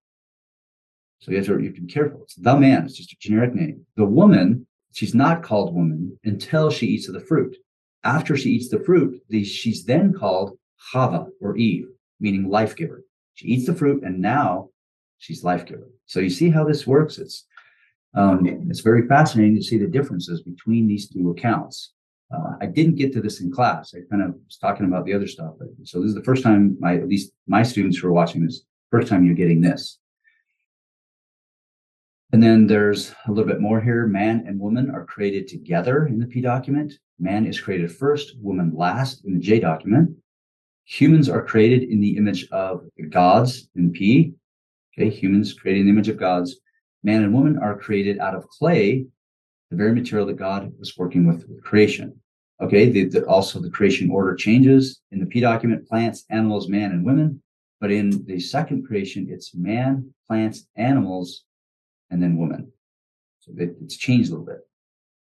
So 1.20 1.30
you 1.30 1.38
have 1.38 1.46
to, 1.46 1.58
you 1.58 1.72
can 1.72 1.86
be 1.86 1.92
careful. 1.92 2.22
It's 2.22 2.34
the 2.34 2.56
man. 2.56 2.84
It's 2.84 2.96
just 2.96 3.12
a 3.12 3.16
generic 3.18 3.54
name. 3.54 3.84
The 3.96 4.04
woman, 4.04 4.66
she's 4.92 5.14
not 5.14 5.42
called 5.42 5.74
woman 5.74 6.18
until 6.24 6.70
she 6.70 6.86
eats 6.86 7.08
of 7.08 7.14
the 7.14 7.20
fruit. 7.20 7.56
After 8.04 8.36
she 8.36 8.50
eats 8.50 8.68
the 8.68 8.78
fruit, 8.78 9.20
the, 9.28 9.42
she's 9.42 9.84
then 9.84 10.12
called 10.12 10.58
Chava 10.92 11.28
or 11.40 11.56
Eve, 11.56 11.88
meaning 12.20 12.48
life 12.48 12.76
giver. 12.76 13.04
She 13.34 13.46
eats 13.48 13.66
the 13.66 13.74
fruit 13.74 14.02
and 14.02 14.20
now 14.20 14.70
she's 15.18 15.44
life 15.44 15.66
giver. 15.66 15.88
So 16.06 16.20
you 16.20 16.30
see 16.30 16.50
how 16.50 16.64
this 16.64 16.86
works. 16.86 17.18
It's 17.18 17.46
um, 18.14 18.46
it's 18.70 18.80
very 18.80 19.06
fascinating 19.06 19.56
to 19.56 19.62
see 19.62 19.76
the 19.76 19.86
differences 19.86 20.42
between 20.42 20.86
these 20.86 21.08
two 21.08 21.30
accounts. 21.30 21.92
Uh, 22.34 22.54
I 22.60 22.66
didn't 22.66 22.96
get 22.96 23.12
to 23.12 23.20
this 23.20 23.40
in 23.40 23.52
class. 23.52 23.94
I 23.94 24.00
kind 24.10 24.22
of 24.22 24.34
was 24.46 24.56
talking 24.56 24.86
about 24.86 25.04
the 25.04 25.12
other 25.12 25.26
stuff. 25.26 25.54
But, 25.58 25.68
so 25.84 26.00
this 26.00 26.08
is 26.08 26.14
the 26.14 26.24
first 26.24 26.42
time 26.42 26.76
my 26.80 26.96
at 26.96 27.08
least 27.08 27.32
my 27.46 27.62
students 27.62 27.98
who 27.98 28.08
are 28.08 28.12
watching 28.12 28.44
this 28.44 28.62
first 28.90 29.08
time 29.08 29.24
you're 29.24 29.34
getting 29.34 29.60
this. 29.60 29.98
And 32.32 32.42
then 32.42 32.66
there's 32.66 33.14
a 33.26 33.30
little 33.30 33.46
bit 33.46 33.60
more 33.60 33.80
here. 33.80 34.06
Man 34.06 34.44
and 34.46 34.58
woman 34.58 34.90
are 34.90 35.04
created 35.04 35.46
together 35.46 36.06
in 36.06 36.18
the 36.18 36.26
P 36.26 36.40
document. 36.40 36.94
Man 37.18 37.46
is 37.46 37.60
created 37.60 37.92
first, 37.92 38.34
woman 38.40 38.72
last 38.74 39.24
in 39.24 39.34
the 39.34 39.40
J 39.40 39.60
document. 39.60 40.16
Humans 40.86 41.28
are 41.28 41.44
created 41.44 41.88
in 41.88 42.00
the 42.00 42.16
image 42.16 42.48
of 42.52 42.84
gods 43.10 43.68
in 43.74 43.92
P. 43.92 44.32
Okay, 44.96 45.10
humans 45.10 45.52
created 45.52 45.80
in 45.80 45.86
the 45.86 45.92
image 45.92 46.08
of 46.08 46.16
gods. 46.16 46.56
Man 47.02 47.24
and 47.24 47.34
woman 47.34 47.58
are 47.58 47.76
created 47.76 48.20
out 48.20 48.36
of 48.36 48.48
clay, 48.48 49.04
the 49.70 49.76
very 49.76 49.92
material 49.92 50.28
that 50.28 50.36
God 50.36 50.72
was 50.78 50.96
working 50.96 51.26
with, 51.26 51.46
with 51.48 51.62
creation. 51.62 52.18
Okay, 52.60 52.88
the, 52.88 53.04
the, 53.04 53.24
also 53.26 53.60
the 53.60 53.68
creation 53.68 54.10
order 54.10 54.36
changes 54.36 55.02
in 55.10 55.18
the 55.18 55.26
P 55.26 55.40
document 55.40 55.86
plants, 55.88 56.24
animals, 56.30 56.68
man, 56.68 56.92
and 56.92 57.04
women. 57.04 57.42
But 57.80 57.90
in 57.90 58.24
the 58.24 58.38
second 58.38 58.86
creation, 58.86 59.26
it's 59.28 59.54
man, 59.56 60.14
plants, 60.28 60.66
animals, 60.76 61.42
and 62.10 62.22
then 62.22 62.38
woman. 62.38 62.72
So 63.40 63.52
it, 63.58 63.76
it's 63.82 63.96
changed 63.96 64.30
a 64.30 64.32
little 64.32 64.46
bit. 64.46 64.60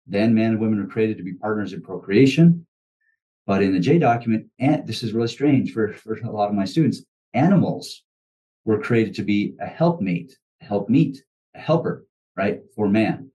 Then 0.06 0.36
man 0.36 0.52
and 0.52 0.60
women 0.60 0.80
are 0.80 0.88
created 0.88 1.18
to 1.18 1.24
be 1.24 1.34
partners 1.34 1.72
in 1.72 1.82
procreation. 1.82 2.68
But 3.46 3.62
in 3.62 3.74
the 3.74 3.80
J 3.80 4.00
document, 4.00 4.48
and 4.60 4.88
this 4.88 5.04
is 5.04 5.14
really 5.14 5.28
strange 5.28 5.72
for, 5.72 5.94
for 5.94 6.16
a 6.16 6.32
lot 6.32 6.50
of 6.50 6.56
my 6.56 6.66
students, 6.66 7.04
animals 7.34 8.04
were 8.64 8.82
created 8.82 9.14
to 9.16 9.24
be 9.24 9.56
a 9.60 9.68
helpmate, 9.68 10.36
a 10.62 10.66
helpmeet, 10.66 11.18
a 11.54 11.60
helper, 11.60 12.06
right, 12.36 12.62
for 12.76 12.90
man. 12.90 13.30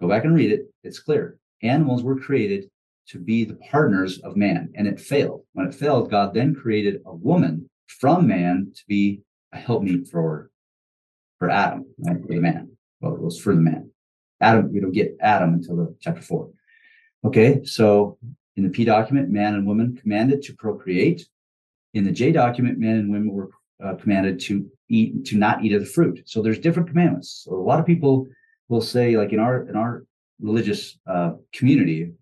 Go 0.00 0.08
back 0.08 0.24
and 0.24 0.34
read 0.34 0.52
it. 0.52 0.66
It's 0.82 0.98
clear. 0.98 1.38
Animals 1.62 2.02
were 2.02 2.18
created 2.18 2.68
to 3.08 3.18
be 3.18 3.44
the 3.44 3.54
partners 3.70 4.18
of 4.20 4.36
man, 4.36 4.70
and 4.74 4.86
it 4.86 5.00
failed. 5.00 5.44
When 5.54 5.66
it 5.66 5.74
failed, 5.74 6.10
God 6.10 6.34
then 6.34 6.54
created 6.54 7.00
a 7.06 7.14
woman 7.14 7.68
from 7.86 8.26
man 8.26 8.72
to 8.74 8.82
be 8.88 9.22
a 9.52 9.58
helpmeet 9.58 10.08
for 10.08 10.50
for 11.38 11.50
Adam, 11.50 11.84
right? 11.98 12.20
For 12.20 12.28
the 12.28 12.40
man. 12.40 12.76
Well, 13.00 13.14
it 13.14 13.20
was 13.20 13.40
for 13.40 13.54
the 13.54 13.60
man. 13.60 13.90
Adam, 14.40 14.72
we 14.72 14.80
don't 14.80 14.92
get 14.92 15.16
Adam 15.20 15.54
until 15.54 15.76
the 15.76 15.96
chapter 16.00 16.22
four. 16.22 16.50
Okay, 17.24 17.64
so 17.64 18.18
in 18.56 18.64
the 18.64 18.70
P 18.70 18.84
document, 18.84 19.30
man 19.30 19.54
and 19.54 19.66
woman 19.66 19.96
commanded 19.96 20.42
to 20.42 20.54
procreate. 20.54 21.26
In 21.94 22.04
the 22.04 22.12
J 22.12 22.32
document, 22.32 22.78
men 22.78 22.96
and 22.96 23.12
women 23.12 23.32
were 23.32 23.50
uh, 23.82 23.94
commanded 23.96 24.40
to 24.40 24.70
eat 24.88 25.24
to 25.26 25.36
not 25.36 25.64
eat 25.64 25.72
of 25.72 25.80
the 25.80 25.86
fruit. 25.86 26.22
So 26.26 26.42
there's 26.42 26.58
different 26.58 26.88
commandments. 26.88 27.42
So 27.44 27.54
a 27.54 27.56
lot 27.56 27.80
of 27.80 27.86
people 27.86 28.26
will 28.68 28.80
say, 28.80 29.16
like 29.16 29.32
in 29.32 29.40
our 29.40 29.68
in 29.68 29.76
our 29.76 30.04
religious 30.40 30.98
uh, 31.06 31.32
community, 31.52 32.12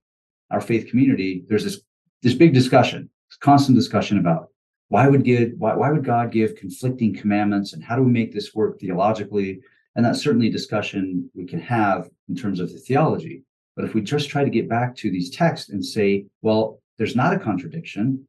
our 0.51 0.61
faith 0.61 0.89
community, 0.89 1.45
there's 1.49 1.65
this 1.65 1.81
this 2.23 2.35
big 2.35 2.53
discussion, 2.53 3.09
constant 3.41 3.77
discussion 3.77 4.19
about 4.19 4.51
why 4.91 5.09
would 5.09 5.25
give 5.25 5.53
why, 5.57 5.75
why 5.75 5.91
would 5.91 6.05
god 6.05 6.31
give 6.31 6.55
conflicting 6.57 7.15
commandments 7.15 7.73
and 7.73 7.83
how 7.83 7.97
do 7.97 8.03
we 8.03 8.13
make 8.13 8.33
this 8.33 8.55
work 8.55 8.79
theologically 8.79 9.61
and 9.97 10.05
that's 10.05 10.23
certainly 10.23 10.49
a 10.49 10.53
discussion 10.53 11.31
we 11.35 11.47
can 11.47 11.61
have 11.61 12.11
in 12.29 12.37
terms 12.37 12.61
of 12.61 12.71
the 12.71 12.79
theology 12.79 13.43
but 13.77 13.85
if 13.85 13.95
we 13.95 14.01
just 14.01 14.29
try 14.29 14.45
to 14.45 14.51
get 14.51 14.69
back 14.69 14.95
to 14.97 15.11
these 15.11 15.31
texts 15.31 15.71
and 15.71 15.85
say 15.85 16.27
well 16.43 16.81
there's 16.99 17.17
not 17.17 17.35
a 17.35 17.39
contradiction 17.39 18.27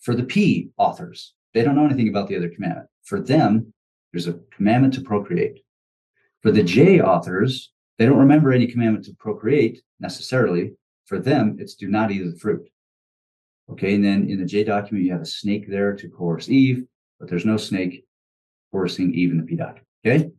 for 0.00 0.14
the 0.14 0.24
p 0.24 0.70
authors 0.76 1.34
they 1.54 1.62
don't 1.62 1.76
know 1.76 1.86
anything 1.86 2.08
about 2.08 2.28
the 2.28 2.36
other 2.36 2.48
commandment 2.48 2.88
for 3.04 3.20
them 3.20 3.72
there's 4.12 4.28
a 4.28 4.38
commandment 4.54 4.94
to 4.94 5.00
procreate 5.00 5.60
for 6.40 6.50
the 6.50 6.62
j 6.62 7.00
authors 7.00 7.72
they 7.98 8.06
don't 8.06 8.18
remember 8.18 8.52
any 8.52 8.66
commandment 8.66 9.04
to 9.04 9.14
procreate 9.18 9.82
necessarily 10.00 10.72
for 11.06 11.18
them 11.18 11.56
it's 11.58 11.74
do 11.74 11.88
not 11.88 12.10
eat 12.10 12.24
the 12.24 12.38
fruit 12.38 12.68
Okay, 13.70 13.94
and 13.94 14.04
then 14.04 14.28
in 14.28 14.38
the 14.38 14.44
J 14.44 14.64
document, 14.64 15.06
you 15.06 15.12
have 15.12 15.22
a 15.22 15.26
snake 15.26 15.68
there 15.68 15.94
to 15.94 16.08
coerce 16.08 16.48
Eve, 16.48 16.84
but 17.18 17.28
there's 17.28 17.46
no 17.46 17.56
snake 17.56 18.04
coercing 18.70 19.14
Eve 19.14 19.30
in 19.30 19.38
the 19.38 19.44
P 19.44 19.56
document. 19.56 19.86
Okay, 20.04 20.30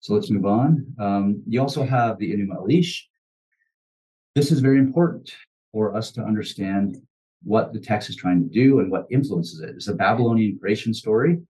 so 0.00 0.14
let's 0.14 0.30
move 0.30 0.46
on. 0.46 0.86
Um, 0.98 1.42
you 1.48 1.60
also 1.60 1.82
have 1.82 2.18
the 2.18 2.32
Enuma 2.32 2.62
Elish. 2.62 3.02
This 4.34 4.50
is 4.50 4.58
very 4.58 4.78
important 4.78 5.32
for 5.72 5.94
us 5.94 6.10
to 6.12 6.22
understand 6.22 7.00
what 7.44 7.72
the 7.72 7.78
text 7.78 8.08
is 8.08 8.16
trying 8.16 8.42
to 8.42 8.48
do 8.48 8.80
and 8.80 8.90
what 8.90 9.06
influences 9.10 9.60
it. 9.60 9.70
It's 9.70 9.86
a 9.86 9.94
Babylonian 9.94 10.58
creation 10.58 10.92
story. 10.92 11.40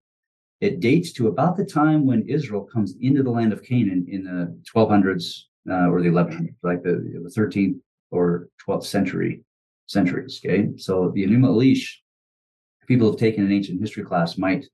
It 0.61 0.81
dates 0.81 1.11
to 1.13 1.27
about 1.27 1.57
the 1.57 1.65
time 1.65 2.05
when 2.05 2.27
Israel 2.27 2.61
comes 2.61 2.95
into 3.01 3.23
the 3.23 3.31
land 3.31 3.53
of 3.53 3.63
Canaan 3.63 4.05
in 4.07 4.23
the 4.23 4.55
1200s 4.71 5.45
uh, 5.69 5.89
or 5.89 6.01
the 6.01 6.09
1100s, 6.09 6.53
like 6.61 6.83
the, 6.83 7.21
the 7.23 7.29
13th 7.29 7.79
or 8.11 8.49
12th 8.67 8.85
century 8.85 9.43
centuries. 9.87 10.39
Okay, 10.45 10.69
so 10.77 11.11
the 11.15 11.25
Enuma 11.25 11.49
Elish, 11.49 11.89
people 12.87 13.09
have 13.09 13.19
taken 13.19 13.43
an 13.43 13.51
ancient 13.51 13.81
history 13.81 14.03
class 14.03 14.37
might 14.37 14.65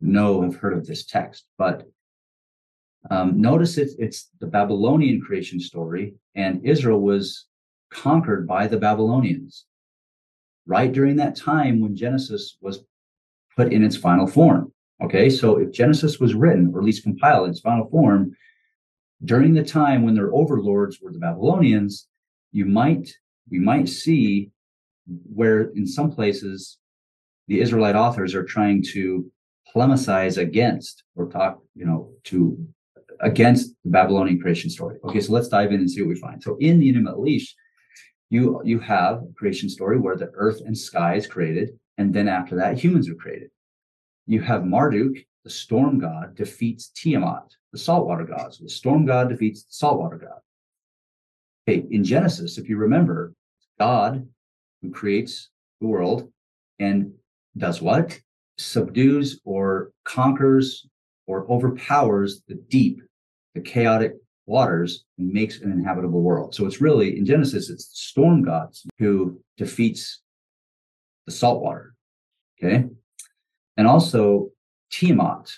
know 0.00 0.42
have 0.42 0.56
heard 0.56 0.72
of 0.72 0.86
this 0.86 1.04
text, 1.04 1.46
but 1.58 1.86
um, 3.08 3.40
notice 3.40 3.78
it's 3.78 3.94
it's 3.98 4.28
the 4.40 4.46
Babylonian 4.46 5.20
creation 5.20 5.58
story, 5.58 6.14
and 6.34 6.64
Israel 6.64 7.00
was 7.00 7.46
conquered 7.90 8.46
by 8.46 8.66
the 8.66 8.76
Babylonians 8.76 9.64
right 10.66 10.92
during 10.92 11.16
that 11.16 11.34
time 11.34 11.80
when 11.80 11.96
Genesis 11.96 12.58
was 12.60 12.84
put 13.56 13.72
in 13.72 13.82
its 13.82 13.96
final 13.96 14.26
form. 14.26 14.72
Okay, 15.02 15.30
so 15.30 15.56
if 15.56 15.72
Genesis 15.72 16.20
was 16.20 16.34
written, 16.34 16.70
or 16.74 16.80
at 16.80 16.84
least 16.84 17.02
compiled 17.02 17.46
in 17.46 17.50
its 17.50 17.60
final 17.60 17.88
form, 17.88 18.36
during 19.24 19.54
the 19.54 19.64
time 19.64 20.02
when 20.02 20.14
their 20.14 20.32
overlords 20.34 20.98
were 21.00 21.12
the 21.12 21.18
Babylonians, 21.18 22.06
you 22.52 22.66
might 22.66 23.10
we 23.50 23.58
might 23.58 23.88
see 23.88 24.50
where 25.34 25.70
in 25.74 25.86
some 25.86 26.10
places 26.10 26.78
the 27.48 27.60
Israelite 27.60 27.96
authors 27.96 28.34
are 28.34 28.44
trying 28.44 28.82
to 28.92 29.30
polemicize 29.74 30.36
against 30.38 31.02
or 31.16 31.28
talk, 31.28 31.60
you 31.74 31.84
know, 31.84 32.10
to 32.24 32.66
against 33.22 33.74
the 33.84 33.90
Babylonian 33.90 34.40
creation 34.40 34.70
story. 34.70 34.98
Okay, 35.04 35.20
so 35.20 35.32
let's 35.32 35.48
dive 35.48 35.72
in 35.72 35.80
and 35.80 35.90
see 35.90 36.02
what 36.02 36.08
we 36.08 36.20
find. 36.20 36.42
So 36.42 36.56
in 36.60 36.78
the 36.78 36.92
Enuma 36.92 37.16
Elish, 37.16 37.48
you 38.30 38.60
you 38.64 38.78
have 38.80 39.22
a 39.22 39.32
creation 39.36 39.68
story 39.68 39.98
where 39.98 40.16
the 40.16 40.30
earth 40.34 40.60
and 40.64 40.76
sky 40.76 41.14
is 41.16 41.26
created, 41.26 41.70
and 41.98 42.14
then 42.14 42.28
after 42.28 42.56
that, 42.56 42.78
humans 42.78 43.08
are 43.08 43.14
created. 43.14 43.50
You 44.26 44.40
have 44.42 44.62
Marduk, 44.62 45.18
the 45.44 45.50
storm 45.50 45.98
god, 45.98 46.36
defeats 46.36 46.88
Tiamat, 46.88 47.54
the 47.72 47.78
saltwater 47.78 48.24
god. 48.24 48.54
So 48.54 48.64
the 48.64 48.70
storm 48.70 49.06
god 49.06 49.28
defeats 49.28 49.64
the 49.64 49.72
saltwater 49.72 50.16
god. 50.16 50.40
Okay, 51.68 51.86
in 51.90 52.04
Genesis, 52.04 52.58
if 52.58 52.68
you 52.68 52.76
remember, 52.76 53.34
God 53.78 54.28
who 54.82 54.90
creates 54.90 55.48
the 55.80 55.86
world 55.86 56.30
and 56.78 57.12
does 57.56 57.82
what? 57.82 58.18
Subdues 58.58 59.40
or 59.44 59.92
conquers 60.04 60.86
or 61.26 61.50
overpowers 61.50 62.42
the 62.48 62.54
deep, 62.68 63.02
the 63.54 63.60
chaotic 63.60 64.14
waters, 64.46 65.04
makes 65.16 65.60
an 65.60 65.70
inhabitable 65.70 66.22
world. 66.22 66.54
So 66.54 66.66
it's 66.66 66.80
really 66.80 67.16
in 67.16 67.24
Genesis, 67.24 67.70
it's 67.70 67.88
storm 67.92 68.42
gods 68.42 68.86
who 68.98 69.40
defeats 69.56 70.20
the 71.26 71.32
salt 71.32 71.62
water. 71.62 71.94
Okay. 72.58 72.84
And 73.76 73.86
also 73.86 74.50
Tiamat. 74.90 75.50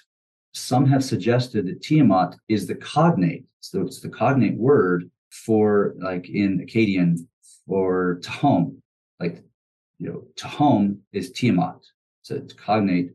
Some 0.55 0.85
have 0.87 1.03
suggested 1.03 1.67
that 1.67 1.81
Tiamat 1.83 2.37
is 2.49 2.67
the 2.67 2.75
cognate. 2.75 3.47
So 3.61 3.81
it's 3.81 4.01
the 4.01 4.11
cognate 4.11 4.57
word 4.57 5.11
for 5.31 5.95
like 5.99 6.29
in 6.29 6.61
Akkadian 6.61 7.27
for 7.67 8.21
Tehom. 8.23 8.77
Like, 9.19 9.43
you 9.99 10.09
know, 10.09 10.25
Tehom 10.37 10.99
is 11.13 11.33
Tiamat. 11.33 11.81
So 12.21 12.37
it's 12.37 12.53
cognate. 12.53 13.13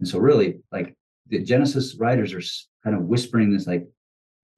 And 0.00 0.08
so 0.08 0.18
really 0.18 0.60
like 0.72 0.96
the 1.28 1.40
Genesis 1.40 1.96
writers 1.96 2.32
are 2.32 2.42
kind 2.82 2.96
of 2.96 3.02
whispering 3.02 3.52
this, 3.52 3.66
like 3.66 3.86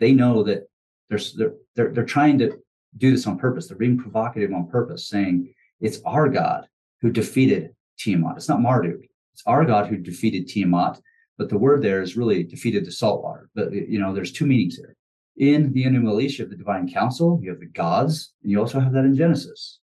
they 0.01 0.13
know 0.13 0.43
that 0.43 0.69
they're, 1.09 1.53
they're, 1.77 1.93
they're 1.93 2.05
trying 2.05 2.39
to 2.39 2.59
do 2.97 3.11
this 3.13 3.27
on 3.27 3.39
purpose. 3.39 3.69
They're 3.69 3.77
being 3.77 3.99
provocative 3.99 4.53
on 4.53 4.69
purpose, 4.69 5.09
saying 5.09 5.55
it's 5.81 6.01
our 6.05 6.29
God 6.29 6.67
who 7.01 7.11
defeated 7.11 7.75
Tiamat. 7.99 8.37
It's 8.37 8.49
not 8.49 8.61
Marduk. 8.61 9.03
It's 9.35 9.43
our 9.47 9.65
God 9.65 9.87
who 9.87 9.97
defeated 9.97 10.49
Tiamat. 10.49 11.01
But 11.39 11.49
the 11.49 11.59
word 11.59 11.83
there 11.83 12.03
is 12.03 12.17
really 12.17 12.43
defeated 12.43 12.85
the 12.85 12.93
salt 12.93 13.23
water. 13.23 13.49
But 13.55 13.73
you 13.73 13.99
know, 13.99 14.13
there's 14.13 14.33
two 14.33 14.47
meanings 14.47 14.77
here. 14.77 14.97
In 15.37 15.73
the 15.73 15.85
Enuma 15.85 16.11
Elish 16.11 16.41
of 16.41 16.51
the 16.51 16.57
divine 16.57 16.93
council, 16.93 17.41
you 17.43 17.51
have 17.51 17.61
the 17.61 17.67
gods, 17.67 18.35
and 18.43 18.51
you 18.51 18.59
also 18.59 18.79
have 18.79 18.93
that 18.93 19.07
in 19.07 19.17
Genesis. 19.17 19.79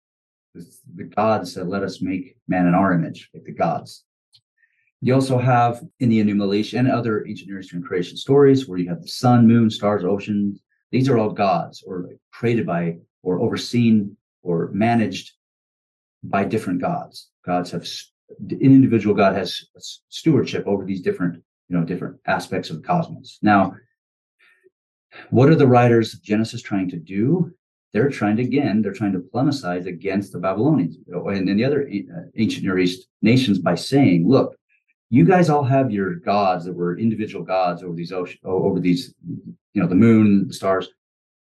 It's 0.54 0.82
the 0.96 1.06
gods 1.06 1.56
that 1.56 1.68
let 1.68 1.84
us 1.84 2.02
make 2.02 2.38
man 2.48 2.68
in 2.68 2.76
our 2.76 2.94
image, 2.94 3.30
like 3.34 3.44
the 3.44 3.54
gods. 3.54 4.04
You 5.02 5.14
also 5.14 5.38
have 5.38 5.82
in 6.00 6.10
the 6.10 6.20
Elish 6.22 6.78
and 6.78 6.90
other 6.90 7.26
ancient 7.28 7.50
Near 7.50 7.60
Eastern 7.60 7.84
creation 7.84 8.18
stories 8.18 8.68
where 8.68 8.80
you 8.80 8.90
have 8.90 9.02
the 9.02 9.08
sun, 9.08 9.48
moon, 9.48 9.70
stars, 9.70 10.04
oceans. 10.04 10.60
These 10.92 11.08
are 11.08 11.18
all 11.18 11.30
gods 11.30 11.84
or 11.86 12.10
created 12.32 12.66
by 12.66 12.98
or 13.22 13.40
overseen 13.40 14.18
or 14.42 14.70
managed 14.74 15.34
by 16.24 16.46
different 16.46 16.82
gods. 16.82 17.30
Gods 17.46 17.72
have 17.72 17.86
an 18.40 18.60
individual 18.60 19.16
God 19.16 19.36
has 19.36 19.68
stewardship 20.10 20.66
over 20.66 20.84
these 20.84 21.02
different, 21.02 21.36
you 21.70 21.78
know, 21.78 21.86
different 21.86 22.18
aspects 22.26 22.70
of 22.70 22.78
the 22.78 22.88
cosmos. 22.88 23.38
Now, 23.42 23.76
what 25.30 25.50
are 25.50 25.56
the 25.56 25.68
writers 25.68 26.14
of 26.14 26.24
Genesis 26.24 26.62
trying 26.62 26.90
to 26.90 26.98
do? 26.98 27.52
They're 27.94 28.10
trying 28.10 28.38
to 28.38 28.44
again, 28.44 28.82
they're 28.82 28.94
trying 28.94 29.14
to 29.14 29.20
polemicize 29.20 29.86
against 29.86 30.32
the 30.32 30.40
Babylonians 30.40 30.98
and, 31.08 31.50
and 31.50 31.60
the 31.60 31.66
other 31.66 31.88
uh, 31.88 32.22
ancient 32.36 32.66
Near 32.66 32.78
East 32.80 33.08
nations 33.22 33.60
by 33.60 33.76
saying, 33.76 34.28
look, 34.28 34.57
you 35.10 35.24
guys 35.24 35.50
all 35.50 35.64
have 35.64 35.92
your 35.92 36.16
gods 36.16 36.66
that 36.66 36.74
were 36.74 36.98
individual 36.98 37.44
gods 37.44 37.84
over 37.84 37.96
these 37.96 38.12
ocean, 38.12 38.40
over 38.44 38.80
these, 38.80 39.14
you 39.74 39.82
know, 39.82 39.88
the 39.88 39.96
moon, 39.96 40.48
the 40.48 40.54
stars, 40.54 40.90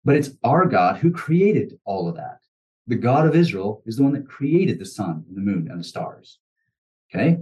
but 0.05 0.17
it's 0.17 0.31
our 0.43 0.67
God 0.67 0.99
who 0.99 1.11
created 1.11 1.79
all 1.85 2.09
of 2.09 2.17
that. 2.17 2.39
The 2.87 2.97
God 2.97 3.27
of 3.27 3.37
Israel 3.37 3.83
is 3.87 3.97
the 3.97 4.03
one 4.03 4.13
that 4.13 4.29
created 4.29 4.79
the 4.79 4.85
sun 4.85 5.25
and 5.29 5.37
the 5.37 5.41
moon 5.41 5.69
and 5.71 5.81
the 5.81 5.85
stars. 5.85 6.39
Okay. 7.15 7.39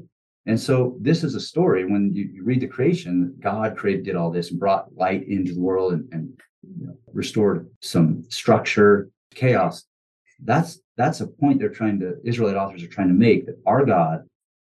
And 0.47 0.61
so 0.61 0.97
this 1.01 1.25
is 1.25 1.35
a 1.35 1.41
story 1.41 1.85
when 1.85 2.13
you, 2.13 2.29
you 2.33 2.45
read 2.45 2.61
the 2.61 2.67
creation, 2.67 3.35
God 3.41 3.77
created, 3.77 4.05
did 4.05 4.17
all 4.17 4.31
this 4.31 4.51
and 4.51 4.61
brought 4.61 4.95
light 4.95 5.27
into 5.29 5.55
the 5.55 5.61
world 5.61 5.93
and, 5.93 6.09
and 6.13 6.41
you 6.63 6.87
know, 6.87 6.97
restored 7.13 7.69
some 7.81 8.25
structure, 8.29 9.09
chaos. 9.35 9.85
That's 10.45 10.81
that's 10.97 11.21
a 11.21 11.27
point 11.27 11.59
they're 11.59 11.69
trying 11.69 12.01
to 12.01 12.17
Israelite 12.25 12.57
authors 12.57 12.83
are 12.83 12.89
trying 12.89 13.09
to 13.09 13.15
make 13.15 13.47
that 13.47 13.61
our 13.67 13.85
God 13.85 14.25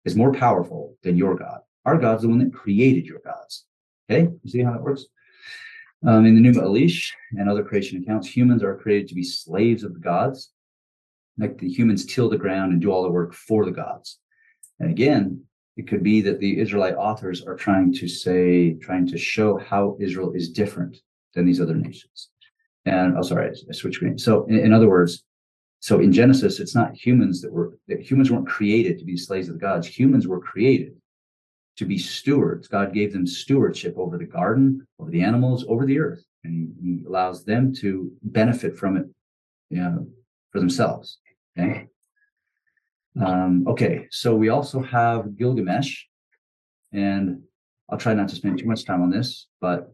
is 0.06 0.16
more 0.16 0.34
powerful 0.34 0.98
than 1.04 1.18
your 1.18 1.36
God. 1.36 1.60
Our 1.86 1.98
God's 1.98 2.24
the 2.24 2.30
one 2.30 2.40
that 2.40 2.54
created 2.54 3.06
your 3.06 3.20
gods. 3.20 3.66
Okay, 4.10 4.30
you 4.44 4.52
see 4.52 4.64
how 4.64 4.72
that 4.72 4.82
works? 4.82 5.06
Um, 6.06 6.26
in 6.26 6.36
the 6.36 6.42
Numa 6.42 6.62
Elish 6.62 7.12
and 7.38 7.50
other 7.50 7.64
creation 7.64 8.02
accounts, 8.02 8.28
humans 8.28 8.64
are 8.64 8.76
created 8.76 9.08
to 9.10 9.16
be 9.16 9.24
slaves 9.24 9.84
of 9.84 9.94
the 9.94 10.00
gods. 10.00 10.52
Like 11.38 11.58
the 11.58 11.70
humans 11.70 12.06
till 12.06 12.30
the 12.30 12.38
ground 12.38 12.74
and 12.74 12.82
do 12.82 12.92
all 12.92 13.04
the 13.04 13.10
work 13.10 13.34
for 13.34 13.66
the 13.66 13.72
gods. 13.72 14.20
And 14.80 14.90
again, 14.92 15.44
it 15.78 15.88
could 15.88 16.04
be 16.04 16.22
that 16.22 16.40
the 16.40 16.60
Israelite 16.60 16.96
authors 16.96 17.44
are 17.44 17.56
trying 17.56 17.94
to 17.94 18.08
say, 18.08 18.74
trying 18.74 19.08
to 19.08 19.18
show 19.18 19.58
how 19.58 19.98
Israel 20.00 20.34
is 20.34 20.50
different 20.50 20.98
than 21.34 21.46
these 21.46 21.62
other 21.62 21.76
nations. 21.76 22.30
And 22.86 23.18
oh, 23.18 23.22
sorry, 23.22 23.50
I, 23.50 23.74
switched 23.74 23.96
screen. 23.96 24.18
So, 24.18 24.46
in, 24.46 24.58
in, 24.58 24.74
other 24.74 24.90
words, 24.90 25.24
so 25.82 26.00
in 26.00 26.14
Genesis, 26.14 26.60
it's 26.60 26.76
not 26.76 26.96
humans 26.96 27.42
that 27.42 27.52
were 27.52 27.78
that 27.88 28.00
humans 28.00 28.32
weren't 28.32 28.48
created 28.48 29.00
to 29.00 29.06
be 29.06 29.18
slaves 29.18 29.50
of 29.50 29.56
the 29.56 29.60
gods. 29.60 29.88
Humans 29.88 30.28
were 30.28 30.40
created 30.40 30.94
to 31.78 31.86
be 31.86 31.98
stewards. 31.98 32.68
God 32.68 32.94
gave 32.94 33.12
them 33.12 33.26
stewardship 33.26 33.96
over 33.98 34.20
the 34.20 34.26
garden, 34.26 34.88
over 35.00 35.10
the 35.10 35.24
animals, 35.24 35.66
over 35.68 35.88
the 35.88 36.00
earth, 36.00 36.24
and 36.44 36.54
He, 36.54 37.00
he 37.00 37.06
allows 37.06 37.44
them 37.44 37.74
to 37.82 38.12
benefit 38.22 38.78
from 38.78 38.96
it, 38.96 39.08
you 39.72 39.78
know, 39.78 40.08
for 40.52 40.60
themselves. 40.60 41.18
Okay. 41.58 41.88
Um, 43.20 43.68
okay, 43.68 44.08
so 44.12 44.36
we 44.36 44.50
also 44.50 44.82
have 44.84 45.36
Gilgamesh, 45.36 46.04
and 46.94 47.42
I'll 47.90 47.98
try 47.98 48.14
not 48.14 48.30
to 48.30 48.36
spend 48.36 48.60
too 48.60 48.68
much 48.68 48.86
time 48.86 49.02
on 49.02 49.10
this, 49.10 49.48
but 49.60 49.94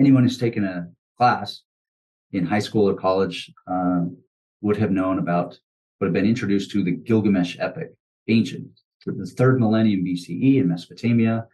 anyone 0.00 0.22
who's 0.22 0.38
taken 0.38 0.64
a 0.64 0.88
class 1.18 1.62
in 2.32 2.46
high 2.46 2.60
school 2.60 2.88
or 2.88 2.94
college 2.94 3.52
uh, 3.66 4.04
would 4.64 4.78
have 4.78 4.90
known 4.90 5.18
about, 5.18 5.58
would 6.00 6.06
have 6.06 6.14
been 6.14 6.24
introduced 6.24 6.70
to 6.70 6.82
the 6.82 6.92
Gilgamesh 6.92 7.58
epic, 7.60 7.90
ancient, 8.28 8.66
the 9.04 9.26
third 9.26 9.60
millennium 9.60 10.02
BCE 10.02 10.56
in 10.58 10.68
Mesopotamia, 10.68 11.46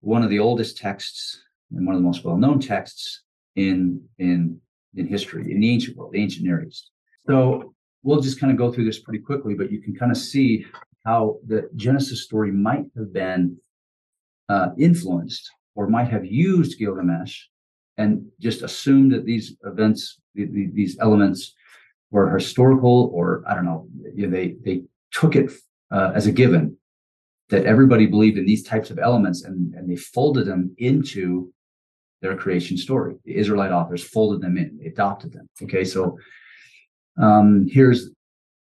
one 0.00 0.24
of 0.24 0.30
the 0.30 0.40
oldest 0.40 0.76
texts 0.76 1.40
and 1.70 1.86
one 1.86 1.94
of 1.94 2.00
the 2.00 2.06
most 2.06 2.24
well-known 2.24 2.58
texts 2.58 3.22
in 3.54 4.02
in 4.18 4.60
in 4.96 5.06
history 5.06 5.52
in 5.52 5.60
the 5.60 5.70
ancient 5.70 5.96
world, 5.96 6.12
the 6.12 6.20
ancient 6.20 6.44
Near 6.44 6.64
East. 6.64 6.90
So 7.28 7.74
we'll 8.02 8.20
just 8.20 8.40
kind 8.40 8.50
of 8.50 8.58
go 8.58 8.72
through 8.72 8.86
this 8.86 8.98
pretty 8.98 9.20
quickly, 9.20 9.54
but 9.54 9.70
you 9.70 9.80
can 9.80 9.94
kind 9.94 10.10
of 10.10 10.18
see 10.18 10.66
how 11.04 11.38
the 11.46 11.70
Genesis 11.76 12.24
story 12.24 12.50
might 12.50 12.86
have 12.96 13.12
been 13.12 13.56
uh, 14.48 14.70
influenced 14.78 15.48
or 15.76 15.86
might 15.86 16.08
have 16.08 16.24
used 16.24 16.76
Gilgamesh 16.78 17.44
and 17.98 18.26
just 18.40 18.62
assumed 18.62 19.12
that 19.12 19.24
these 19.24 19.56
events, 19.64 20.20
the, 20.34 20.46
the, 20.46 20.70
these 20.72 20.98
elements 20.98 21.54
were 22.10 22.34
historical 22.34 23.10
or 23.12 23.42
I 23.48 23.54
don't 23.54 23.64
know, 23.64 23.88
they, 24.16 24.56
they 24.64 24.82
took 25.12 25.36
it 25.36 25.50
uh, 25.90 26.12
as 26.14 26.26
a 26.26 26.32
given 26.32 26.76
that 27.48 27.64
everybody 27.64 28.06
believed 28.06 28.38
in 28.38 28.46
these 28.46 28.64
types 28.64 28.90
of 28.90 28.98
elements 28.98 29.44
and, 29.44 29.74
and 29.74 29.88
they 29.88 29.96
folded 29.96 30.46
them 30.46 30.74
into 30.78 31.52
their 32.22 32.36
creation 32.36 32.76
story. 32.76 33.16
The 33.24 33.36
Israelite 33.36 33.72
authors 33.72 34.02
folded 34.02 34.40
them 34.40 34.56
in, 34.56 34.80
adopted 34.84 35.32
them. 35.32 35.48
Okay, 35.62 35.84
so 35.84 36.18
um, 37.20 37.66
here's 37.70 38.10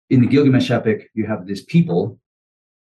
in 0.10 0.22
the 0.22 0.28
Gilgamesh 0.28 0.72
epic, 0.72 1.10
you 1.14 1.26
have 1.26 1.46
this 1.46 1.64
people, 1.64 2.20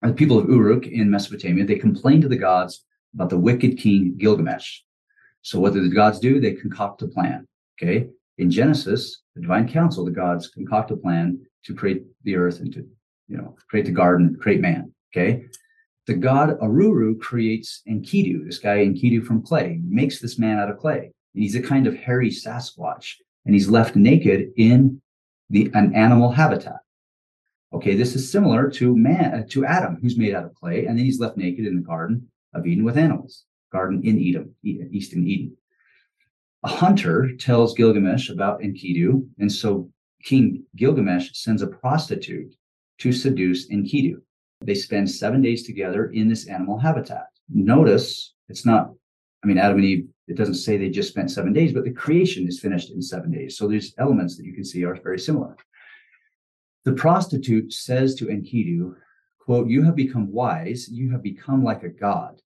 the 0.02 0.12
people 0.12 0.38
of 0.38 0.48
Uruk 0.48 0.86
in 0.86 1.10
Mesopotamia. 1.10 1.64
They 1.64 1.76
complain 1.76 2.20
to 2.20 2.28
the 2.28 2.36
gods 2.36 2.84
about 3.14 3.30
the 3.30 3.38
wicked 3.38 3.78
king 3.78 4.14
Gilgamesh. 4.18 4.80
So 5.42 5.58
what 5.58 5.72
do 5.72 5.82
the 5.82 5.94
gods 5.94 6.18
do? 6.18 6.40
They 6.40 6.52
concoct 6.52 7.02
a 7.02 7.08
plan. 7.08 7.46
Okay. 7.76 8.08
In 8.38 8.50
Genesis, 8.50 9.22
the 9.34 9.42
divine 9.42 9.68
council, 9.68 10.04
the 10.04 10.10
gods 10.10 10.48
concoct 10.48 10.90
a 10.90 10.96
plan 10.96 11.38
to 11.64 11.74
create 11.74 12.04
the 12.24 12.36
earth 12.36 12.60
and 12.60 12.72
to, 12.72 12.86
you 13.28 13.36
know, 13.36 13.56
create 13.68 13.86
the 13.86 13.92
garden, 13.92 14.36
create 14.40 14.60
man. 14.60 14.92
Okay. 15.12 15.44
The 16.06 16.14
god 16.14 16.58
Aruru 16.60 17.18
creates 17.18 17.80
Enkidu, 17.88 18.44
this 18.44 18.58
guy 18.58 18.84
Enkidu 18.84 19.24
from 19.24 19.42
clay, 19.42 19.80
makes 19.82 20.20
this 20.20 20.38
man 20.38 20.58
out 20.58 20.70
of 20.70 20.78
clay. 20.78 21.12
And 21.34 21.42
He's 21.42 21.54
a 21.54 21.62
kind 21.62 21.86
of 21.86 21.96
hairy 21.96 22.30
Sasquatch, 22.30 23.14
and 23.46 23.54
he's 23.54 23.68
left 23.68 23.96
naked 23.96 24.50
in 24.56 25.00
the 25.48 25.70
an 25.74 25.94
animal 25.94 26.30
habitat. 26.30 26.80
Okay, 27.72 27.94
this 27.94 28.14
is 28.14 28.30
similar 28.30 28.70
to 28.72 28.96
man 28.96 29.34
uh, 29.34 29.42
to 29.50 29.64
Adam, 29.64 29.98
who's 30.00 30.18
made 30.18 30.34
out 30.34 30.44
of 30.44 30.54
clay, 30.54 30.86
and 30.86 30.98
then 30.98 31.04
he's 31.04 31.20
left 31.20 31.36
naked 31.36 31.66
in 31.66 31.76
the 31.76 31.82
Garden 31.82 32.30
of 32.54 32.66
Eden 32.66 32.84
with 32.84 32.98
animals. 32.98 33.44
Garden 33.72 34.02
in 34.04 34.18
Eden, 34.18 34.54
East 34.62 35.12
in 35.14 35.26
Eden. 35.26 35.56
A 36.64 36.68
hunter 36.68 37.30
tells 37.38 37.74
Gilgamesh 37.74 38.30
about 38.30 38.60
Enkidu, 38.60 39.28
and 39.38 39.52
so 39.52 39.90
King 40.22 40.64
Gilgamesh 40.76 41.30
sends 41.34 41.60
a 41.60 41.66
prostitute 41.66 42.54
to 42.98 43.12
seduce 43.12 43.68
Enkidu. 43.68 44.16
They 44.62 44.74
spend 44.74 45.10
seven 45.10 45.42
days 45.42 45.64
together 45.64 46.06
in 46.06 46.26
this 46.26 46.48
animal 46.48 46.78
habitat. 46.78 47.26
Notice 47.50 48.32
it's 48.48 48.64
not, 48.64 48.92
I 49.42 49.46
mean, 49.46 49.58
Adam 49.58 49.76
and 49.76 49.84
Eve 49.84 50.08
it 50.26 50.36
doesn't 50.38 50.54
say 50.54 50.78
they 50.78 50.88
just 50.88 51.10
spent 51.10 51.30
seven 51.30 51.52
days, 51.52 51.74
but 51.74 51.84
the 51.84 51.90
creation 51.90 52.48
is 52.48 52.60
finished 52.60 52.90
in 52.90 53.02
seven 53.02 53.30
days. 53.30 53.58
So 53.58 53.68
there's 53.68 53.94
elements 53.98 54.38
that 54.38 54.46
you 54.46 54.54
can 54.54 54.64
see 54.64 54.84
are 54.84 54.98
very 55.02 55.18
similar. 55.18 55.56
The 56.84 56.92
prostitute 56.92 57.74
says 57.74 58.14
to 58.14 58.26
Enkidu, 58.26 58.94
quote, 59.38 59.68
you 59.68 59.82
have 59.82 59.96
become 59.96 60.32
wise, 60.32 60.88
you 60.88 61.10
have 61.10 61.22
become 61.22 61.62
like 61.62 61.82
a 61.82 61.90
god. 61.90 62.40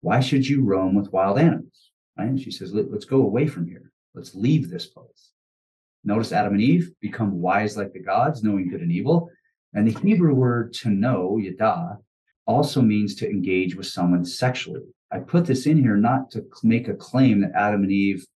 Why 0.00 0.18
should 0.18 0.48
you 0.48 0.64
roam 0.64 0.96
with 0.96 1.12
wild 1.12 1.38
animals? 1.38 1.89
Right? 2.20 2.38
She 2.38 2.50
says, 2.50 2.72
Let, 2.72 2.90
let's 2.90 3.04
go 3.04 3.22
away 3.22 3.46
from 3.46 3.66
here. 3.66 3.90
Let's 4.14 4.34
leave 4.34 4.70
this 4.70 4.86
place. 4.86 5.30
Notice 6.04 6.32
Adam 6.32 6.54
and 6.54 6.62
Eve 6.62 6.90
become 7.00 7.40
wise 7.40 7.76
like 7.76 7.92
the 7.92 8.02
gods, 8.02 8.42
knowing 8.42 8.68
good 8.68 8.80
and 8.80 8.92
evil. 8.92 9.30
And 9.74 9.86
the 9.86 9.98
Hebrew 10.00 10.34
word 10.34 10.72
to 10.74 10.88
know, 10.88 11.38
yada, 11.38 11.98
also 12.46 12.80
means 12.80 13.14
to 13.16 13.28
engage 13.28 13.76
with 13.76 13.86
someone 13.86 14.24
sexually. 14.24 14.82
I 15.12 15.18
put 15.18 15.44
this 15.46 15.66
in 15.66 15.78
here 15.78 15.96
not 15.96 16.30
to 16.32 16.44
make 16.62 16.88
a 16.88 16.94
claim 16.94 17.40
that 17.40 17.52
Adam 17.54 17.82
and 17.82 17.92
Eve 17.92 18.26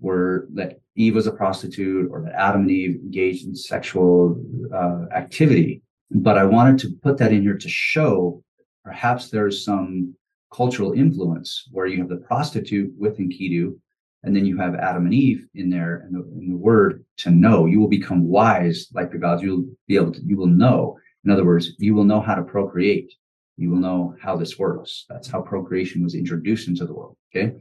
were 0.00 0.48
that 0.54 0.80
Eve 0.96 1.14
was 1.14 1.26
a 1.26 1.32
prostitute 1.32 2.10
or 2.10 2.22
that 2.22 2.34
Adam 2.34 2.62
and 2.62 2.70
Eve 2.70 2.96
engaged 2.96 3.46
in 3.46 3.54
sexual 3.54 4.40
uh, 4.74 5.04
activity, 5.14 5.82
but 6.10 6.36
I 6.36 6.44
wanted 6.44 6.78
to 6.80 6.94
put 7.02 7.18
that 7.18 7.32
in 7.32 7.42
here 7.42 7.58
to 7.58 7.68
show 7.68 8.42
perhaps 8.84 9.30
there's 9.30 9.64
some 9.64 10.14
cultural 10.54 10.92
influence 10.92 11.68
where 11.72 11.86
you 11.86 11.98
have 11.98 12.08
the 12.08 12.16
prostitute 12.16 12.92
with 12.96 13.18
Enkidu, 13.18 13.76
and 14.22 14.34
then 14.34 14.46
you 14.46 14.56
have 14.56 14.74
Adam 14.74 15.04
and 15.04 15.14
Eve 15.14 15.46
in 15.54 15.68
there, 15.68 16.02
and 16.04 16.14
the, 16.14 16.20
and 16.20 16.52
the 16.52 16.56
word 16.56 17.04
to 17.18 17.30
know. 17.30 17.66
You 17.66 17.80
will 17.80 17.88
become 17.88 18.28
wise 18.28 18.88
like 18.94 19.10
the 19.10 19.18
gods. 19.18 19.42
You'll 19.42 19.66
be 19.86 19.96
able 19.96 20.12
to. 20.12 20.22
You 20.24 20.36
will 20.36 20.46
know. 20.46 20.98
In 21.24 21.30
other 21.30 21.44
words, 21.44 21.72
you 21.78 21.94
will 21.94 22.04
know 22.04 22.20
how 22.20 22.34
to 22.34 22.42
procreate. 22.42 23.12
You 23.56 23.70
will 23.70 23.78
know 23.78 24.14
how 24.20 24.36
this 24.36 24.58
works. 24.58 25.04
That's 25.08 25.28
how 25.28 25.40
procreation 25.42 26.02
was 26.02 26.14
introduced 26.14 26.68
into 26.68 26.86
the 26.86 26.94
world. 26.94 27.16
Okay. 27.34 27.54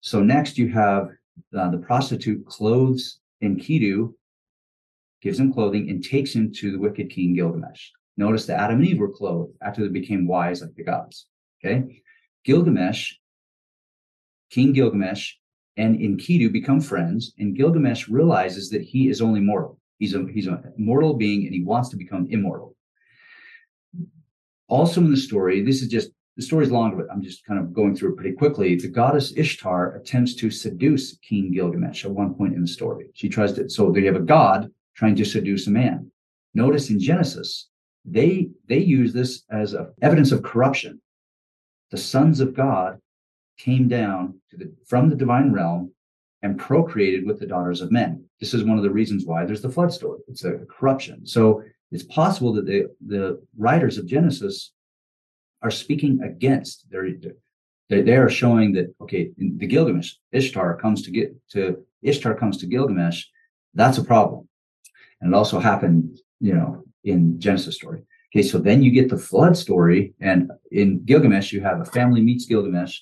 So 0.00 0.22
next 0.22 0.58
you 0.58 0.68
have 0.68 1.08
uh, 1.56 1.70
the 1.70 1.78
prostitute 1.78 2.44
clothes 2.46 3.20
Enkidu, 3.42 4.14
gives 5.22 5.38
him 5.38 5.52
clothing, 5.52 5.90
and 5.90 6.04
takes 6.04 6.34
him 6.34 6.52
to 6.54 6.72
the 6.72 6.78
wicked 6.78 7.10
king 7.10 7.34
Gilgamesh. 7.34 7.90
Notice 8.16 8.46
that 8.46 8.60
Adam 8.60 8.78
and 8.78 8.88
Eve 8.88 8.98
were 8.98 9.12
clothed 9.12 9.56
after 9.62 9.82
they 9.82 9.88
became 9.88 10.26
wise 10.26 10.60
like 10.60 10.74
the 10.74 10.84
gods. 10.84 11.26
Okay. 11.64 12.02
Gilgamesh, 12.48 13.12
King 14.48 14.72
Gilgamesh, 14.72 15.34
and 15.76 15.98
Enkidu 15.98 16.50
become 16.50 16.80
friends, 16.80 17.34
and 17.38 17.54
Gilgamesh 17.54 18.08
realizes 18.08 18.70
that 18.70 18.80
he 18.80 19.10
is 19.10 19.20
only 19.20 19.40
mortal. 19.40 19.78
He's 19.98 20.14
a 20.14 20.24
he's 20.32 20.46
a 20.46 20.62
mortal 20.78 21.12
being, 21.12 21.44
and 21.44 21.54
he 21.54 21.62
wants 21.62 21.90
to 21.90 21.98
become 21.98 22.26
immortal. 22.30 22.74
Also 24.66 25.02
in 25.02 25.10
the 25.10 25.16
story, 25.18 25.60
this 25.60 25.82
is 25.82 25.88
just 25.88 26.10
the 26.38 26.42
story's 26.42 26.70
long, 26.70 26.96
but 26.96 27.12
I'm 27.12 27.22
just 27.22 27.44
kind 27.44 27.60
of 27.60 27.74
going 27.74 27.94
through 27.94 28.12
it 28.12 28.16
pretty 28.16 28.34
quickly. 28.34 28.76
The 28.76 28.88
goddess 28.88 29.34
Ishtar 29.36 29.96
attempts 29.96 30.34
to 30.36 30.50
seduce 30.50 31.18
King 31.18 31.52
Gilgamesh 31.52 32.06
at 32.06 32.10
one 32.12 32.32
point 32.32 32.54
in 32.54 32.62
the 32.62 32.74
story. 32.78 33.10
She 33.12 33.28
tries 33.28 33.52
to, 33.54 33.68
so 33.68 33.92
they 33.92 34.04
have 34.04 34.16
a 34.16 34.20
god 34.20 34.70
trying 34.96 35.16
to 35.16 35.24
seduce 35.26 35.66
a 35.66 35.70
man. 35.70 36.10
Notice 36.54 36.88
in 36.88 36.98
Genesis, 36.98 37.68
they 38.06 38.48
they 38.70 38.78
use 38.78 39.12
this 39.12 39.44
as 39.50 39.74
a, 39.74 39.90
evidence 40.00 40.32
of 40.32 40.42
corruption. 40.42 41.02
The 41.90 41.96
sons 41.96 42.40
of 42.40 42.54
God 42.54 43.00
came 43.58 43.88
down 43.88 44.40
the 44.52 44.72
from 44.86 45.08
the 45.08 45.16
divine 45.16 45.52
realm 45.52 45.92
and 46.42 46.58
procreated 46.58 47.26
with 47.26 47.40
the 47.40 47.46
daughters 47.46 47.80
of 47.80 47.90
men. 47.90 48.24
This 48.40 48.54
is 48.54 48.64
one 48.64 48.78
of 48.78 48.84
the 48.84 48.90
reasons 48.90 49.24
why 49.24 49.44
there's 49.44 49.62
the 49.62 49.70
flood 49.70 49.92
story. 49.92 50.20
It's 50.28 50.44
a 50.44 50.60
corruption. 50.70 51.26
So 51.26 51.62
it's 51.90 52.04
possible 52.04 52.52
that 52.54 52.66
the 52.66 52.94
the 53.06 53.42
writers 53.56 53.98
of 53.98 54.06
Genesis 54.06 54.72
are 55.62 55.70
speaking 55.70 56.20
against. 56.22 56.86
They, 57.88 58.02
they 58.02 58.16
are 58.16 58.28
showing 58.28 58.72
that 58.74 58.94
okay, 59.00 59.30
the 59.36 59.66
Gilgamesh 59.66 60.14
Ishtar 60.32 60.76
comes 60.76 61.02
to 61.02 61.10
get 61.10 61.34
to 61.50 61.84
Ishtar 62.02 62.34
comes 62.34 62.58
to 62.58 62.66
Gilgamesh. 62.66 63.24
That's 63.74 63.98
a 63.98 64.04
problem, 64.04 64.48
and 65.20 65.32
it 65.32 65.36
also 65.36 65.58
happened, 65.58 66.20
you 66.40 66.54
know, 66.54 66.84
in 67.04 67.40
Genesis 67.40 67.76
story. 67.76 68.02
Okay, 68.30 68.42
so 68.42 68.58
then 68.58 68.82
you 68.82 68.90
get 68.90 69.08
the 69.08 69.16
flood 69.16 69.56
story, 69.56 70.12
and 70.20 70.50
in 70.70 71.02
Gilgamesh, 71.04 71.52
you 71.52 71.62
have 71.62 71.80
a 71.80 71.84
family 71.84 72.20
meets 72.20 72.44
Gilgamesh, 72.44 73.00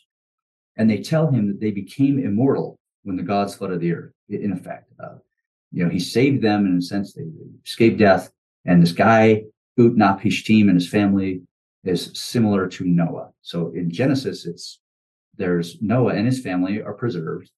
and 0.76 0.88
they 0.88 1.02
tell 1.02 1.30
him 1.30 1.48
that 1.48 1.60
they 1.60 1.72
became 1.72 2.18
immortal 2.18 2.78
when 3.02 3.16
the 3.16 3.22
gods 3.22 3.54
flooded 3.56 3.80
the 3.80 3.92
earth. 3.92 4.12
In 4.28 4.52
effect, 4.52 4.92
uh, 5.02 5.16
you 5.72 5.84
know, 5.84 5.90
he 5.90 5.98
saved 5.98 6.42
them 6.42 6.66
in 6.66 6.76
a 6.76 6.82
sense; 6.82 7.12
they 7.12 7.24
escaped 7.64 7.98
death. 7.98 8.30
And 8.64 8.82
this 8.82 8.92
guy 8.92 9.44
Utnapishtim 9.78 10.62
and 10.62 10.74
his 10.74 10.88
family 10.88 11.42
is 11.84 12.10
similar 12.14 12.66
to 12.68 12.84
Noah. 12.84 13.30
So 13.42 13.72
in 13.74 13.90
Genesis, 13.90 14.46
it's 14.46 14.80
there's 15.36 15.80
Noah 15.82 16.14
and 16.14 16.26
his 16.26 16.40
family 16.40 16.80
are 16.82 16.94
preserved. 16.94 17.50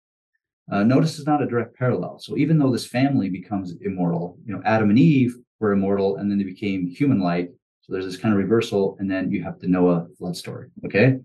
Uh, 0.71 0.83
notice 0.83 1.19
it's 1.19 1.27
not 1.27 1.43
a 1.43 1.47
direct 1.47 1.77
parallel. 1.79 2.19
So 2.19 2.37
even 2.37 2.59
though 2.59 2.73
this 2.73 2.87
family 2.87 3.31
becomes 3.31 3.75
immortal, 3.81 4.37
you 4.45 4.55
know, 4.55 4.63
Adam 4.65 4.91
and 4.91 4.99
Eve 4.99 5.37
were 5.61 5.73
immortal 5.73 6.17
and 6.17 6.31
then 6.31 6.39
they 6.39 6.45
became 6.45 6.87
human-like. 6.87 7.53
So 7.89 7.95
there's 7.95 8.05
this 8.05 8.19
kind 8.19 8.35
of 8.35 8.39
reversal, 8.39 8.99
and 9.01 9.11
then 9.11 9.33
you 9.33 9.43
have 9.43 9.59
the 9.61 9.67
Noah 9.67 10.09
flood 10.19 10.37
story. 10.37 10.69
Okay. 10.85 11.19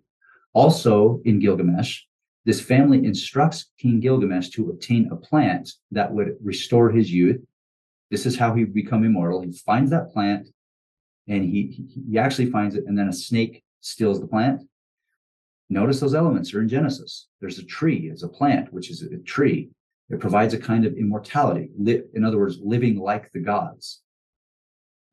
Also 0.53 1.19
in 1.25 1.39
Gilgamesh, 1.39 2.03
this 2.45 2.61
family 2.61 3.05
instructs 3.05 3.71
King 3.77 3.99
Gilgamesh 3.99 4.49
to 4.51 4.69
obtain 4.69 5.09
a 5.11 5.17
plant 5.17 5.69
that 5.91 6.13
would 6.13 6.37
restore 6.41 6.89
his 6.89 7.11
youth. 7.11 7.41
This 8.11 8.25
is 8.25 8.37
how 8.37 8.53
he 8.53 8.63
become 8.63 9.03
immortal. 9.03 9.41
He 9.41 9.51
finds 9.51 9.91
that 9.91 10.13
plant 10.13 10.47
and 11.27 11.43
he 11.43 11.85
he 12.07 12.17
actually 12.17 12.49
finds 12.51 12.75
it, 12.75 12.83
and 12.85 12.97
then 12.97 13.07
a 13.07 13.13
snake 13.13 13.63
steals 13.81 14.19
the 14.19 14.27
plant. 14.27 14.61
Notice 15.69 15.99
those 15.99 16.15
elements 16.15 16.53
are 16.53 16.61
in 16.61 16.67
Genesis. 16.67 17.27
There's 17.39 17.59
a 17.59 17.65
tree, 17.65 18.09
it's 18.11 18.23
a 18.23 18.27
plant, 18.27 18.71
which 18.71 18.89
is 18.89 19.01
a 19.01 19.17
tree. 19.19 19.69
It 20.09 20.19
provides 20.19 20.53
a 20.53 20.59
kind 20.59 20.85
of 20.85 20.93
immortality. 20.95 21.69
In 22.13 22.23
other 22.25 22.37
words, 22.37 22.59
living 22.61 22.99
like 22.99 23.31
the 23.31 23.39
gods. 23.39 24.01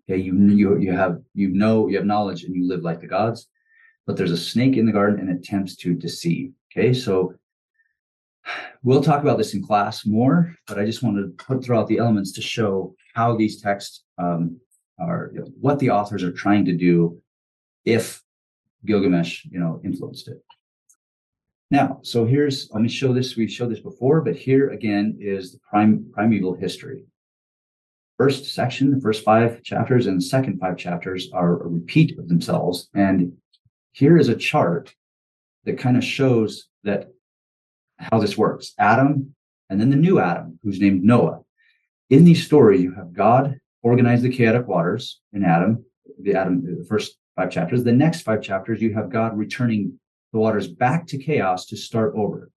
Okay, 0.09 0.21
you 0.21 0.37
you 0.37 0.79
you 0.79 0.93
have 0.93 1.21
you 1.35 1.49
know 1.49 1.89
you 1.89 1.97
have 1.97 2.07
knowledge 2.07 2.45
and 2.45 2.55
you 2.55 2.67
live 2.67 2.83
like 2.83 3.01
the 3.01 3.07
gods 3.07 3.49
but 4.11 4.17
there's 4.17 4.33
a 4.33 4.37
snake 4.37 4.77
in 4.77 4.87
the 4.87 4.93
garden 4.93 5.21
and 5.21 5.39
attempts 5.39 5.77
to 5.77 5.95
deceive. 5.95 6.53
Okay, 6.73 6.93
so 6.93 7.33
we'll 8.83 9.05
talk 9.05 9.23
about 9.23 9.39
this 9.39 9.55
in 9.55 9.63
class 9.63 10.05
more, 10.05 10.53
but 10.67 10.81
I 10.81 10.85
just 10.85 11.03
wanted 11.03 11.23
to 11.23 11.45
put 11.45 11.63
throughout 11.63 11.87
the 11.87 11.99
elements 11.99 12.33
to 12.33 12.43
show 12.43 12.95
how 13.15 13.37
these 13.37 13.61
texts 13.61 14.03
um, 14.19 14.59
are, 14.99 15.31
you 15.33 15.41
know, 15.41 15.47
what 15.61 15.79
the 15.79 15.91
authors 15.91 16.25
are 16.25 16.33
trying 16.33 16.65
to 16.65 16.77
do 16.77 17.23
if 17.85 18.21
Gilgamesh, 18.85 19.45
you 19.45 19.61
know, 19.61 19.81
influenced 19.85 20.27
it. 20.27 20.43
Now, 21.71 22.01
so 22.03 22.25
here's, 22.25 22.69
let 22.73 22.83
me 22.83 22.89
show 22.89 23.13
this. 23.13 23.37
We've 23.37 23.49
showed 23.49 23.71
this 23.71 23.79
before, 23.79 24.23
but 24.23 24.35
here 24.35 24.71
again 24.71 25.19
is 25.21 25.53
the 25.53 25.59
prime 25.71 26.11
primeval 26.13 26.55
history. 26.55 27.05
First 28.21 28.53
section, 28.53 28.91
the 28.91 29.01
first 29.01 29.25
five 29.25 29.63
chapters, 29.63 30.07
and 30.07 30.19
the 30.19 30.23
second 30.23 30.59
five 30.59 30.77
chapters 30.77 31.31
are 31.33 31.63
a 31.63 31.67
repeat 31.67 32.19
of 32.19 32.29
themselves. 32.29 32.91
And 32.93 33.33
here 33.93 34.19
is 34.19 34.29
a 34.29 34.37
chart 34.37 34.95
that 35.65 35.79
kind 35.79 35.97
of 35.97 36.05
shows 36.05 36.69
that 36.85 37.09
how 37.97 38.19
this 38.19 38.37
works. 38.37 38.75
Adam, 38.79 39.35
and 39.71 39.81
then 39.81 39.89
the 39.89 39.97
new 39.97 40.21
Adam, 40.21 40.59
who's 40.63 40.79
named 40.79 41.03
Noah. 41.03 41.41
In 42.11 42.25
these 42.25 42.45
stories, 42.45 42.83
you 42.83 42.93
have 42.93 43.15
God 43.15 43.59
organize 43.83 44.21
the 44.21 44.29
chaotic 44.29 44.69
waters 44.69 45.23
in 45.33 45.43
Adam, 45.43 45.83
the 46.21 46.35
Adam, 46.35 46.63
the 46.79 46.85
first 46.85 47.17
five 47.37 47.51
chapters. 47.51 47.85
The 47.85 47.93
next 47.93 48.21
five 48.21 48.43
chapters, 48.43 48.83
you 48.83 48.93
have 48.93 49.09
God 49.09 49.35
returning 49.35 49.99
the 50.35 50.41
waters 50.41 50.69
back 50.69 51.07
to 51.07 51.17
chaos 51.17 51.65
to 51.69 51.77
start 51.79 52.13
over. 52.15 52.51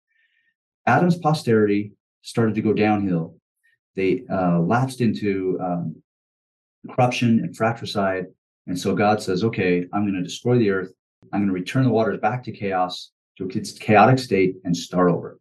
Adam's 0.85 1.17
posterity 1.17 1.93
started 2.21 2.55
to 2.55 2.61
go 2.61 2.73
downhill. 2.73 3.37
They 3.95 4.23
uh, 4.31 4.59
lapsed 4.59 5.01
into 5.01 5.57
um, 5.61 5.95
corruption 6.89 7.39
and 7.39 7.55
fratricide. 7.55 8.25
And 8.67 8.79
so 8.79 8.95
God 8.95 9.21
says, 9.21 9.43
okay, 9.43 9.85
I'm 9.93 10.03
going 10.03 10.15
to 10.15 10.23
destroy 10.23 10.57
the 10.57 10.69
earth. 10.71 10.91
I'm 11.31 11.41
going 11.41 11.47
to 11.47 11.53
return 11.53 11.83
the 11.83 11.89
waters 11.89 12.19
back 12.19 12.43
to 12.43 12.51
chaos, 12.51 13.11
to 13.37 13.47
its 13.47 13.71
chaotic 13.71 14.19
state, 14.19 14.55
and 14.63 14.75
start 14.75 15.09
over. 15.09 15.39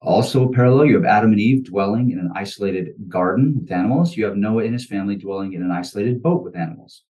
Also, 0.00 0.50
parallel, 0.50 0.86
you 0.86 0.96
have 0.96 1.04
Adam 1.04 1.30
and 1.30 1.40
Eve 1.40 1.64
dwelling 1.64 2.10
in 2.10 2.18
an 2.18 2.32
isolated 2.34 2.94
garden 3.08 3.60
with 3.60 3.70
animals. 3.70 4.16
You 4.16 4.24
have 4.24 4.36
Noah 4.36 4.64
and 4.64 4.72
his 4.72 4.86
family 4.86 5.14
dwelling 5.16 5.52
in 5.52 5.62
an 5.62 5.70
isolated 5.70 6.22
boat 6.22 6.42
with 6.42 6.56
animals. 6.56 7.04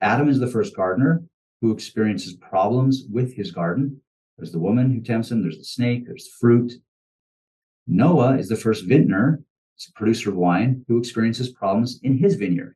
Adam 0.00 0.28
is 0.28 0.40
the 0.40 0.48
first 0.48 0.74
gardener 0.74 1.22
who 1.60 1.70
experiences 1.70 2.34
problems 2.34 3.04
with 3.08 3.32
his 3.34 3.52
garden. 3.52 4.00
There's 4.36 4.50
the 4.50 4.58
woman 4.58 4.92
who 4.92 5.00
tempts 5.00 5.30
him, 5.30 5.40
there's 5.40 5.58
the 5.58 5.64
snake, 5.64 6.06
there's 6.06 6.24
the 6.24 6.32
fruit. 6.40 6.72
Noah 7.86 8.38
is 8.38 8.48
the 8.48 8.56
first 8.56 8.84
vintner, 8.86 9.42
he's 9.76 9.88
a 9.88 9.98
producer 9.98 10.30
of 10.30 10.36
wine, 10.36 10.84
who 10.88 10.98
experiences 10.98 11.50
problems 11.50 12.00
in 12.02 12.16
his 12.18 12.36
vineyard. 12.36 12.74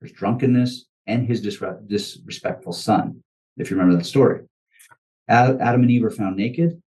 There's 0.00 0.12
drunkenness 0.12 0.86
and 1.06 1.26
his 1.26 1.40
disrespectful 1.40 2.72
son, 2.72 3.22
if 3.56 3.70
you 3.70 3.76
remember 3.76 3.98
that 3.98 4.04
story. 4.04 4.42
Adam 5.28 5.82
and 5.82 5.90
Eve 5.90 6.04
are 6.04 6.10
found 6.10 6.36
naked, 6.36 6.82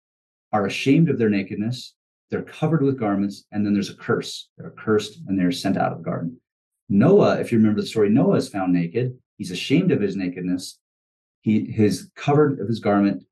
are 0.52 0.66
ashamed 0.66 1.10
of 1.10 1.18
their 1.18 1.30
nakedness, 1.30 1.94
they're 2.30 2.42
covered 2.42 2.82
with 2.82 2.98
garments, 2.98 3.44
and 3.50 3.66
then 3.66 3.74
there's 3.74 3.90
a 3.90 3.96
curse. 3.96 4.48
They're 4.56 4.70
cursed 4.70 5.20
and 5.26 5.38
they're 5.38 5.50
sent 5.50 5.76
out 5.76 5.92
of 5.92 5.98
the 5.98 6.04
garden. 6.04 6.40
Noah, 6.88 7.40
if 7.40 7.50
you 7.50 7.58
remember 7.58 7.80
the 7.80 7.86
story, 7.86 8.08
Noah 8.08 8.36
is 8.36 8.48
found 8.48 8.72
naked. 8.72 9.18
He's 9.36 9.50
ashamed 9.50 9.90
of 9.90 10.00
his 10.00 10.16
nakedness. 10.16 10.78
He 11.40 11.64
his 11.64 12.10
covered 12.14 12.60
of 12.60 12.68
his 12.68 12.78
garment. 12.78 13.24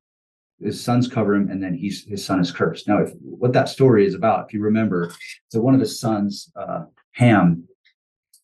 His 0.61 0.83
sons 0.83 1.07
cover 1.07 1.33
him, 1.33 1.49
and 1.49 1.61
then 1.63 1.73
he's 1.73 2.05
his 2.05 2.25
son 2.25 2.39
is 2.39 2.51
cursed. 2.51 2.87
Now, 2.87 2.99
if 2.99 3.11
what 3.21 3.53
that 3.53 3.69
story 3.69 4.05
is 4.05 4.13
about, 4.13 4.45
if 4.45 4.53
you 4.53 4.61
remember, 4.61 5.13
so 5.49 5.61
one 5.61 5.73
of 5.73 5.79
his 5.79 5.99
sons, 5.99 6.51
uh, 6.55 6.85
Ham, 7.13 7.63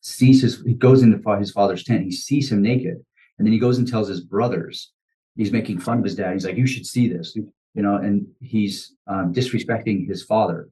sees 0.01 0.41
his 0.41 0.61
he 0.61 0.74
goes 0.74 1.03
into 1.03 1.20
his 1.38 1.51
father's 1.51 1.84
tent. 1.84 2.03
He 2.03 2.11
sees 2.11 2.51
him 2.51 2.61
naked, 2.61 3.03
and 3.38 3.45
then 3.45 3.51
he 3.51 3.59
goes 3.59 3.78
and 3.78 3.88
tells 3.88 4.07
his 4.07 4.22
brothers. 4.22 4.91
He's 5.36 5.51
making 5.51 5.80
fun 5.80 5.97
of 5.97 6.03
his 6.05 6.16
dad. 6.16 6.34
He's 6.34 6.45
like, 6.45 6.55
"You 6.55 6.68
should 6.68 6.86
see 6.86 7.09
this 7.09 7.36
you 7.76 7.82
know, 7.82 7.97
and 7.97 8.26
he's 8.41 8.95
um, 9.05 9.34
disrespecting 9.34 10.07
his 10.07 10.24
father. 10.24 10.70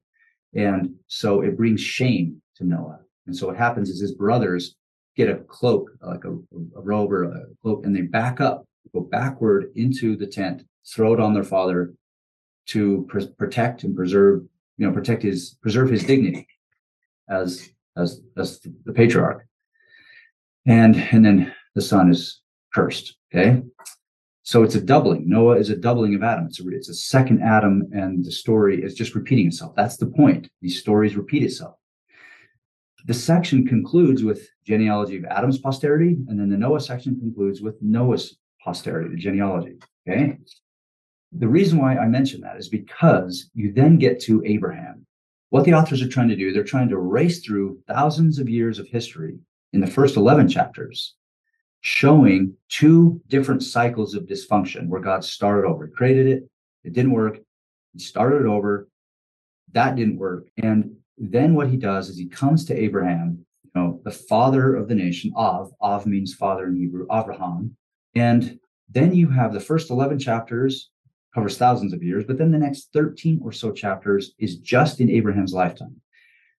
And 0.54 0.94
so 1.06 1.42
it 1.42 1.56
brings 1.56 1.80
shame 1.80 2.40
to 2.56 2.64
Noah. 2.64 3.00
And 3.26 3.36
so 3.36 3.46
what 3.46 3.56
happens 3.56 3.90
is 3.90 4.00
his 4.00 4.14
brothers 4.14 4.74
get 5.16 5.28
a 5.28 5.36
cloak, 5.36 5.90
like 6.00 6.24
a, 6.24 6.30
a 6.76 6.80
robe 6.80 7.12
or 7.12 7.24
a 7.24 7.44
cloak, 7.62 7.84
and 7.84 7.94
they 7.94 8.02
back 8.02 8.40
up, 8.40 8.64
go 8.92 9.00
backward 9.00 9.70
into 9.76 10.16
the 10.16 10.26
tent, 10.26 10.64
throw 10.86 11.14
it 11.14 11.20
on 11.20 11.34
their 11.34 11.44
father 11.44 11.94
to 12.66 13.06
pr- 13.08 13.32
protect 13.38 13.84
and 13.84 13.96
preserve, 13.96 14.42
you 14.76 14.86
know, 14.86 14.92
protect 14.92 15.22
his, 15.22 15.56
preserve 15.60 15.90
his 15.90 16.04
dignity 16.04 16.46
as, 17.28 17.68
as, 17.96 18.20
as 18.36 18.60
the 18.84 18.92
patriarch. 18.92 19.46
And, 20.66 20.96
and 20.96 21.24
then 21.24 21.54
the 21.74 21.82
son 21.82 22.10
is 22.10 22.40
cursed. 22.72 23.16
Okay. 23.34 23.62
So 24.42 24.62
it's 24.62 24.74
a 24.74 24.80
doubling. 24.80 25.28
Noah 25.28 25.56
is 25.56 25.70
a 25.70 25.76
doubling 25.76 26.14
of 26.14 26.22
Adam. 26.22 26.46
It's 26.46 26.60
a, 26.60 26.68
it's 26.68 26.90
a 26.90 26.94
second 26.94 27.42
Adam, 27.42 27.88
and 27.92 28.22
the 28.22 28.30
story 28.30 28.82
is 28.82 28.94
just 28.94 29.14
repeating 29.14 29.46
itself. 29.46 29.74
That's 29.74 29.96
the 29.96 30.06
point. 30.06 30.48
These 30.60 30.80
stories 30.80 31.16
repeat 31.16 31.42
itself. 31.42 31.76
The 33.06 33.14
section 33.14 33.66
concludes 33.66 34.22
with 34.22 34.46
genealogy 34.66 35.16
of 35.16 35.24
Adam's 35.24 35.58
posterity, 35.58 36.16
and 36.28 36.38
then 36.38 36.50
the 36.50 36.58
Noah 36.58 36.80
section 36.80 37.18
concludes 37.18 37.62
with 37.62 37.80
Noah's 37.80 38.36
posterity, 38.62 39.10
the 39.10 39.20
genealogy. 39.20 39.78
Okay. 40.06 40.38
The 41.36 41.48
reason 41.48 41.78
why 41.78 41.96
I 41.96 42.06
mention 42.06 42.40
that 42.42 42.58
is 42.58 42.68
because 42.68 43.50
you 43.54 43.72
then 43.72 43.98
get 43.98 44.20
to 44.22 44.42
Abraham. 44.44 45.04
What 45.50 45.64
the 45.64 45.74
authors 45.74 46.00
are 46.00 46.08
trying 46.08 46.28
to 46.28 46.36
do, 46.36 46.52
they're 46.52 46.62
trying 46.62 46.88
to 46.90 46.98
race 46.98 47.44
through 47.44 47.80
thousands 47.88 48.38
of 48.38 48.48
years 48.48 48.78
of 48.78 48.86
history 48.86 49.38
in 49.72 49.80
the 49.80 49.86
first 49.86 50.16
11 50.16 50.48
chapters, 50.48 51.14
showing 51.80 52.54
two 52.68 53.20
different 53.28 53.64
cycles 53.64 54.14
of 54.14 54.26
dysfunction 54.26 54.86
where 54.86 55.00
God 55.00 55.24
started 55.24 55.66
over, 55.66 55.88
created 55.88 56.28
it, 56.28 56.48
it 56.84 56.92
didn't 56.92 57.12
work, 57.12 57.38
he 57.92 57.98
started 57.98 58.46
over, 58.46 58.88
that 59.72 59.96
didn't 59.96 60.18
work. 60.18 60.46
And 60.56 60.94
then 61.18 61.54
what 61.54 61.68
he 61.68 61.76
does 61.76 62.08
is 62.08 62.16
he 62.16 62.28
comes 62.28 62.64
to 62.66 62.76
Abraham, 62.76 63.44
you 63.64 63.70
know, 63.74 64.00
the 64.04 64.12
father 64.12 64.76
of 64.76 64.86
the 64.86 64.94
nation, 64.94 65.32
Av. 65.36 65.72
Av 65.80 66.06
means 66.06 66.34
father 66.34 66.68
in 66.68 66.76
Hebrew, 66.76 67.06
Abraham. 67.12 67.76
And 68.14 68.58
then 68.88 69.12
you 69.12 69.28
have 69.30 69.52
the 69.52 69.60
first 69.60 69.90
11 69.90 70.20
chapters 70.20 70.90
covers 71.34 71.58
thousands 71.58 71.92
of 71.92 72.02
years, 72.02 72.24
but 72.24 72.38
then 72.38 72.52
the 72.52 72.58
next 72.58 72.90
13 72.92 73.40
or 73.42 73.52
so 73.52 73.72
chapters 73.72 74.34
is 74.38 74.56
just 74.56 75.00
in 75.00 75.10
Abraham's 75.10 75.52
lifetime. 75.52 76.00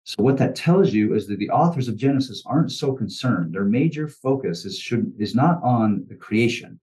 So 0.04 0.22
what 0.22 0.36
that 0.38 0.54
tells 0.54 0.92
you 0.92 1.14
is 1.14 1.26
that 1.28 1.38
the 1.38 1.50
authors 1.50 1.88
of 1.88 1.96
Genesis 1.96 2.42
aren't 2.44 2.72
so 2.72 2.92
concerned. 2.92 3.54
Their 3.54 3.64
major 3.64 4.08
focus 4.08 4.66
is 4.66 4.78
should 4.78 5.12
is 5.18 5.34
not 5.34 5.62
on 5.62 6.04
the 6.08 6.14
creation. 6.14 6.78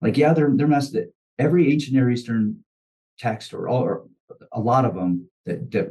Like, 0.00 0.16
yeah, 0.16 0.32
they're 0.32 0.48
that 0.48 1.12
every 1.38 1.72
ancient 1.72 1.94
Near 1.94 2.10
Eastern 2.10 2.64
text 3.18 3.52
or 3.52 3.68
or 3.68 4.06
a 4.52 4.60
lot 4.60 4.84
of 4.84 4.94
them 4.94 5.28
that, 5.46 5.70
that 5.72 5.88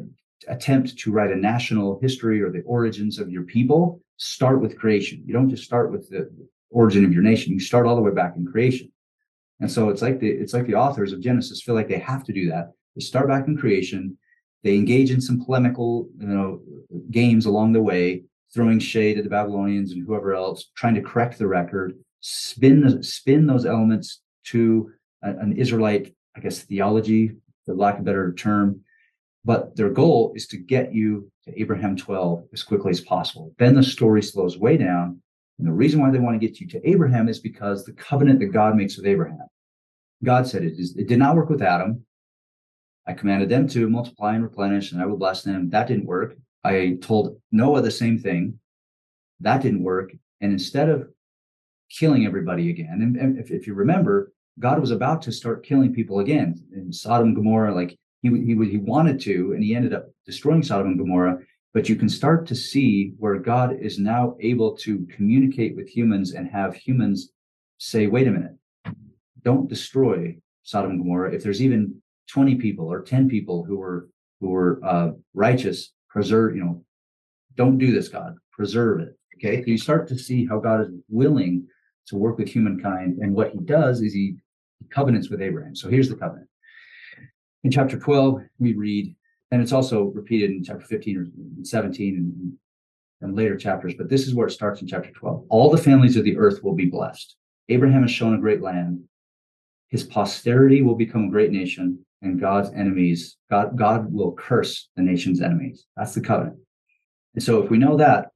attempt 0.47 0.97
to 0.97 1.12
write 1.12 1.32
a 1.32 1.36
national 1.36 1.99
history 2.01 2.41
or 2.41 2.49
the 2.49 2.62
origins 2.62 3.20
of 3.20 3.30
your 3.30 3.43
people 3.43 4.01
start 4.16 4.62
with 4.62 4.78
creation. 4.78 5.22
You 5.26 5.34
don't 5.34 5.49
just 5.49 5.64
start 5.64 5.91
with 5.91 6.10
the 6.10 6.30
origin 6.70 7.03
of 7.03 7.12
your 7.12 7.24
nation. 7.24 7.51
You 7.51 7.60
start 7.60 7.86
all 7.86 7.95
the 7.95 8.01
way 8.01 8.12
back 8.12 8.36
in 8.38 8.45
creation. 8.45 8.91
And 9.60 9.72
so 9.72 9.89
it's 9.89 10.01
like 10.01 10.20
the 10.20 10.30
it's 10.30 10.53
like 10.53 10.68
the 10.68 10.76
authors 10.76 11.12
of 11.12 11.22
Genesis 11.22 11.62
feel 11.62 11.76
like 11.76 11.89
they 11.89 11.99
have 11.99 12.24
to 12.26 12.34
do 12.34 12.49
that. 12.49 12.72
They 12.95 13.01
start 13.01 13.28
back 13.28 13.47
in 13.47 13.57
creation. 13.57 14.18
They 14.64 14.76
engage 14.76 15.12
in 15.12 15.22
some 15.22 15.43
polemical, 15.43 16.10
you 16.18 16.28
know, 16.28 16.62
games 17.12 17.45
along 17.45 17.74
the 17.74 17.82
way, 17.82 18.24
throwing 18.53 18.80
shade 18.80 19.18
at 19.18 19.24
the 19.24 19.30
Babylonians 19.30 19.91
and 19.91 20.05
whoever 20.05 20.34
else, 20.34 20.72
trying 20.76 20.95
to 20.95 21.01
correct 21.01 21.38
the 21.38 21.47
record, 21.47 21.97
spin 22.20 22.82
the, 22.82 23.03
spin 23.03 23.47
those 23.47 23.66
elements 23.66 24.22
to 24.45 24.91
a, 25.24 25.30
an 25.30 25.53
Israelite, 25.53 26.14
I 26.36 26.41
guess, 26.41 26.64
theology, 26.64 27.36
for 27.66 27.74
lack 27.76 27.95
of 27.95 28.01
a 28.01 28.03
better 28.03 28.34
term, 28.34 28.82
but 29.45 29.76
their 29.76 29.89
goal 29.89 30.34
is 30.36 30.47
to 30.47 30.57
get 30.57 30.93
you 30.93 31.32
to 31.45 31.60
Abraham 31.60 31.95
12 31.95 32.45
as 32.53 32.64
quickly 32.64 32.91
as 32.91 33.01
possible. 33.01 33.53
Then 33.57 33.76
the 33.76 33.84
story 33.84 34.22
slows 34.22 34.57
way 34.57 34.78
down. 34.78 35.22
And 35.57 35.68
the 35.68 35.72
reason 35.72 35.99
why 35.99 36.10
they 36.10 36.20
want 36.20 36.39
to 36.39 36.45
get 36.45 36.60
you 36.60 36.68
to 36.68 36.89
Abraham 36.89 37.28
is 37.28 37.39
because 37.39 37.84
the 37.84 37.93
covenant 37.93 38.39
that 38.39 38.47
God 38.47 38.76
makes 38.76 38.97
with 38.97 39.05
Abraham. 39.05 39.47
God 40.24 40.48
said 40.48 40.64
it, 40.64 40.74
it 40.78 41.08
did 41.08 41.20
not 41.20 41.36
work 41.36 41.50
with 41.50 41.62
Adam. 41.62 42.06
I 43.08 43.14
commanded 43.14 43.50
them 43.50 43.68
to 43.70 43.90
multiply 43.90 44.36
and 44.36 44.44
replenish, 44.44 44.92
and 44.92 45.02
I 45.02 45.06
will 45.06 45.18
bless 45.18 45.42
them. 45.44 45.70
That 45.70 45.88
didn't 45.88 46.06
work. 46.06 46.36
I 46.64 46.98
told 47.02 47.42
Noah 47.52 47.82
the 47.82 47.92
same 47.92 48.20
thing. 48.20 48.60
That 49.40 49.62
didn't 49.62 49.84
work. 49.84 50.12
And 50.42 50.52
instead 50.52 50.90
of 50.90 51.08
killing 51.90 52.26
everybody 52.26 52.70
again, 52.70 53.00
and, 53.02 53.16
and 53.16 53.40
if, 53.40 53.50
if 53.50 53.66
you 53.66 53.74
remember, 53.74 54.32
God 54.60 54.80
was 54.80 54.92
about 54.92 55.22
to 55.24 55.32
start 55.32 55.66
killing 55.66 55.94
people 55.94 56.20
again 56.20 56.62
in 56.76 56.92
Sodom, 56.92 57.30
and 57.30 57.36
Gomorrah, 57.36 57.74
like 57.74 57.98
he, 58.22 58.30
he, 58.30 58.70
he 58.70 58.78
wanted 58.78 59.20
to, 59.22 59.54
and 59.54 59.64
he 59.64 59.74
ended 59.74 59.94
up 59.94 60.10
destroying 60.26 60.62
Sodom 60.62 60.88
and 60.88 61.00
Gomorrah. 61.00 61.40
But 61.74 61.88
you 61.88 61.96
can 61.96 62.10
start 62.10 62.46
to 62.48 62.56
see 62.56 63.14
where 63.18 63.38
God 63.38 63.78
is 63.80 64.00
now 64.00 64.36
able 64.40 64.76
to 64.78 65.08
communicate 65.16 65.76
with 65.76 65.88
humans 65.88 66.34
and 66.34 66.50
have 66.50 66.76
humans 66.76 67.32
say, 67.78 68.08
wait 68.08 68.28
a 68.28 68.32
minute, 68.32 68.59
don't 69.44 69.70
destroy 69.70 70.36
Sodom 70.64 70.92
and 70.92 71.00
Gomorrah. 71.00 71.34
If 71.34 71.44
there's 71.44 71.62
even 71.62 72.02
20 72.32 72.56
people 72.56 72.86
or 72.86 73.02
10 73.02 73.28
people 73.28 73.64
who 73.64 73.78
were 73.78 74.10
who 74.40 74.50
were 74.50 74.80
uh, 74.84 75.12
righteous, 75.34 75.92
preserve, 76.10 76.56
you 76.56 76.64
know, 76.64 76.84
don't 77.56 77.78
do 77.78 77.92
this, 77.92 78.08
God, 78.08 78.36
preserve 78.52 79.02
it. 79.02 79.18
Okay. 79.36 79.62
So 79.64 79.70
you 79.70 79.78
start 79.78 80.08
to 80.10 80.18
see 80.18 80.46
how 80.46 80.60
God 80.60 80.82
is 80.82 80.88
willing 81.10 81.68
to 82.08 82.16
work 82.16 82.38
with 82.38 82.48
humankind. 82.48 83.20
And 83.20 83.34
what 83.34 83.52
he 83.52 83.60
does 83.60 84.02
is 84.02 84.14
he 84.14 84.36
covenants 84.90 85.30
with 85.30 85.42
Abraham. 85.42 85.76
So 85.76 85.90
here's 85.90 86.10
the 86.10 86.16
covenant. 86.16 86.48
In 87.64 87.72
chapter 87.72 88.00
12, 88.00 88.42
we 88.60 88.74
read, 88.74 89.16
and 89.52 89.62
it's 89.62 89.74
also 89.74 90.06
repeated 90.06 90.52
in 90.52 90.64
chapter 90.64 90.86
15 90.86 91.18
or 91.18 91.28
17 91.64 92.16
and, 92.16 92.54
and 93.22 93.36
later 93.36 93.58
chapters, 93.58 93.94
but 93.98 94.10
this 94.10 94.26
is 94.26 94.34
where 94.34 94.48
it 94.48 94.52
starts 94.52 94.82
in 94.82 94.88
chapter 94.88 95.12
12. 95.12 95.46
All 95.50 95.70
the 95.70 95.78
families 95.78 96.16
of 96.16 96.24
the 96.24 96.38
earth 96.38 96.64
will 96.64 96.76
be 96.76 96.86
blessed. 96.86 97.36
Abraham 97.68 98.02
has 98.02 98.12
shown 98.12 98.34
a 98.34 98.40
great 98.40 98.62
land. 98.62 99.04
His 99.90 100.04
posterity 100.04 100.82
will 100.82 100.96
become 100.96 101.26
a 101.26 101.30
great 101.30 101.52
nation, 101.52 102.06
and 102.22 102.40
God's 102.40 102.72
enemies, 102.74 103.38
God, 103.50 103.78
God 103.78 104.12
will 104.12 104.34
curse 104.34 104.90
the 104.96 105.02
nation's 105.02 105.42
enemies. 105.42 105.86
That's 105.98 106.14
the 106.14 106.22
covenant. 106.22 106.58
And 107.34 107.44
so 107.44 107.64
if 107.64 107.70
we 107.70 107.78
know 107.78 107.98
that, 107.98 108.30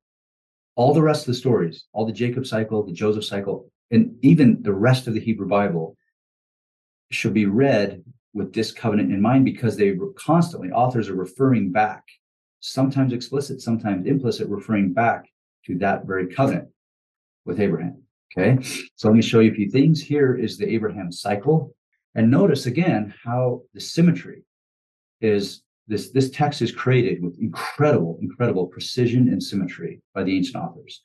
all 0.76 0.94
the 0.94 1.02
rest 1.02 1.22
of 1.22 1.28
the 1.28 1.40
stories, 1.40 1.86
all 1.94 2.06
the 2.06 2.12
Jacob 2.12 2.48
cycle, 2.48 2.84
the 2.84 2.94
Joseph 2.94 3.26
cycle, 3.26 3.70
and 3.92 4.16
even 4.22 4.64
the 4.64 4.74
rest 4.74 5.08
of 5.08 5.14
the 5.14 5.20
Hebrew 5.20 5.48
Bible 5.48 5.96
should 7.12 7.34
be 7.34 7.46
read 7.46 8.04
with 8.34 8.54
this 8.54 8.72
covenant 8.72 9.12
in 9.12 9.22
mind 9.22 9.46
because 9.46 9.78
they 9.78 9.96
constantly 10.16 10.72
authors 10.72 11.10
are 11.10 11.16
referring 11.16 11.72
back 11.72 12.04
sometimes 12.60 13.14
explicit 13.14 13.62
sometimes 13.62 14.08
implicit 14.08 14.48
referring 14.48 14.94
back 14.94 15.26
to 15.66 15.78
that 15.78 16.06
very 16.06 16.28
covenant 16.28 16.68
with 17.46 17.60
abraham 17.60 18.02
okay 18.38 18.58
so 18.96 19.08
let 19.08 19.16
me 19.16 19.22
show 19.22 19.40
you 19.40 19.52
a 19.52 19.56
few 19.56 19.70
things 19.70 20.02
here 20.02 20.36
is 20.36 20.58
the 20.58 20.70
abraham 20.70 21.12
cycle 21.12 21.76
and 22.16 22.30
notice 22.30 22.66
again 22.66 23.14
how 23.24 23.62
the 23.74 23.80
symmetry 23.80 24.44
is 25.22 25.64
this 25.88 26.12
this 26.12 26.30
text 26.30 26.62
is 26.62 26.72
created 26.72 27.22
with 27.22 27.38
incredible 27.40 28.18
incredible 28.22 28.68
precision 28.68 29.28
and 29.30 29.42
symmetry 29.42 30.02
by 30.14 30.24
the 30.24 30.36
ancient 30.36 30.56
authors 30.56 31.02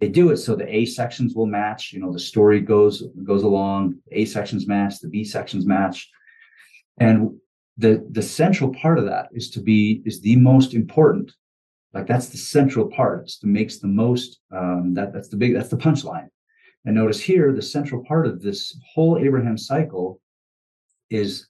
they 0.00 0.08
do 0.08 0.30
it 0.30 0.38
so 0.38 0.56
the 0.56 0.74
A 0.74 0.86
sections 0.86 1.34
will 1.34 1.46
match. 1.46 1.92
You 1.92 2.00
know, 2.00 2.12
the 2.12 2.18
story 2.18 2.60
goes 2.60 3.02
goes 3.22 3.42
along. 3.42 3.96
The 4.06 4.22
A 4.22 4.24
sections 4.24 4.66
match. 4.66 4.98
The 4.98 5.08
B 5.08 5.24
sections 5.24 5.66
match. 5.66 6.08
And 6.98 7.38
the 7.76 8.06
the 8.10 8.22
central 8.22 8.72
part 8.72 8.98
of 8.98 9.04
that 9.04 9.28
is 9.32 9.50
to 9.50 9.60
be 9.60 10.02
is 10.06 10.20
the 10.22 10.36
most 10.36 10.72
important. 10.74 11.32
Like 11.92 12.06
that's 12.06 12.30
the 12.30 12.38
central 12.38 12.88
part. 12.88 13.24
It's 13.24 13.38
the 13.38 13.48
makes 13.48 13.78
the 13.78 13.88
most. 13.88 14.40
Um, 14.50 14.94
that 14.94 15.12
that's 15.12 15.28
the 15.28 15.36
big. 15.36 15.54
That's 15.54 15.68
the 15.68 15.76
punchline. 15.76 16.28
And 16.84 16.94
notice 16.94 17.20
here, 17.20 17.52
the 17.52 17.62
central 17.62 18.04
part 18.04 18.26
of 18.26 18.40
this 18.40 18.78
whole 18.94 19.18
Abraham 19.18 19.58
cycle 19.58 20.20
is 21.10 21.48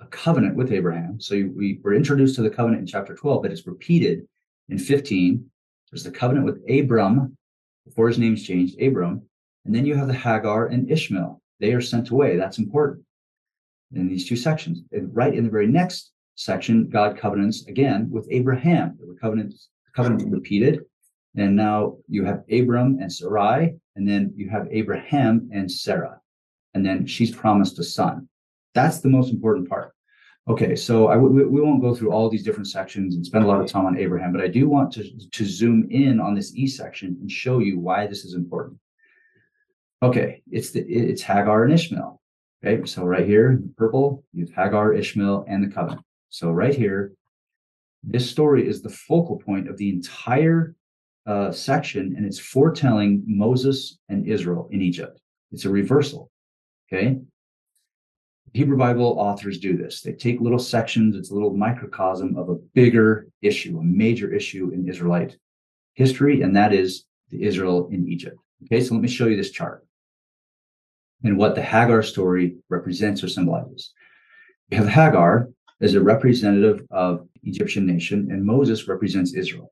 a 0.00 0.06
covenant 0.06 0.56
with 0.56 0.72
Abraham. 0.72 1.20
So 1.20 1.34
we 1.54 1.78
were 1.82 1.94
introduced 1.94 2.34
to 2.36 2.42
the 2.42 2.50
covenant 2.50 2.80
in 2.80 2.86
chapter 2.86 3.14
12, 3.14 3.42
but 3.42 3.52
it's 3.52 3.66
repeated 3.66 4.26
in 4.68 4.78
15. 4.78 5.44
There's 5.90 6.04
the 6.04 6.10
covenant 6.10 6.46
with 6.46 6.62
Abram, 6.68 7.36
before 7.84 8.08
his 8.08 8.18
name's 8.18 8.42
changed, 8.42 8.80
Abram. 8.80 9.22
And 9.64 9.74
then 9.74 9.86
you 9.86 9.94
have 9.94 10.08
the 10.08 10.14
Hagar 10.14 10.66
and 10.66 10.90
Ishmael. 10.90 11.40
They 11.60 11.72
are 11.74 11.80
sent 11.80 12.10
away. 12.10 12.36
That's 12.36 12.58
important 12.58 13.04
in 13.94 14.08
these 14.08 14.28
two 14.28 14.36
sections. 14.36 14.82
And 14.92 15.14
right 15.14 15.34
in 15.34 15.44
the 15.44 15.50
very 15.50 15.66
next 15.66 16.12
section, 16.34 16.88
God 16.88 17.16
covenants 17.16 17.66
again 17.66 18.08
with 18.10 18.26
Abraham. 18.30 18.98
The 18.98 19.16
covenant, 19.20 19.54
covenant 19.94 20.32
repeated. 20.32 20.80
And 21.36 21.56
now 21.56 21.96
you 22.08 22.24
have 22.24 22.44
Abram 22.50 22.98
and 23.00 23.12
Sarai, 23.12 23.74
and 23.96 24.06
then 24.08 24.32
you 24.36 24.50
have 24.50 24.68
Abraham 24.70 25.48
and 25.52 25.70
Sarah. 25.70 26.20
And 26.74 26.84
then 26.84 27.06
she's 27.06 27.34
promised 27.34 27.78
a 27.78 27.84
son. 27.84 28.28
That's 28.74 29.00
the 29.00 29.08
most 29.08 29.32
important 29.32 29.68
part. 29.68 29.92
Okay, 30.48 30.74
so 30.74 31.08
I 31.08 31.14
w- 31.14 31.48
we 31.48 31.60
won't 31.60 31.82
go 31.82 31.94
through 31.94 32.10
all 32.10 32.28
these 32.28 32.42
different 32.42 32.66
sections 32.66 33.14
and 33.14 33.24
spend 33.24 33.44
a 33.44 33.46
lot 33.46 33.60
of 33.60 33.68
time 33.68 33.86
on 33.86 33.96
Abraham, 33.96 34.32
but 34.32 34.42
I 34.42 34.48
do 34.48 34.68
want 34.68 34.92
to, 34.94 35.04
to 35.30 35.44
zoom 35.44 35.86
in 35.90 36.18
on 36.18 36.34
this 36.34 36.54
E 36.56 36.66
section 36.66 37.16
and 37.20 37.30
show 37.30 37.60
you 37.60 37.78
why 37.78 38.06
this 38.06 38.24
is 38.24 38.34
important. 38.34 38.78
Okay, 40.02 40.42
it's 40.50 40.70
the 40.70 40.80
it's 40.80 41.22
Hagar 41.22 41.62
and 41.64 41.72
Ishmael. 41.72 42.20
Okay, 42.64 42.84
so 42.86 43.04
right 43.04 43.26
here, 43.26 43.62
purple, 43.76 44.24
you 44.32 44.46
have 44.46 44.54
Hagar, 44.54 44.94
Ishmael, 44.94 45.44
and 45.48 45.62
the 45.62 45.72
covenant. 45.72 46.04
So 46.30 46.50
right 46.50 46.74
here, 46.74 47.12
this 48.02 48.28
story 48.28 48.66
is 48.66 48.82
the 48.82 48.90
focal 48.90 49.36
point 49.38 49.68
of 49.68 49.76
the 49.76 49.90
entire 49.90 50.74
uh, 51.26 51.52
section, 51.52 52.14
and 52.16 52.26
it's 52.26 52.38
foretelling 52.38 53.22
Moses 53.26 53.98
and 54.08 54.26
Israel 54.26 54.68
in 54.72 54.82
Egypt. 54.82 55.20
It's 55.52 55.64
a 55.64 55.70
reversal. 55.70 56.30
Okay, 56.92 57.18
Hebrew 58.54 58.76
Bible 58.76 59.16
authors 59.18 59.58
do 59.58 59.76
this. 59.76 60.02
They 60.02 60.12
take 60.12 60.40
little 60.40 60.58
sections, 60.58 61.16
it's 61.16 61.30
a 61.30 61.34
little 61.34 61.54
microcosm 61.56 62.36
of 62.36 62.48
a 62.50 62.56
bigger 62.74 63.28
issue, 63.40 63.78
a 63.78 63.82
major 63.82 64.32
issue 64.34 64.70
in 64.74 64.88
Israelite 64.88 65.36
history, 65.94 66.42
and 66.42 66.54
that 66.56 66.72
is 66.74 67.04
the 67.30 67.42
Israel 67.44 67.88
in 67.90 68.08
Egypt. 68.08 68.36
Okay, 68.64 68.80
so 68.82 68.94
let 68.94 69.02
me 69.02 69.08
show 69.08 69.26
you 69.26 69.36
this 69.36 69.50
chart. 69.50 69.86
and 71.24 71.38
what 71.38 71.54
the 71.54 71.62
Hagar 71.62 72.02
story 72.02 72.56
represents 72.68 73.22
or 73.22 73.28
symbolizes. 73.28 73.92
You 74.70 74.78
have 74.78 74.88
Hagar 74.88 75.48
as 75.80 75.94
a 75.94 76.00
representative 76.00 76.86
of 76.90 77.28
Egyptian 77.44 77.86
nation, 77.86 78.28
and 78.30 78.44
Moses 78.44 78.88
represents 78.88 79.34
Israel. 79.34 79.71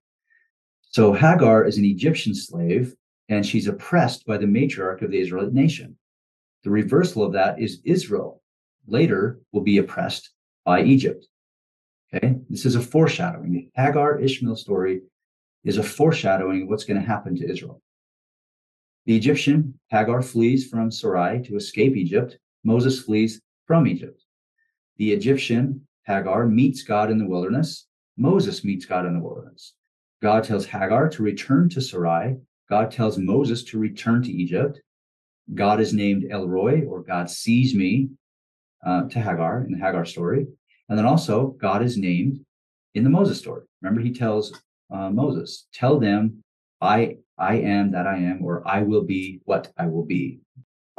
So 0.90 1.12
Hagar 1.12 1.64
is 1.64 1.78
an 1.78 1.84
Egyptian 1.84 2.34
slave, 2.34 2.96
and 3.28 3.46
she's 3.46 3.68
oppressed 3.68 4.26
by 4.26 4.36
the 4.36 4.46
matriarch 4.46 5.02
of 5.02 5.12
the 5.12 5.20
Israelite 5.20 5.52
nation. 5.52 5.96
The 6.64 6.70
reversal 6.70 7.22
of 7.22 7.32
that 7.32 7.60
is 7.60 7.80
Israel 7.84 8.42
later 8.88 9.40
will 9.52 9.60
be 9.60 9.78
oppressed 9.78 10.30
by 10.64 10.82
Egypt. 10.82 11.28
Okay, 12.12 12.36
this 12.48 12.66
is 12.66 12.74
a 12.74 12.80
foreshadowing. 12.80 13.52
The 13.52 13.68
Hagar 13.80 14.18
Ishmael 14.18 14.56
story 14.56 15.02
is 15.62 15.78
a 15.78 15.82
foreshadowing 15.82 16.62
of 16.62 16.68
what's 16.68 16.84
going 16.84 17.00
to 17.00 17.06
happen 17.06 17.36
to 17.36 17.48
Israel. 17.48 17.80
The 19.06 19.16
Egyptian 19.16 19.78
Hagar 19.90 20.22
flees 20.22 20.66
from 20.66 20.90
Sarai 20.90 21.40
to 21.42 21.54
escape 21.54 21.96
Egypt. 21.96 22.36
Moses 22.64 23.00
flees 23.00 23.40
from 23.64 23.86
Egypt. 23.86 24.24
The 24.96 25.12
Egyptian 25.12 25.86
Hagar 26.02 26.46
meets 26.46 26.82
God 26.82 27.12
in 27.12 27.18
the 27.18 27.28
wilderness. 27.28 27.86
Moses 28.16 28.64
meets 28.64 28.86
God 28.86 29.06
in 29.06 29.14
the 29.14 29.20
wilderness. 29.20 29.74
God 30.22 30.44
tells 30.44 30.66
Hagar 30.66 31.08
to 31.10 31.22
return 31.22 31.68
to 31.70 31.80
Sarai. 31.80 32.36
God 32.68 32.90
tells 32.90 33.18
Moses 33.18 33.64
to 33.64 33.78
return 33.78 34.22
to 34.22 34.30
Egypt. 34.30 34.80
God 35.54 35.80
is 35.80 35.92
named 35.92 36.26
El 36.30 36.46
Roi, 36.46 36.82
or 36.82 37.02
God 37.02 37.30
sees 37.30 37.74
me, 37.74 38.10
uh, 38.84 39.08
to 39.08 39.20
Hagar 39.20 39.64
in 39.64 39.72
the 39.72 39.78
Hagar 39.78 40.04
story. 40.04 40.46
And 40.88 40.98
then 40.98 41.06
also, 41.06 41.56
God 41.60 41.82
is 41.82 41.96
named 41.96 42.44
in 42.94 43.04
the 43.04 43.10
Moses 43.10 43.38
story. 43.38 43.62
Remember, 43.82 44.00
he 44.00 44.12
tells 44.12 44.52
uh, 44.92 45.10
Moses, 45.10 45.66
Tell 45.72 45.98
them, 45.98 46.42
I, 46.80 47.16
I 47.38 47.56
am 47.56 47.92
that 47.92 48.06
I 48.06 48.16
am, 48.16 48.44
or 48.44 48.66
I 48.66 48.82
will 48.82 49.04
be 49.04 49.40
what 49.44 49.72
I 49.78 49.86
will 49.86 50.04
be. 50.04 50.40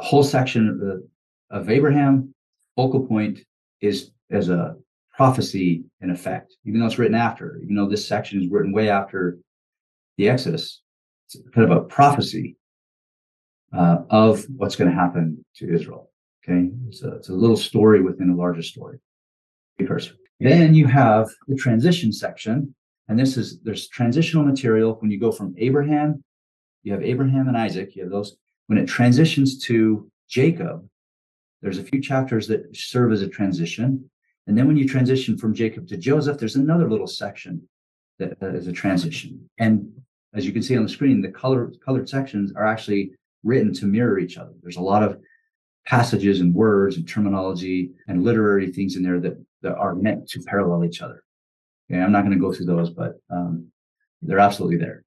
A 0.00 0.04
whole 0.04 0.24
section 0.24 0.68
of, 0.68 0.78
the, 0.78 1.08
of 1.50 1.70
Abraham, 1.70 2.34
focal 2.76 3.06
point 3.06 3.40
is 3.80 4.10
as 4.30 4.48
a 4.48 4.76
prophecy 5.14 5.84
in 6.00 6.10
effect, 6.10 6.56
even 6.64 6.80
though 6.80 6.86
it's 6.86 6.98
written 6.98 7.14
after, 7.14 7.58
even 7.62 7.74
though 7.74 7.88
this 7.88 8.06
section 8.06 8.40
is 8.40 8.48
written 8.48 8.72
way 8.72 8.88
after 8.88 9.38
the 10.16 10.28
Exodus, 10.28 10.82
it's 11.26 11.36
kind 11.54 11.70
of 11.70 11.76
a 11.76 11.82
prophecy 11.82 12.56
uh, 13.72 13.98
of 14.10 14.44
what's 14.56 14.76
going 14.76 14.90
to 14.90 14.96
happen 14.96 15.44
to 15.56 15.72
Israel. 15.72 16.10
Okay, 16.44 16.70
it's 16.88 17.02
a, 17.02 17.12
it's 17.16 17.28
a 17.28 17.34
little 17.34 17.56
story 17.56 18.02
within 18.02 18.30
a 18.30 18.36
larger 18.36 18.62
story. 18.62 18.98
Then 20.40 20.74
you 20.74 20.86
have 20.86 21.28
the 21.46 21.54
transition 21.54 22.12
section, 22.12 22.74
and 23.08 23.18
this 23.18 23.36
is 23.36 23.60
there's 23.60 23.88
transitional 23.88 24.44
material 24.44 24.94
when 24.94 25.10
you 25.10 25.20
go 25.20 25.30
from 25.30 25.54
Abraham, 25.56 26.22
you 26.82 26.92
have 26.92 27.02
Abraham 27.02 27.48
and 27.48 27.56
Isaac, 27.56 27.94
you 27.94 28.02
have 28.02 28.10
those. 28.10 28.36
When 28.66 28.78
it 28.78 28.86
transitions 28.86 29.58
to 29.66 30.10
Jacob, 30.28 30.86
there's 31.60 31.78
a 31.78 31.84
few 31.84 32.00
chapters 32.00 32.48
that 32.48 32.76
serve 32.76 33.12
as 33.12 33.22
a 33.22 33.28
transition. 33.28 34.10
And 34.46 34.58
then 34.58 34.66
when 34.66 34.76
you 34.76 34.88
transition 34.88 35.38
from 35.38 35.54
Jacob 35.54 35.86
to 35.88 35.96
Joseph, 35.96 36.38
there's 36.38 36.56
another 36.56 36.88
little 36.88 37.06
section 37.06 37.68
that, 38.18 38.36
is 38.40 38.66
a 38.66 38.72
transition. 38.72 39.48
And 39.58 39.90
as 40.34 40.46
you 40.46 40.52
can 40.52 40.62
see 40.62 40.76
on 40.76 40.82
the 40.82 40.88
screen, 40.88 41.20
the 41.20 41.30
color, 41.30 41.72
colored 41.84 42.08
sections 42.08 42.52
are 42.56 42.66
actually 42.66 43.12
written 43.44 43.72
to 43.74 43.86
mirror 43.86 44.18
each 44.18 44.38
other. 44.38 44.52
There's 44.62 44.76
a 44.76 44.82
lot 44.82 45.02
of 45.02 45.20
passages 45.86 46.40
and 46.40 46.54
words 46.54 46.96
and 46.96 47.08
terminology 47.08 47.90
and 48.08 48.24
literary 48.24 48.70
things 48.70 48.96
in 48.96 49.02
there 49.02 49.20
that, 49.20 49.44
that 49.62 49.76
are 49.76 49.94
meant 49.94 50.28
to 50.30 50.42
parallel 50.42 50.84
each 50.84 51.02
other. 51.02 51.22
Okay, 51.90 52.00
I'm 52.00 52.12
not 52.12 52.22
going 52.22 52.32
to 52.32 52.38
go 52.38 52.52
through 52.52 52.66
those, 52.66 52.90
but 52.90 53.20
um, 53.30 53.68
they're 54.22 54.38
absolutely 54.38 54.76
there. 54.76 55.04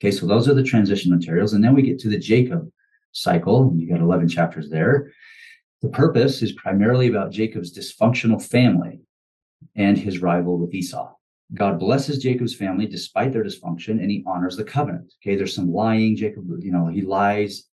Okay, 0.00 0.10
so 0.10 0.26
those 0.26 0.48
are 0.48 0.54
the 0.54 0.62
transition 0.62 1.14
materials. 1.14 1.52
And 1.52 1.62
then 1.62 1.74
we 1.74 1.82
get 1.82 1.98
to 2.00 2.08
the 2.08 2.18
Jacob 2.18 2.70
cycle. 3.12 3.72
You 3.76 3.88
got 3.88 4.00
11 4.00 4.28
chapters 4.28 4.70
there. 4.70 5.12
The 5.82 5.88
purpose 5.88 6.42
is 6.42 6.52
primarily 6.52 7.08
about 7.08 7.32
Jacob's 7.32 7.76
dysfunctional 7.76 8.40
family 8.40 9.00
and 9.74 9.98
his 9.98 10.22
rival 10.22 10.56
with 10.56 10.72
Esau. 10.72 11.12
God 11.54 11.80
blesses 11.80 12.22
Jacob's 12.22 12.54
family 12.54 12.86
despite 12.86 13.32
their 13.32 13.44
dysfunction 13.44 14.00
and 14.00 14.10
he 14.10 14.24
honors 14.24 14.56
the 14.56 14.64
covenant. 14.64 15.12
Okay, 15.20 15.34
there's 15.34 15.54
some 15.54 15.72
lying. 15.72 16.16
Jacob, 16.16 16.44
you 16.60 16.70
know, 16.70 16.86
he 16.86 17.02
lies 17.02 17.64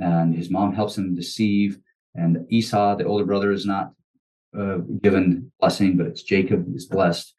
and 0.00 0.34
his 0.34 0.48
mom 0.48 0.74
helps 0.74 0.96
him 0.96 1.14
deceive. 1.14 1.78
And 2.14 2.46
Esau, 2.50 2.96
the 2.96 3.04
older 3.04 3.26
brother, 3.26 3.52
is 3.52 3.66
not 3.66 3.92
uh, 4.58 4.78
given 5.02 5.52
blessing, 5.60 5.98
but 5.98 6.06
it's 6.06 6.22
Jacob 6.22 6.74
is 6.74 6.86
blessed. 6.86 7.34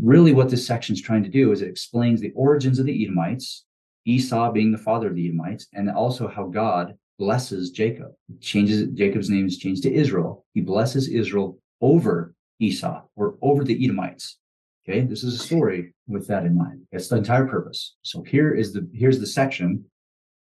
Really, 0.00 0.32
what 0.32 0.50
this 0.50 0.66
section 0.66 0.94
is 0.94 1.02
trying 1.02 1.24
to 1.24 1.28
do 1.28 1.52
is 1.52 1.62
it 1.62 1.68
explains 1.68 2.20
the 2.20 2.32
origins 2.34 2.78
of 2.78 2.86
the 2.86 3.04
Edomites, 3.04 3.64
Esau 4.06 4.52
being 4.52 4.72
the 4.72 4.78
father 4.78 5.08
of 5.08 5.16
the 5.16 5.26
Edomites, 5.26 5.66
and 5.74 5.90
also 5.90 6.28
how 6.28 6.46
God 6.46 6.94
blesses 7.22 7.70
Jacob. 7.70 8.10
Changes 8.40 8.88
Jacob's 8.94 9.30
name 9.30 9.46
is 9.46 9.56
changed 9.56 9.84
to 9.84 9.94
Israel. 10.02 10.44
He 10.54 10.60
blesses 10.60 11.06
Israel 11.06 11.56
over 11.80 12.34
Esau 12.58 13.02
or 13.14 13.36
over 13.40 13.62
the 13.62 13.78
Edomites. 13.84 14.38
Okay, 14.82 15.02
this 15.02 15.22
is 15.22 15.34
a 15.34 15.44
story 15.48 15.94
with 16.08 16.26
that 16.26 16.44
in 16.44 16.58
mind. 16.58 16.80
It's 16.90 17.06
the 17.06 17.18
entire 17.18 17.46
purpose. 17.46 17.94
So 18.02 18.22
here 18.22 18.52
is 18.52 18.72
the 18.72 18.82
here's 18.92 19.20
the 19.20 19.34
section 19.40 19.84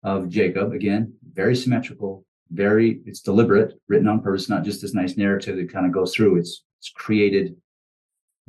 of 0.04 0.28
Jacob. 0.28 0.74
Again, 0.74 1.14
very 1.42 1.56
symmetrical, 1.56 2.26
very 2.52 3.00
it's 3.06 3.22
deliberate, 3.22 3.72
written 3.88 4.10
on 4.10 4.22
purpose, 4.22 4.50
not 4.50 4.66
just 4.66 4.82
this 4.82 4.94
nice 4.94 5.16
narrative 5.16 5.56
that 5.56 5.72
kind 5.72 5.86
of 5.86 5.94
goes 5.94 6.14
through. 6.14 6.36
It's 6.40 6.66
it's 6.80 6.90
created 6.90 7.56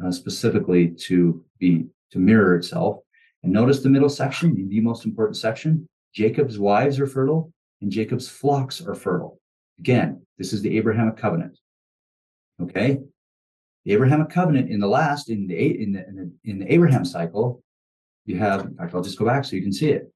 uh, 0.05 0.11
specifically 0.11 0.89
to 1.07 1.45
be 1.61 1.87
to 2.11 2.18
mirror 2.18 2.57
itself. 2.57 2.95
And 3.45 3.53
notice 3.53 3.85
the 3.85 3.95
middle 3.97 4.14
section, 4.22 4.68
the 4.68 4.81
most 4.81 5.05
important 5.05 5.37
section. 5.37 5.87
Jacob's 6.12 6.59
wives 6.59 6.99
are 6.99 7.07
fertile, 7.07 7.53
and 7.81 7.91
Jacob's 7.91 8.29
flocks 8.29 8.81
are 8.81 8.95
fertile. 8.95 9.41
Again, 9.79 10.22
this 10.39 10.53
is 10.53 10.62
the 10.62 10.77
Abrahamic 10.79 11.16
covenant. 11.16 11.59
Okay, 12.61 13.01
the 13.85 13.93
Abrahamic 13.93 14.31
covenant 14.31 14.70
in 14.70 14.81
the 14.81 14.87
last 14.87 15.29
in 15.29 15.47
the 15.47 15.83
in 15.83 15.93
the, 15.93 16.09
in 16.09 16.16
the 16.16 16.51
in 16.51 16.59
the 16.59 16.72
Abraham 16.72 17.05
cycle, 17.05 17.62
you 18.24 18.39
have. 18.39 18.64
In 18.64 18.74
fact, 18.74 18.95
I'll 18.95 19.03
just 19.03 19.18
go 19.18 19.27
back 19.27 19.45
so 19.45 19.57
you 19.57 19.62
can 19.62 19.72
see 19.72 19.91
it. 19.91 20.11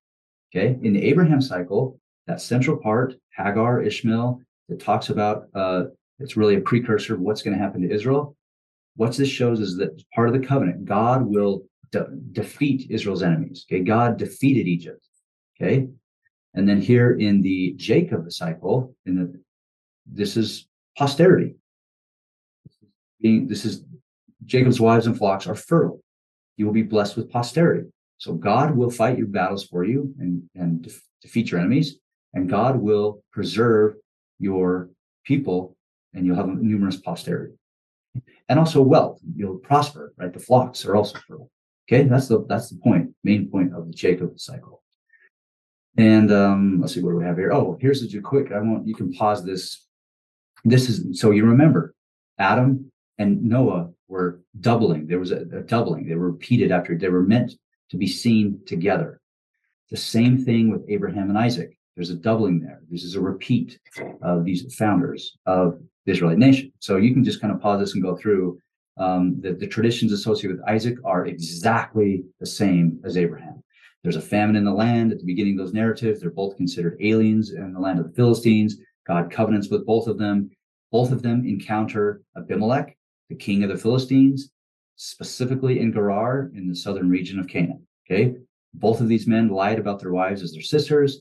Okay, 0.50 0.78
in 0.82 0.92
the 0.92 1.04
Abraham 1.04 1.40
cycle, 1.40 2.00
that 2.26 2.40
central 2.40 2.76
part, 2.76 3.14
Hagar, 3.36 3.82
Ishmael, 3.82 4.40
it 4.68 4.80
talks 4.80 5.10
about 5.10 5.44
uh, 5.54 5.84
it's 6.18 6.36
really 6.36 6.56
a 6.56 6.60
precursor 6.60 7.14
of 7.14 7.20
what's 7.20 7.42
going 7.42 7.56
to 7.56 7.62
happen 7.62 7.82
to 7.82 7.94
Israel. 7.94 8.36
What 8.96 9.16
this 9.16 9.28
shows 9.28 9.60
is 9.60 9.76
that 9.76 10.02
part 10.14 10.28
of 10.28 10.34
the 10.34 10.46
covenant, 10.46 10.84
God 10.84 11.22
will 11.24 11.64
de- 11.92 12.08
defeat 12.32 12.90
Israel's 12.90 13.22
enemies. 13.22 13.66
Okay, 13.68 13.82
God 13.82 14.16
defeated 14.16 14.66
Egypt. 14.66 15.06
Okay, 15.56 15.86
and 16.54 16.68
then 16.68 16.80
here 16.80 17.12
in 17.12 17.42
the 17.42 17.74
Jacob 17.76 18.30
cycle, 18.32 18.94
in 19.06 19.16
the 19.16 19.40
this 20.06 20.36
is 20.36 20.66
posterity 20.96 21.54
being 23.20 23.46
this 23.46 23.64
is 23.64 23.84
Jacob's 24.44 24.80
wives 24.80 25.06
and 25.06 25.16
flocks 25.16 25.46
are 25.46 25.54
fertile. 25.54 26.00
You 26.56 26.66
will 26.66 26.72
be 26.72 26.82
blessed 26.82 27.16
with 27.16 27.30
posterity. 27.30 27.88
So 28.18 28.34
God 28.34 28.76
will 28.76 28.90
fight 28.90 29.18
your 29.18 29.26
battles 29.26 29.64
for 29.64 29.84
you 29.84 30.14
and, 30.18 30.42
and 30.54 30.82
def- 30.82 31.02
defeat 31.22 31.50
your 31.50 31.60
enemies, 31.60 31.96
and 32.34 32.50
God 32.50 32.76
will 32.76 33.22
preserve 33.32 33.94
your 34.38 34.90
people, 35.24 35.76
and 36.14 36.26
you'll 36.26 36.36
have 36.36 36.48
a 36.48 36.54
numerous 36.54 36.96
posterity. 36.96 37.54
And 38.48 38.58
also 38.58 38.82
wealth, 38.82 39.20
you'll 39.36 39.58
prosper, 39.58 40.12
right? 40.18 40.32
The 40.32 40.40
flocks 40.40 40.84
are 40.84 40.96
also 40.96 41.18
fertile. 41.26 41.50
Okay, 41.88 42.04
that's 42.04 42.28
the 42.28 42.44
that's 42.48 42.70
the 42.70 42.76
point, 42.76 43.10
main 43.24 43.48
point 43.50 43.74
of 43.74 43.86
the 43.86 43.92
Jacob 43.92 44.38
cycle. 44.38 44.79
And 45.96 46.32
um, 46.32 46.80
let's 46.80 46.94
see 46.94 47.00
what 47.00 47.10
do 47.10 47.16
we 47.16 47.24
have 47.24 47.36
here. 47.36 47.52
Oh, 47.52 47.76
here's 47.80 48.02
a 48.02 48.20
quick. 48.20 48.52
I 48.52 48.60
want 48.60 48.86
you 48.86 48.94
can 48.94 49.12
pause 49.12 49.44
this. 49.44 49.86
This 50.64 50.88
is 50.88 51.20
so 51.20 51.30
you 51.30 51.44
remember 51.44 51.94
Adam 52.38 52.90
and 53.18 53.42
Noah 53.42 53.90
were 54.08 54.40
doubling. 54.60 55.06
There 55.06 55.18
was 55.18 55.30
a, 55.30 55.40
a 55.52 55.62
doubling. 55.62 56.08
They 56.08 56.14
were 56.14 56.30
repeated 56.30 56.70
after 56.72 56.96
they 56.96 57.08
were 57.08 57.22
meant 57.22 57.52
to 57.90 57.96
be 57.96 58.06
seen 58.06 58.60
together. 58.66 59.20
The 59.90 59.96
same 59.96 60.38
thing 60.44 60.70
with 60.70 60.84
Abraham 60.88 61.28
and 61.28 61.38
Isaac. 61.38 61.76
There's 61.96 62.10
a 62.10 62.14
doubling 62.14 62.60
there. 62.60 62.80
This 62.88 63.04
is 63.04 63.16
a 63.16 63.20
repeat 63.20 63.78
of 64.22 64.44
these 64.44 64.74
founders 64.76 65.36
of 65.46 65.80
the 66.06 66.12
Israelite 66.12 66.38
nation. 66.38 66.72
So 66.78 66.96
you 66.96 67.12
can 67.12 67.24
just 67.24 67.40
kind 67.40 67.52
of 67.52 67.60
pause 67.60 67.80
this 67.80 67.94
and 67.94 68.02
go 68.02 68.16
through. 68.16 68.58
Um, 68.96 69.40
the, 69.40 69.54
the 69.54 69.66
traditions 69.66 70.12
associated 70.12 70.58
with 70.58 70.68
Isaac 70.68 70.96
are 71.04 71.26
exactly 71.26 72.24
the 72.38 72.46
same 72.46 73.00
as 73.04 73.16
Abraham. 73.16 73.62
There's 74.02 74.16
a 74.16 74.22
famine 74.22 74.56
in 74.56 74.64
the 74.64 74.72
land 74.72 75.12
at 75.12 75.18
the 75.18 75.26
beginning 75.26 75.58
of 75.58 75.66
those 75.66 75.74
narratives. 75.74 76.20
They're 76.20 76.30
both 76.30 76.56
considered 76.56 76.96
aliens 77.00 77.52
in 77.52 77.72
the 77.72 77.80
land 77.80 77.98
of 77.98 78.06
the 78.06 78.14
Philistines. 78.14 78.76
God 79.06 79.30
covenants 79.30 79.68
with 79.68 79.84
both 79.86 80.06
of 80.06 80.18
them. 80.18 80.50
Both 80.90 81.12
of 81.12 81.22
them 81.22 81.46
encounter 81.46 82.22
Abimelech, 82.36 82.96
the 83.28 83.36
king 83.36 83.62
of 83.62 83.68
the 83.68 83.76
Philistines, 83.76 84.50
specifically 84.96 85.80
in 85.80 85.92
Gerar 85.92 86.50
in 86.54 86.68
the 86.68 86.74
southern 86.74 87.08
region 87.08 87.38
of 87.38 87.46
Canaan. 87.46 87.86
Okay. 88.06 88.34
Both 88.74 89.00
of 89.00 89.08
these 89.08 89.26
men 89.26 89.48
lied 89.48 89.78
about 89.78 90.00
their 90.00 90.12
wives 90.12 90.42
as 90.42 90.52
their 90.52 90.62
sisters. 90.62 91.20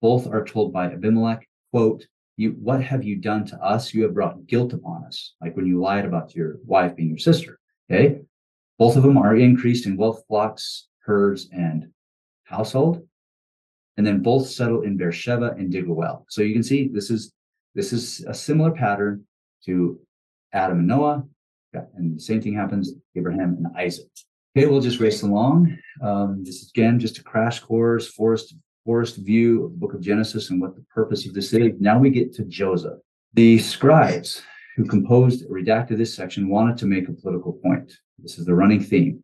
Both 0.00 0.26
are 0.26 0.44
told 0.44 0.72
by 0.72 0.86
Abimelech, 0.86 1.46
quote, 1.72 2.06
you, 2.36 2.52
what 2.52 2.82
have 2.82 3.04
you 3.04 3.16
done 3.16 3.44
to 3.46 3.56
us? 3.62 3.92
You 3.92 4.04
have 4.04 4.14
brought 4.14 4.46
guilt 4.46 4.72
upon 4.72 5.04
us, 5.04 5.34
like 5.42 5.56
when 5.56 5.66
you 5.66 5.80
lied 5.80 6.06
about 6.06 6.34
your 6.34 6.56
wife 6.64 6.96
being 6.96 7.10
your 7.10 7.18
sister. 7.18 7.58
Okay. 7.90 8.22
Both 8.78 8.96
of 8.96 9.02
them 9.02 9.18
are 9.18 9.36
increased 9.36 9.84
in 9.84 9.96
wealth, 9.96 10.22
flocks, 10.26 10.88
herds, 11.00 11.48
and 11.52 11.88
household. 12.50 13.06
and 13.96 14.06
then 14.06 14.22
both 14.22 14.46
settle 14.48 14.82
in 14.82 14.96
Beersheba 14.96 15.48
and 15.58 15.70
dig 15.70 15.86
a 15.88 15.92
well. 15.92 16.24
So 16.30 16.40
you 16.42 16.54
can 16.54 16.62
see 16.62 16.88
this 16.88 17.10
is 17.10 17.32
this 17.74 17.92
is 17.92 18.24
a 18.26 18.32
similar 18.32 18.70
pattern 18.70 19.24
to 19.66 19.98
Adam 20.52 20.78
and 20.78 20.88
Noah, 20.88 21.24
and 21.96 22.16
the 22.16 22.20
same 22.20 22.40
thing 22.40 22.54
happens 22.54 22.92
Abraham 23.16 23.50
and 23.58 23.66
Isaac. 23.76 24.06
Okay, 24.52 24.66
we'll 24.66 24.80
just 24.80 25.00
race 25.00 25.22
along. 25.22 25.76
Um, 26.02 26.42
this 26.46 26.56
is 26.62 26.70
again 26.70 26.98
just 26.98 27.18
a 27.18 27.22
crash 27.22 27.60
course, 27.60 28.06
forest 28.08 28.54
forest 28.86 29.16
view 29.30 29.64
of 29.64 29.72
the 29.72 29.78
book 29.82 29.94
of 29.94 30.00
Genesis 30.00 30.50
and 30.50 30.60
what 30.62 30.74
the 30.76 30.84
purpose 30.98 31.26
of 31.26 31.34
this 31.34 31.52
is. 31.52 31.72
Now 31.78 31.98
we 31.98 32.10
get 32.10 32.32
to 32.34 32.44
Joseph. 32.44 32.98
The 33.34 33.58
scribes 33.58 34.42
who 34.76 34.84
composed 34.84 35.48
redacted 35.48 35.98
this 35.98 36.14
section 36.14 36.48
wanted 36.48 36.76
to 36.78 36.86
make 36.86 37.06
a 37.08 37.12
political 37.12 37.52
point. 37.52 37.92
This 38.18 38.38
is 38.38 38.46
the 38.46 38.54
running 38.54 38.82
theme. 38.82 39.22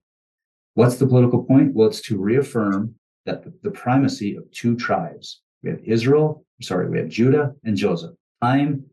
What's 0.75 0.97
the 0.97 1.07
political 1.07 1.43
point? 1.45 1.73
Well, 1.75 1.89
it's 1.89 2.03
to 2.09 2.19
reaffirm 2.19 2.95
that 3.27 3.45
the, 3.63 3.71
primacy 3.71 4.37
of 4.37 4.51
two 4.53 4.77
tribes. 4.77 5.43
We 5.63 5.71
have 5.71 5.81
Israel, 5.85 6.45
sorry, 6.63 6.89
we 6.89 6.99
have 6.99 7.09
Judah 7.09 7.55
and 7.65 7.77
Joseph. 7.77 8.15
Time 8.43 8.85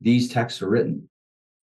these 0.00 0.28
texts 0.28 0.62
are 0.62 0.68
written, 0.68 1.08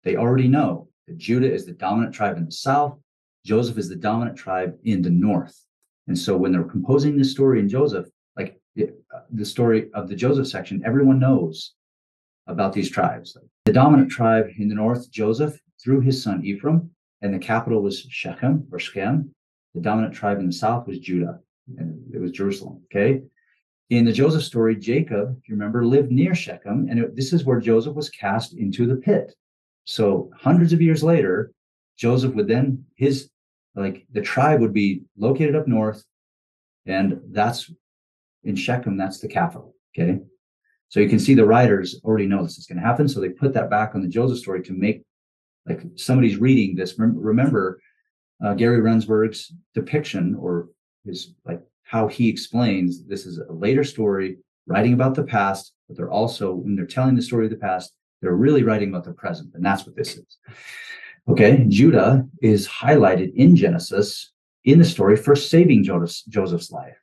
they 0.04 0.16
already 0.16 0.48
know 0.48 0.88
that 1.08 1.18
Judah 1.18 1.52
is 1.52 1.66
the 1.66 1.74
dominant 1.74 2.14
tribe 2.14 2.38
in 2.38 2.46
the 2.46 2.52
south, 2.52 2.98
Joseph 3.46 3.78
is 3.78 3.90
the 3.90 3.96
dominant 3.96 4.38
tribe 4.38 4.78
in 4.86 5.02
the 5.02 5.10
north. 5.10 5.60
And 6.08 6.18
so 6.18 6.38
when 6.38 6.52
they're 6.52 6.64
composing 6.64 7.18
this 7.18 7.32
story 7.32 7.60
in 7.60 7.68
Joseph, 7.68 8.08
like 8.38 8.60
it, 8.76 8.96
uh, 9.14 9.22
the 9.32 9.46
story 9.46 9.90
of 9.94 10.08
the 10.08 10.16
Joseph 10.16 10.48
section, 10.48 10.82
everyone 10.86 11.20
knows 11.20 11.74
about 12.48 12.74
these 12.74 12.90
tribes. 12.90 13.38
The 13.66 13.74
dominant 13.74 14.10
tribe 14.12 14.48
in 14.58 14.68
the 14.68 14.76
north, 14.76 15.10
Joseph, 15.12 15.60
through 15.82 16.02
his 16.02 16.22
son 16.22 16.44
Ephraim, 16.46 16.90
and 17.22 17.34
the 17.34 17.40
capital 17.40 17.82
was 17.82 18.02
Shechem 18.10 18.68
or 18.72 18.80
Shechem. 18.80 19.34
The 19.74 19.82
dominant 19.82 20.14
tribe 20.14 20.40
in 20.40 20.46
the 20.46 20.54
south 20.54 20.88
was 20.88 21.00
Judah, 21.00 21.40
and 21.78 22.04
it 22.14 22.20
was 22.20 22.32
Jerusalem. 22.32 22.82
Okay. 22.86 23.22
In 23.90 24.06
the 24.06 24.14
Joseph 24.14 24.44
story, 24.44 24.76
Jacob, 24.76 25.38
if 25.38 25.50
you 25.50 25.56
remember, 25.56 25.86
lived 25.86 26.12
near 26.12 26.34
Shechem, 26.34 26.88
and 26.90 27.00
it, 27.00 27.16
this 27.16 27.34
is 27.34 27.44
where 27.44 27.60
Joseph 27.60 27.96
was 27.96 28.10
cast 28.10 28.54
into 28.54 28.88
the 28.88 28.96
pit. 28.96 29.36
So 29.86 30.32
hundreds 30.40 30.74
of 30.74 30.82
years 30.82 31.04
later, 31.04 31.52
Joseph 31.98 32.34
would 32.34 32.48
then 32.48 32.86
his 32.96 33.30
like 33.76 34.06
the 34.12 34.22
tribe 34.22 34.62
would 34.62 34.74
be 34.74 35.02
located 35.18 35.56
up 35.56 35.68
north, 35.68 36.04
and 36.86 37.20
that's 37.32 37.72
in 38.44 38.56
Shechem. 38.56 38.98
That's 38.98 39.20
the 39.20 39.28
capital. 39.28 39.76
Okay. 39.96 40.20
So 40.90 41.00
you 41.00 41.10
can 41.10 41.20
see 41.20 41.34
the 41.34 41.46
writers 41.46 42.00
already 42.04 42.28
know 42.28 42.44
this 42.44 42.60
is 42.60 42.68
going 42.68 42.80
to 42.80 42.86
happen. 42.86 43.08
So 43.08 43.20
they 43.20 43.30
put 43.30 43.54
that 43.54 43.70
back 43.70 43.96
on 43.96 44.02
the 44.02 44.08
Joseph 44.08 44.38
story 44.38 44.62
to 44.64 44.74
make 44.74 45.04
like 45.68 45.82
somebody's 45.96 46.38
reading 46.38 46.76
this. 46.76 46.96
Remember 47.00 47.80
uh, 48.44 48.54
Gary 48.54 48.80
Rendsburg's 48.80 49.52
depiction 49.74 50.36
or 50.40 50.70
his 51.06 51.34
like 51.46 51.62
how 51.84 52.08
he 52.08 52.30
explains 52.30 53.04
this 53.04 53.26
is 53.26 53.38
a 53.38 53.52
later 53.52 53.84
story 53.84 54.38
writing 54.68 54.94
about 54.94 55.16
the 55.16 55.24
past, 55.24 55.74
but 55.88 55.98
they're 55.98 56.12
also 56.12 56.54
when 56.54 56.76
they're 56.76 56.86
telling 56.86 57.16
the 57.16 57.22
story 57.22 57.46
of 57.46 57.52
the 57.52 57.58
past, 57.58 57.94
they're 58.22 58.36
really 58.36 58.64
writing 58.64 58.90
about 58.90 59.04
the 59.04 59.14
present, 59.14 59.54
and 59.54 59.66
that's 59.66 59.86
what 59.86 59.96
this 59.96 60.18
is. 60.18 60.38
Okay, 61.28 61.66
Judah 61.70 62.28
is 62.42 62.68
highlighted 62.68 63.34
in 63.36 63.56
Genesis 63.56 64.32
in 64.66 64.80
the 64.80 64.86
story 64.86 65.16
for 65.16 65.36
saving 65.36 65.84
Joseph's, 65.84 66.24
Joseph's 66.24 66.72
life. 66.72 66.98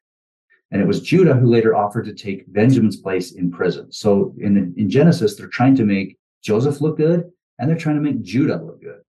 And 0.70 0.80
it 0.80 0.86
was 0.86 1.01
Judah 1.01 1.34
who 1.34 1.46
later 1.46 1.74
offered 1.74 2.05
to 2.05 2.14
take 2.14 2.51
Benjamin's 2.53 2.98
place 2.98 3.32
in 3.32 3.51
prison. 3.51 3.90
So 3.90 4.34
in, 4.38 4.74
in 4.76 4.88
Genesis, 4.88 5.34
they're 5.34 5.48
trying 5.48 5.74
to 5.76 5.84
make 5.84 6.18
Joseph 6.42 6.80
look 6.80 6.96
good 6.96 7.30
and 7.59 7.68
they're 7.68 7.76
trying 7.76 7.96
to 7.96 8.03
make 8.03 8.22
Judah 8.22 8.57
look 8.57 8.80
good. 8.80 9.01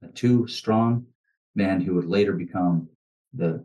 The 0.00 0.08
two 0.08 0.46
strong 0.46 1.06
men 1.54 1.80
who 1.80 1.94
would 1.94 2.06
later 2.06 2.32
become 2.32 2.88
the, 3.34 3.64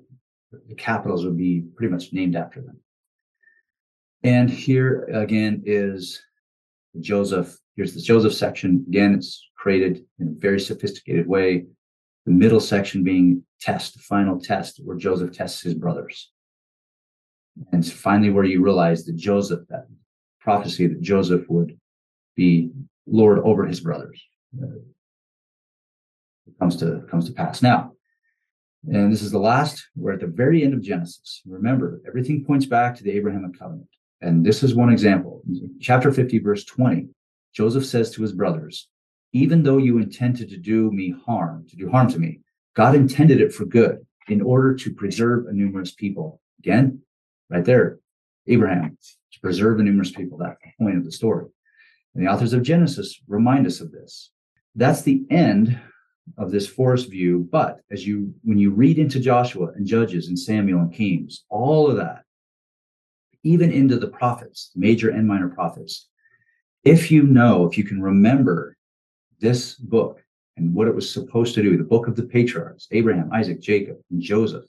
the 0.52 0.76
capitals 0.76 1.26
would 1.26 1.38
be 1.38 1.64
pretty 1.76 1.92
much 1.92 2.14
named 2.14 2.36
after 2.36 2.62
them. 2.62 2.80
And 4.24 4.50
here 4.50 5.04
again 5.14 5.64
is 5.66 6.22
Joseph. 7.00 7.56
Here's 7.76 7.94
the 7.94 8.02
Joseph 8.02 8.34
section. 8.34 8.86
Again, 8.88 9.14
it's 9.14 9.48
created 9.58 10.04
in 10.20 10.30
a 10.30 10.40
very 10.40 10.60
sophisticated 10.60 11.28
way. 11.28 11.66
The 12.26 12.32
middle 12.32 12.60
section 12.60 13.04
being 13.04 13.44
test, 13.62 13.94
the 13.94 14.00
final 14.00 14.40
test, 14.40 14.82
where 14.84 14.98
Joseph 14.98 15.32
tests 15.32 15.62
his 15.62 15.76
brothers. 15.76 16.32
And 17.72 17.84
it's 17.84 17.92
finally, 17.92 18.32
where 18.32 18.44
you 18.44 18.64
realize 18.64 19.06
that 19.06 19.16
Joseph, 19.16 19.68
that 19.70 19.88
prophecy 20.40 20.88
that 20.88 21.02
Joseph 21.02 21.46
would 21.50 21.78
be 22.36 22.72
Lord 23.06 23.40
over 23.40 23.66
his 23.66 23.80
brothers, 23.80 24.22
uh, 24.62 24.80
comes 26.60 26.78
to 26.78 27.06
comes 27.10 27.28
to 27.28 27.34
pass. 27.34 27.62
Now, 27.62 27.95
and 28.88 29.12
this 29.12 29.22
is 29.22 29.32
the 29.32 29.40
last. 29.40 29.88
We're 29.96 30.14
at 30.14 30.20
the 30.20 30.28
very 30.28 30.64
end 30.64 30.74
of 30.74 30.82
Genesis. 30.82 31.42
Remember, 31.46 32.02
everything 32.08 32.44
points 32.44 32.66
back 32.66 32.96
to 32.96 33.04
the 33.04 33.12
Abrahamic 33.12 33.58
covenant, 33.58 33.90
and 34.22 34.46
this 34.46 34.64
is 34.64 34.76
one 34.76 34.92
example. 34.92 35.42
Chapter 35.80 36.12
fifty, 36.12 36.40
verse 36.40 36.64
twenty. 36.64 37.10
Joseph 37.54 37.86
says 37.86 38.12
to 38.12 38.22
his 38.22 38.34
brothers, 38.34 38.90
"Even 39.34 39.64
though 39.64 39.78
you 39.78 39.98
intended 39.98 40.50
to 40.50 40.58
do 40.58 40.92
me 40.92 41.16
harm, 41.26 41.66
to 41.70 41.76
do 41.76 41.90
harm 41.90 42.10
to 42.10 42.20
me, 42.20 42.42
God 42.76 42.96
intended 42.96 43.40
it 43.42 43.54
for 43.54 43.66
good, 43.66 44.06
in 44.28 44.42
order 44.42 44.76
to 44.76 44.94
preserve 44.94 45.48
a 45.48 45.54
numerous 45.54 45.92
people." 45.92 46.42
Again, 46.60 47.02
right 47.50 47.64
there, 47.64 48.00
Abraham, 48.48 48.98
to 49.34 49.40
preserve 49.40 49.80
a 49.80 49.84
numerous 49.84 50.12
people. 50.12 50.38
That's 50.38 50.60
the 50.64 50.84
point 50.84 50.98
of 50.98 51.06
the 51.06 51.12
story. 51.12 51.46
And 52.14 52.24
the 52.24 52.32
authors 52.32 52.54
of 52.54 52.64
Genesis 52.64 53.22
remind 53.28 53.68
us 53.68 53.82
of 53.82 53.92
this. 53.92 54.32
That's 54.76 55.02
the 55.02 55.26
end 55.30 55.80
of 56.38 56.52
this 56.52 56.68
forest 56.68 57.10
view. 57.10 57.48
But 57.52 57.82
as 57.92 58.06
you, 58.06 58.34
when 58.44 58.58
you 58.58 58.72
read 58.72 58.98
into 58.98 59.20
Joshua 59.20 59.68
and 59.76 59.86
Judges 59.86 60.28
and 60.28 60.38
Samuel 60.38 60.82
and 60.82 60.94
Kings, 60.94 61.46
all 61.50 61.90
of 61.90 61.98
that, 61.98 62.24
even 63.44 63.72
into 63.72 63.98
the 63.98 64.08
prophets, 64.08 64.72
major 64.76 65.12
and 65.12 65.28
minor 65.28 65.50
prophets, 65.50 66.10
if 66.84 67.12
you 67.12 67.24
know, 67.24 67.66
if 67.66 67.78
you 67.78 67.84
can 67.84 68.02
remember 68.02 68.76
this 69.40 69.76
book 69.76 70.24
and 70.58 70.74
what 70.74 70.88
it 70.88 70.96
was 70.96 71.12
supposed 71.12 71.54
to 71.56 71.62
do, 71.62 71.78
the 71.78 71.84
book 71.84 72.08
of 72.08 72.16
the 72.16 72.24
patriarchs, 72.24 72.88
Abraham, 72.92 73.30
Isaac, 73.34 73.60
Jacob, 73.62 73.98
and 74.10 74.22
Joseph, 74.22 74.66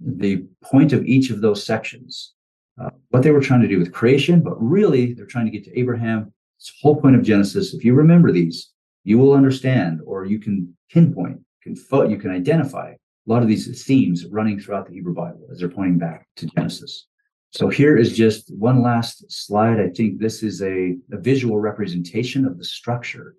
the 0.00 0.44
point 0.62 0.92
of 0.92 1.04
each 1.04 1.30
of 1.30 1.40
those 1.40 1.64
sections, 1.64 2.32
uh, 2.80 2.90
what 3.10 3.22
they 3.22 3.30
were 3.30 3.40
trying 3.40 3.62
to 3.62 3.68
do 3.68 3.78
with 3.78 3.92
creation, 3.92 4.40
but 4.40 4.60
really 4.60 5.12
they're 5.12 5.26
trying 5.26 5.44
to 5.44 5.50
get 5.50 5.64
to 5.64 5.78
Abraham. 5.78 6.32
It's 6.58 6.68
the 6.68 6.78
whole 6.82 7.00
point 7.00 7.16
of 7.16 7.22
Genesis. 7.22 7.74
If 7.74 7.84
you 7.84 7.94
remember 7.94 8.32
these, 8.32 8.70
you 9.04 9.18
will 9.18 9.32
understand, 9.32 10.00
or 10.06 10.24
you 10.24 10.38
can 10.38 10.76
pinpoint, 10.90 11.40
can 11.62 11.76
fo- 11.76 12.08
you 12.08 12.18
can 12.18 12.30
identify 12.30 12.90
a 12.90 13.30
lot 13.30 13.42
of 13.42 13.48
these 13.48 13.84
themes 13.84 14.26
running 14.26 14.58
throughout 14.58 14.86
the 14.86 14.94
Hebrew 14.94 15.14
Bible 15.14 15.46
as 15.50 15.58
they're 15.58 15.68
pointing 15.68 15.98
back 15.98 16.26
to 16.36 16.46
Genesis. 16.46 17.06
So 17.50 17.68
here 17.68 17.96
is 17.98 18.16
just 18.16 18.50
one 18.56 18.82
last 18.82 19.30
slide. 19.30 19.78
I 19.78 19.88
think 19.90 20.18
this 20.18 20.42
is 20.42 20.62
a, 20.62 20.96
a 21.12 21.18
visual 21.18 21.58
representation 21.58 22.46
of 22.46 22.56
the 22.56 22.64
structure. 22.64 23.36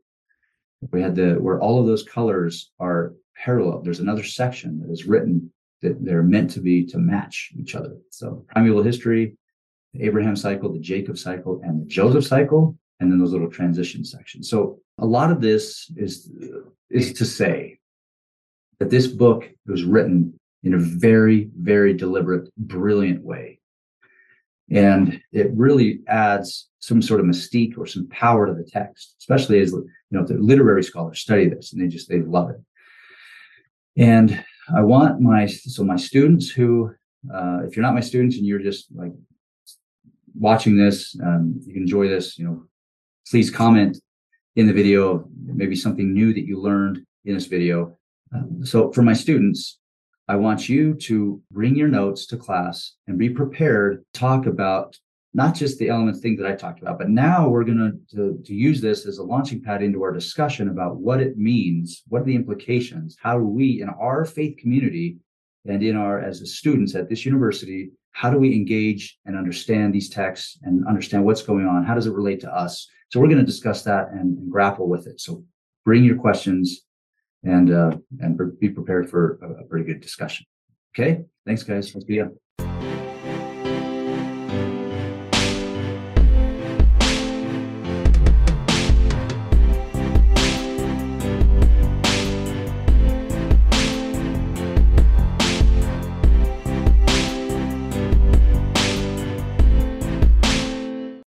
We 0.92 1.02
had 1.02 1.16
the 1.16 1.34
where 1.36 1.60
all 1.60 1.80
of 1.80 1.88
those 1.88 2.04
colors 2.04 2.72
are 2.80 3.14
parallel. 3.36 3.82
There's 3.82 4.02
another 4.02 4.24
section 4.24 4.80
that 4.80 4.92
is 4.92 5.06
written 5.06 5.52
that 5.82 6.04
they're 6.06 6.24
meant 6.24 6.52
to 6.52 6.62
be 6.62 6.86
to 6.86 6.98
match 6.98 7.52
each 7.60 7.74
other. 7.74 7.96
So 8.10 8.46
primeval 8.50 8.84
history, 8.84 9.36
the 9.94 10.04
Abraham 10.04 10.36
cycle, 10.36 10.72
the 10.72 10.80
Jacob 10.80 11.18
cycle, 11.18 11.60
and 11.64 11.82
the 11.82 11.86
Joseph 11.86 12.26
cycle, 12.26 12.78
and 13.00 13.12
then 13.12 13.20
those 13.20 13.34
little 13.34 13.50
transition 13.50 14.06
sections. 14.06 14.50
So 14.50 14.80
a 15.00 15.06
lot 15.06 15.32
of 15.32 15.42
this 15.42 15.92
is 15.96 16.32
is 16.90 17.14
to 17.14 17.26
say 17.26 17.80
that 18.80 18.90
this 18.90 19.08
book 19.08 19.50
was 19.66 19.84
written 19.84 20.40
in 20.64 20.74
a 20.74 20.80
very, 20.80 21.50
very 21.58 21.94
deliberate, 21.94 22.50
brilliant 22.58 23.24
way. 23.24 23.60
And 24.70 25.22
it 25.32 25.52
really 25.54 26.02
adds 26.08 26.70
some 26.80 27.02
sort 27.02 27.20
of 27.20 27.26
mystique 27.26 27.78
or 27.78 27.86
some 27.86 28.08
power 28.08 28.48
to 28.48 28.54
the 28.54 28.64
text, 28.64 29.16
especially 29.20 29.60
as 29.60 29.72
you 29.72 29.90
know, 30.12 30.26
the 30.26 30.36
literary 30.36 30.84
scholars 30.84 31.20
study 31.20 31.50
this 31.50 31.74
and 31.74 31.82
they 31.82 31.88
just 31.88 32.10
they 32.10 32.22
love 32.22 32.50
it. 32.50 32.62
And 33.98 34.44
I 34.76 34.82
want 34.82 35.20
my 35.20 35.46
so 35.48 35.84
my 35.84 35.98
students 35.98 36.50
who, 36.50 36.94
uh, 37.34 37.60
if 37.66 37.76
you're 37.76 37.84
not 37.84 37.94
my 37.94 38.02
students 38.02 38.38
and 38.38 38.46
you're 38.46 38.60
just 38.60 38.88
like 38.96 39.12
watching 40.34 40.78
this, 40.78 41.16
um, 41.24 41.60
you 41.66 41.74
can 41.74 41.84
enjoy 41.84 42.08
this, 42.08 42.40
you 42.40 42.46
know, 42.46 42.64
please 43.30 43.52
comment 43.52 43.98
in 44.56 44.68
the 44.68 44.74
video 44.74 45.28
maybe 45.46 45.76
something 45.76 46.14
new 46.14 46.34
that 46.34 46.46
you 46.46 46.60
learned 46.60 47.06
in 47.26 47.34
this 47.34 47.48
video. 47.48 47.98
Um, 48.34 48.66
so 48.66 48.92
for 48.92 49.02
my 49.02 49.14
students, 49.14 49.80
I 50.28 50.36
want 50.36 50.70
you 50.70 50.94
to 50.96 51.42
bring 51.52 51.76
your 51.76 51.90
notes 51.90 52.26
to 52.28 52.38
class 52.38 52.94
and 53.08 53.18
be 53.18 53.30
prepared 53.30 54.04
to 54.14 54.20
talk 54.20 54.46
about 54.46 54.98
not 55.34 55.56
just 55.56 55.80
the 55.80 55.90
elements 55.90 56.20
thing 56.20 56.36
that 56.38 56.46
I 56.46 56.56
talked 56.56 56.82
about, 56.82 57.00
but 57.00 57.10
now 57.10 57.50
we're 57.50 57.64
going 57.64 58.00
to, 58.12 58.40
to 58.46 58.54
use 58.54 58.80
this 58.80 59.06
as 59.06 59.18
a 59.18 59.24
launching 59.24 59.62
pad 59.62 59.82
into 59.82 60.04
our 60.04 60.14
discussion 60.14 60.70
about 60.70 60.98
what 60.98 61.20
it 61.20 61.38
means, 61.38 62.04
what 62.08 62.22
are 62.22 62.26
the 62.26 62.36
implications, 62.36 63.18
how 63.20 63.40
do 63.40 63.46
we 63.46 63.82
in 63.82 63.90
our 63.90 64.26
faith 64.26 64.58
community 64.58 65.18
and 65.66 65.82
in 65.82 65.96
our 65.96 66.20
as 66.20 66.54
students 66.54 66.94
at 66.94 67.10
this 67.10 67.26
university, 67.26 67.90
how 68.12 68.30
do 68.30 68.38
we 68.38 68.54
engage 68.54 69.18
and 69.26 69.36
understand 69.36 69.94
these 69.94 70.10
texts 70.10 70.60
and 70.64 70.88
understand 70.88 71.26
what's 71.26 71.42
going 71.42 71.66
on? 71.66 71.84
How 71.84 71.96
does 71.96 72.06
it 72.06 72.14
relate 72.14 72.40
to 72.42 72.56
us? 72.56 72.88
So 73.14 73.20
we're 73.20 73.28
going 73.28 73.38
to 73.38 73.46
discuss 73.46 73.84
that 73.84 74.10
and, 74.10 74.40
and 74.40 74.52
grapple 74.52 74.90
with 74.90 75.06
it. 75.06 75.22
So 75.22 75.46
bring 75.86 76.04
your 76.04 76.16
questions 76.16 76.82
and 77.44 77.72
uh, 77.72 77.96
and 78.20 78.60
be 78.60 78.70
prepared 78.70 79.08
for 79.08 79.38
a, 79.44 79.62
a 79.62 79.64
pretty 79.66 79.86
good 79.86 80.02
discussion. 80.02 80.48
Okay, 80.96 81.24
thanks 81.46 81.62
guys. 81.62 81.94
Let's 81.94 82.06
be 82.06 82.22
up. 82.22 82.34